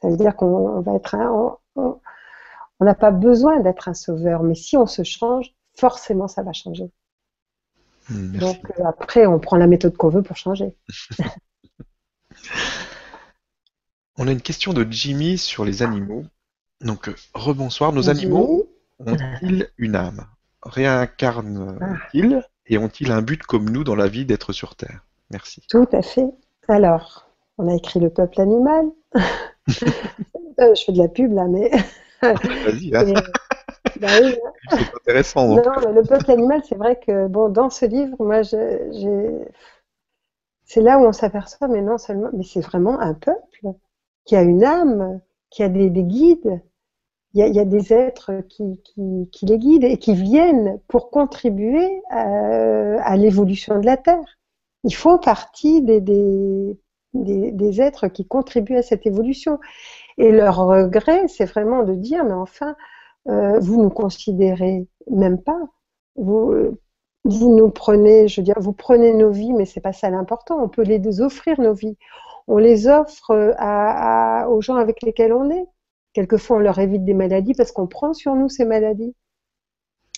[0.03, 4.55] Ça veut dire qu'on va être un, on n'a pas besoin d'être un sauveur, mais
[4.55, 6.91] si on se change, forcément ça va changer.
[8.11, 10.77] Hmm, Donc euh, après, on prend la méthode qu'on veut pour changer.
[14.19, 16.25] on a une question de Jimmy sur les animaux.
[16.81, 18.69] Donc, euh, rebonsoir, nos animaux
[19.01, 20.27] ont-ils une âme?
[20.63, 25.05] Réincarnent-ils et ont-ils un but comme nous dans la vie d'être sur Terre?
[25.31, 25.63] Merci.
[25.69, 26.29] Tout à fait.
[26.69, 28.87] Alors, on a écrit le peuple animal.
[30.61, 31.69] Euh, je fais de la pub là, mais.
[32.23, 33.13] Vas-y, hein.
[34.01, 34.33] bah hein.
[34.71, 35.49] C'est intéressant.
[35.49, 38.79] Non, mais le peuple animal, c'est vrai que bon, dans ce livre, moi, j'ai.
[40.65, 43.75] C'est là où on s'aperçoit, mais non seulement, mais c'est vraiment un peuple
[44.25, 46.61] qui a une âme, qui a des, guides.
[47.35, 48.81] Il y, a, des êtres qui,
[49.43, 54.39] les guident et qui viennent pour contribuer à, à l'évolution de la Terre.
[54.85, 56.01] Ils font partie des,
[57.15, 59.59] des, êtres qui contribuent à cette évolution.
[60.19, 62.77] Et leur regret, c'est vraiment de dire, mais enfin,
[63.29, 65.61] euh, vous nous considérez même pas.
[66.17, 66.79] Vous,
[67.25, 70.63] nous prenez, je veux dire, vous prenez nos vies, mais c'est pas ça l'important.
[70.63, 71.97] On peut les offrir nos vies.
[72.47, 75.67] On les offre euh, aux gens avec lesquels on est.
[76.15, 79.15] Quelquefois, on leur évite des maladies parce qu'on prend sur nous ces maladies.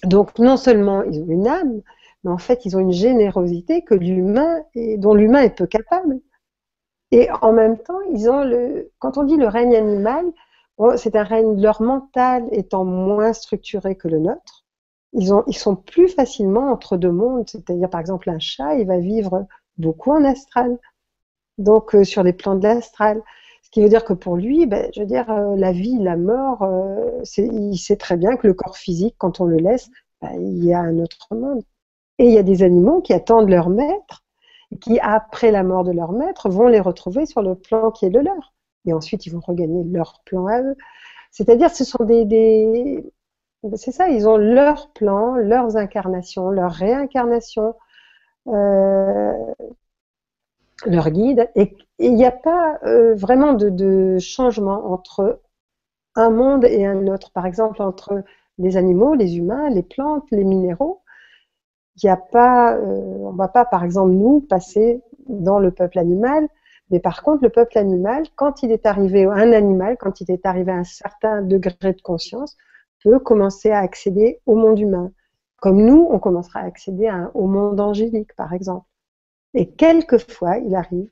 [0.05, 1.83] Donc non seulement ils ont une âme,
[2.23, 4.63] mais en fait ils ont une générosité que l'humain
[4.99, 6.21] dont l'humain est peu capable.
[7.13, 10.27] Et en même temps, ils ont le, quand on dit le règne animal,
[10.97, 14.65] c'est un règne, leur mental étant moins structuré que le nôtre.
[15.13, 17.49] Ils, ont, ils sont plus facilement entre deux mondes.
[17.49, 19.47] C'est-à-dire, par exemple, un chat, il va vivre
[19.79, 20.79] beaucoup en astral.
[21.59, 23.23] Donc, euh, sur les plans de l'astral.
[23.67, 26.17] Ce qui veut dire que pour lui, ben, je veux dire, euh, la vie, la
[26.17, 29.91] mort, euh, il sait très bien que le corps physique, quand on le laisse,
[30.23, 31.65] ben, il y a un autre monde.
[32.19, 34.23] Et il y a des animaux qui attendent leur maître
[34.81, 38.11] qui, après la mort de leur maître, vont les retrouver sur le plan qui est
[38.11, 38.55] le leur.
[38.85, 40.77] Et ensuite, ils vont regagner leur plan à eux.
[41.33, 43.05] C'est-à-dire, ce sont des,
[43.75, 47.75] c'est ça, ils ont leur plan, leurs incarnations, leur réincarnation,
[48.47, 49.33] euh,
[50.85, 51.51] leur guide.
[51.55, 55.41] Et il n'y a pas euh, vraiment de, changement entre
[56.15, 57.31] un monde et un autre.
[57.33, 58.23] Par exemple, entre
[58.59, 61.03] les animaux, les humains, les plantes, les minéraux
[62.03, 66.49] il a pas, euh, on va pas, par exemple, nous passer dans le peuple animal,
[66.91, 70.47] mais par contre, le peuple animal, quand il est arrivé, un animal, quand il est
[70.47, 72.57] arrivé à un certain degré de conscience,
[73.03, 75.11] peut commencer à accéder au monde humain.
[75.59, 78.87] Comme nous, on commencera à accéder au monde angélique, par exemple.
[79.57, 81.09] Et quelquefois, il arrive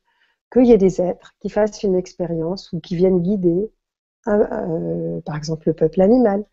[0.52, 3.72] qu'il y ait des êtres qui fassent une expérience ou qui viennent guider,
[4.28, 6.44] euh, par exemple, le peuple animal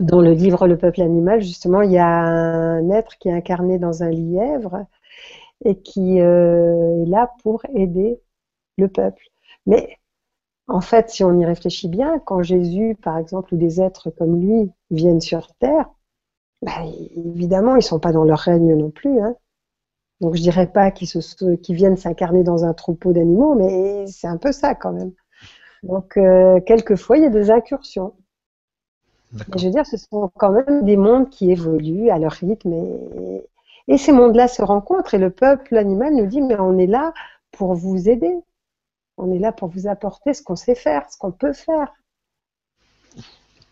[0.00, 3.78] dans le livre Le peuple animal, justement, il y a un être qui est incarné
[3.78, 4.84] dans un lièvre
[5.64, 8.20] et qui euh, est là pour aider
[8.76, 9.22] le peuple.
[9.66, 9.96] Mais
[10.68, 14.40] en fait, si on y réfléchit bien, quand Jésus, par exemple, ou des êtres comme
[14.40, 15.88] lui viennent sur Terre,
[16.62, 16.72] bah,
[17.14, 19.20] évidemment, ils ne sont pas dans leur règne non plus.
[19.20, 19.36] Hein.
[20.20, 24.52] Donc je dirais pas qu'ils viennent s'incarner dans un troupeau d'animaux, mais c'est un peu
[24.52, 25.12] ça quand même.
[25.82, 28.14] Donc euh, quelquefois, il y a des incursions
[29.56, 33.42] je veux dire, ce sont quand même des mondes qui évoluent à leur rythme et,
[33.88, 37.12] et ces mondes-là se rencontrent et le peuple animal nous dit mais on est là
[37.52, 38.34] pour vous aider.
[39.16, 41.92] On est là pour vous apporter ce qu'on sait faire, ce qu'on peut faire.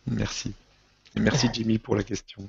[0.07, 0.55] Merci.
[1.17, 2.43] merci Jimmy pour la question.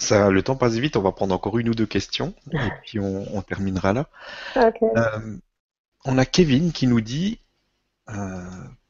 [0.00, 2.98] Ça, le temps passe vite, on va prendre encore une ou deux questions et puis
[2.98, 4.06] on, terminera là.
[4.56, 5.36] Euh,
[6.06, 7.38] on a Kevin qui nous dit
[8.08, 8.40] euh,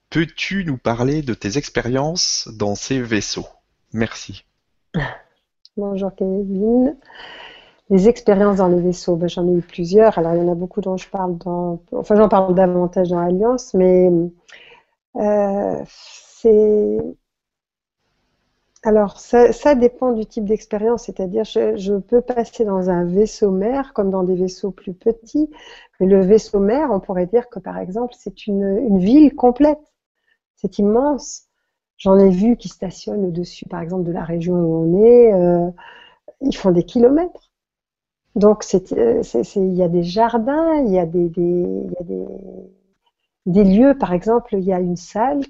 [0.09, 3.49] Peux-tu nous parler de tes expériences dans ces vaisseaux?
[3.93, 4.45] Merci.
[5.77, 6.97] Bonjour Kevin.
[7.91, 10.17] Les expériences dans les vaisseaux, ben, j'en ai eu plusieurs.
[10.17, 13.19] Alors il y en a beaucoup dont je parle dans, enfin j'en parle davantage dans
[13.19, 14.09] Alliance, mais
[15.17, 16.99] euh, c'est
[18.83, 24.11] alors, ça, dépend du type d'expérience, c'est-à-dire je, peux passer dans un vaisseau mère comme
[24.11, 25.51] dans des vaisseaux plus petits,
[26.01, 29.79] mais le vaisseau mère, on pourrait dire que par exemple, c'est une, ville complète.
[30.57, 31.45] C'est immense.
[31.99, 35.35] J'en ai vu qui stationnent au-dessus, par exemple, de la région où on est.
[35.35, 35.71] Euh,
[36.41, 37.51] ils font des kilomètres.
[38.37, 39.23] Donc, euh,
[39.57, 41.29] il y a des jardins, il y a des,
[43.47, 43.97] des, lieux.
[43.99, 45.45] Par exemple, il y a une salle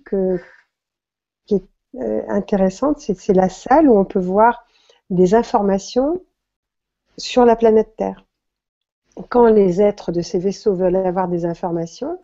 [1.46, 1.64] qui est
[1.96, 3.00] euh, intéressante.
[3.00, 4.64] C'est la salle où on peut voir
[5.10, 6.20] des informations
[7.18, 8.24] sur la planète Terre.
[9.28, 12.18] Quand les êtres de ces vaisseaux veulent avoir des informations,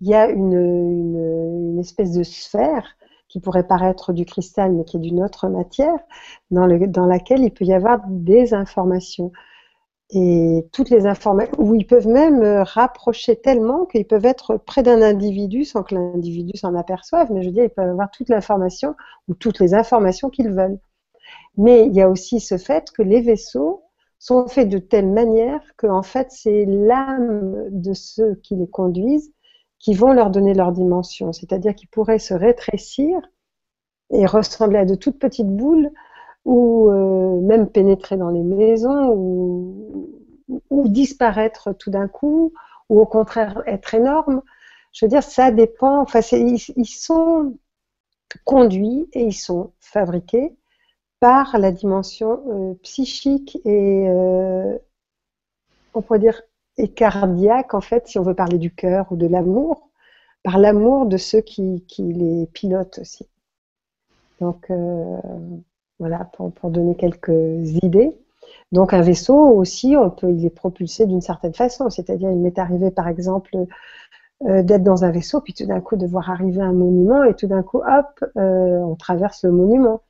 [0.00, 2.96] il y a une, espèce de sphère
[3.28, 5.98] qui pourrait paraître du cristal, mais qui est d'une autre matière,
[6.50, 6.66] dans
[7.06, 9.32] laquelle il peut y avoir des informations.
[10.10, 15.02] Et toutes les informations, où ils peuvent même rapprocher tellement qu'ils peuvent être près d'un
[15.02, 18.94] individu sans que l'individu s'en aperçoive, mais je veux dire, ils peuvent avoir toute l'information
[19.28, 20.78] ou toutes les informations qu'ils veulent.
[21.56, 23.82] Mais il y a aussi ce fait que les vaisseaux
[24.18, 29.32] sont faits de telle manière que, en fait, c'est l'âme de ceux qui les conduisent
[29.78, 33.20] qui vont leur donner leur dimension, c'est-à-dire qu'ils pourraient se rétrécir
[34.10, 35.90] et ressembler à de toutes petites boules
[36.46, 42.52] ou euh, même pénétrer dans les maisons ou, disparaître tout d'un coup
[42.88, 44.40] ou au contraire être énormes.
[44.92, 46.00] Je veux dire, ça dépend.
[46.00, 47.56] Enfin, ils, sont
[48.44, 50.56] conduits et ils sont fabriqués
[51.18, 54.78] par la dimension euh, psychique et euh,
[55.94, 56.40] on pourrait dire
[56.78, 59.88] et cardiaque, en fait, si on veut parler du cœur ou de l'amour,
[60.42, 63.26] par l'amour de ceux qui, les pilotent aussi.
[64.40, 65.16] Donc, euh,
[65.98, 67.30] voilà, pour, donner quelques
[67.82, 68.16] idées.
[68.72, 71.90] Donc, un vaisseau aussi, on peut, il est propulsé d'une certaine façon.
[71.90, 73.56] C'est-à-dire, il m'est arrivé, par exemple,
[74.46, 77.34] euh, d'être dans un vaisseau, puis tout d'un coup de voir arriver un monument, et
[77.34, 80.02] tout d'un coup, hop, euh, on traverse le monument.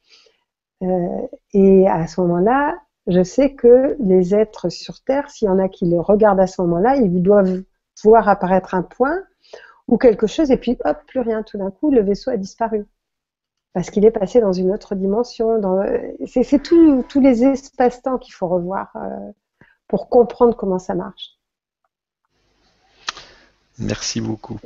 [1.55, 2.75] et à ce moment-là,
[3.07, 6.47] je sais que les êtres sur Terre, s'il y en a qui le regardent à
[6.47, 7.63] ce moment-là, ils doivent
[8.03, 9.23] voir apparaître un point
[9.89, 11.43] ou quelque chose, et puis hop, plus rien.
[11.43, 12.87] Tout d'un coup, le vaisseau a disparu.
[13.77, 15.61] Parce qu'il est passé dans une autre dimension.
[16.25, 19.33] C'est tous les espaces-temps qu'il faut revoir euh,
[19.87, 21.37] pour comprendre comment ça marche.
[23.79, 24.59] Merci beaucoup.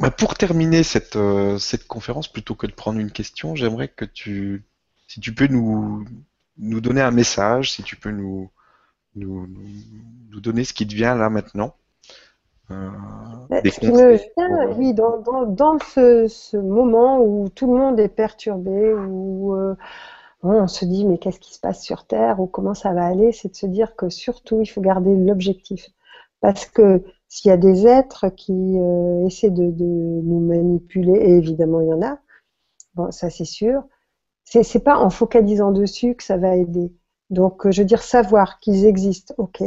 [0.00, 4.04] Bah, pour terminer cette, euh, cette conférence, plutôt que de prendre une question, j'aimerais que
[4.04, 4.64] tu,
[5.06, 6.04] si tu peux nous,
[6.58, 8.50] nous donner un message, si tu peux nous,
[9.14, 9.46] nous,
[10.30, 11.76] nous donner ce qui te vient là maintenant.
[12.70, 17.78] Euh, ce qui me vient, oui, dans, dans, dans ce, ce, moment où tout le
[17.78, 19.74] monde est perturbé, où euh,
[20.42, 23.32] on se dit mais qu'est-ce qui se passe sur Terre ou comment ça va aller,
[23.32, 25.88] c'est de se dire que surtout il faut garder l'objectif.
[26.40, 31.80] Parce que s'il y a des êtres qui euh, essaient de, nous manipuler, et évidemment
[31.80, 32.18] il y en a,
[32.94, 33.82] bon, ça c'est sûr,
[34.44, 36.92] c'est, c'est pas en focalisant dessus que ça va aider.
[37.30, 39.62] Donc, euh, je veux dire, savoir qu'ils existent, ok.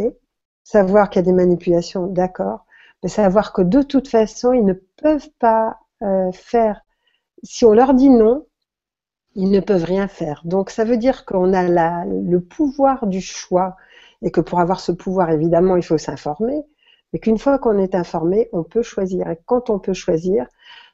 [0.64, 2.66] Savoir qu'il y a des manipulations, d'accord.
[3.04, 6.82] Mais savoir que de toute façon, ils ne peuvent pas euh, faire.
[7.44, 8.46] Si on leur dit non,
[9.36, 10.42] ils ne peuvent rien faire.
[10.46, 11.64] Donc, ça veut dire qu'on a
[12.06, 13.76] le pouvoir du choix
[14.22, 16.64] et que pour avoir ce pouvoir, évidemment, il faut s'informer
[17.14, 19.30] et qu'une fois qu'on est informé, on peut choisir.
[19.30, 20.48] Et quand on peut choisir,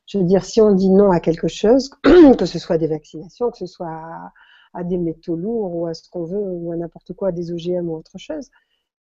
[0.05, 1.89] je veux dire, si on dit non à quelque chose,
[2.37, 4.31] que ce soit des vaccinations, que ce soit
[4.73, 7.51] à, des métaux lourds ou à ce qu'on veut, ou à n'importe quoi, à des
[7.51, 8.49] OGM ou autre chose,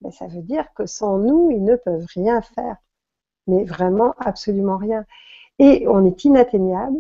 [0.00, 2.76] ben ça veut dire que sans nous, ils ne peuvent rien faire.
[3.46, 5.04] Mais vraiment, absolument rien.
[5.58, 6.96] Et on est inatteignable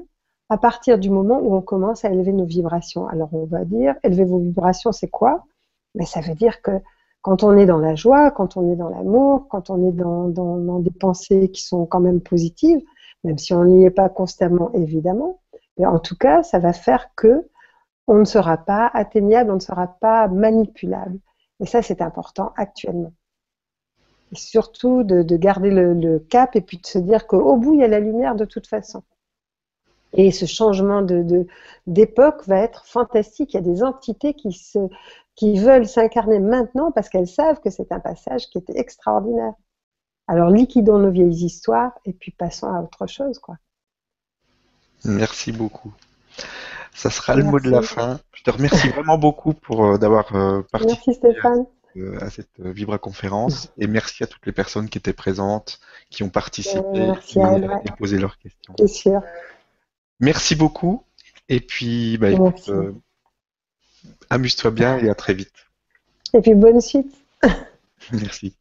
[0.48, 3.06] à partir du moment où on commence à élever nos vibrations.
[3.08, 5.44] Alors on va dire, élever vos vibrations, c'est quoi?
[5.94, 6.72] Mais ben, ça veut dire que
[7.22, 10.80] quand on est dans la joie, quand on est dans l'amour, quand on est dans,
[10.80, 12.82] des pensées qui sont quand même positives,
[13.24, 15.40] même si on n'y est pas constamment évidemment,
[15.78, 17.48] mais en tout cas, ça va faire que
[18.08, 21.18] on ne sera pas atteignable, on ne sera pas manipulable.
[21.60, 23.12] Et ça, c'est important actuellement.
[24.32, 27.84] Et surtout de, garder le, cap et puis de se dire qu'au bout, il y
[27.84, 29.02] a la lumière de toute façon.
[30.14, 31.46] Et ce changement de,
[31.86, 33.54] d'époque va être fantastique.
[33.54, 34.78] Il y a des entités qui, se,
[35.34, 39.54] qui veulent s'incarner maintenant parce qu'elles savent que c'est un passage qui était extraordinaire.
[40.28, 43.56] Alors liquidons nos vieilles histoires et puis passons à autre chose, quoi.
[45.04, 45.92] Merci beaucoup.
[46.94, 48.20] Ça sera le mot de la fin.
[48.32, 51.34] Je te remercie vraiment beaucoup pour euh, d'avoir euh, participé
[51.96, 56.22] euh, À, cette Vibra conférence et merci à toutes les personnes qui étaient présentes, qui
[56.22, 58.74] ont participé, qui ont posé leurs questions.
[58.86, 59.20] Sûr.
[60.20, 61.04] Merci beaucoup.
[61.48, 62.28] Et puis, bah,
[62.68, 62.92] euh,
[64.30, 65.52] amuse-toi bien et à très vite.
[66.34, 67.14] Et puis bonne suite.
[68.12, 68.54] Merci.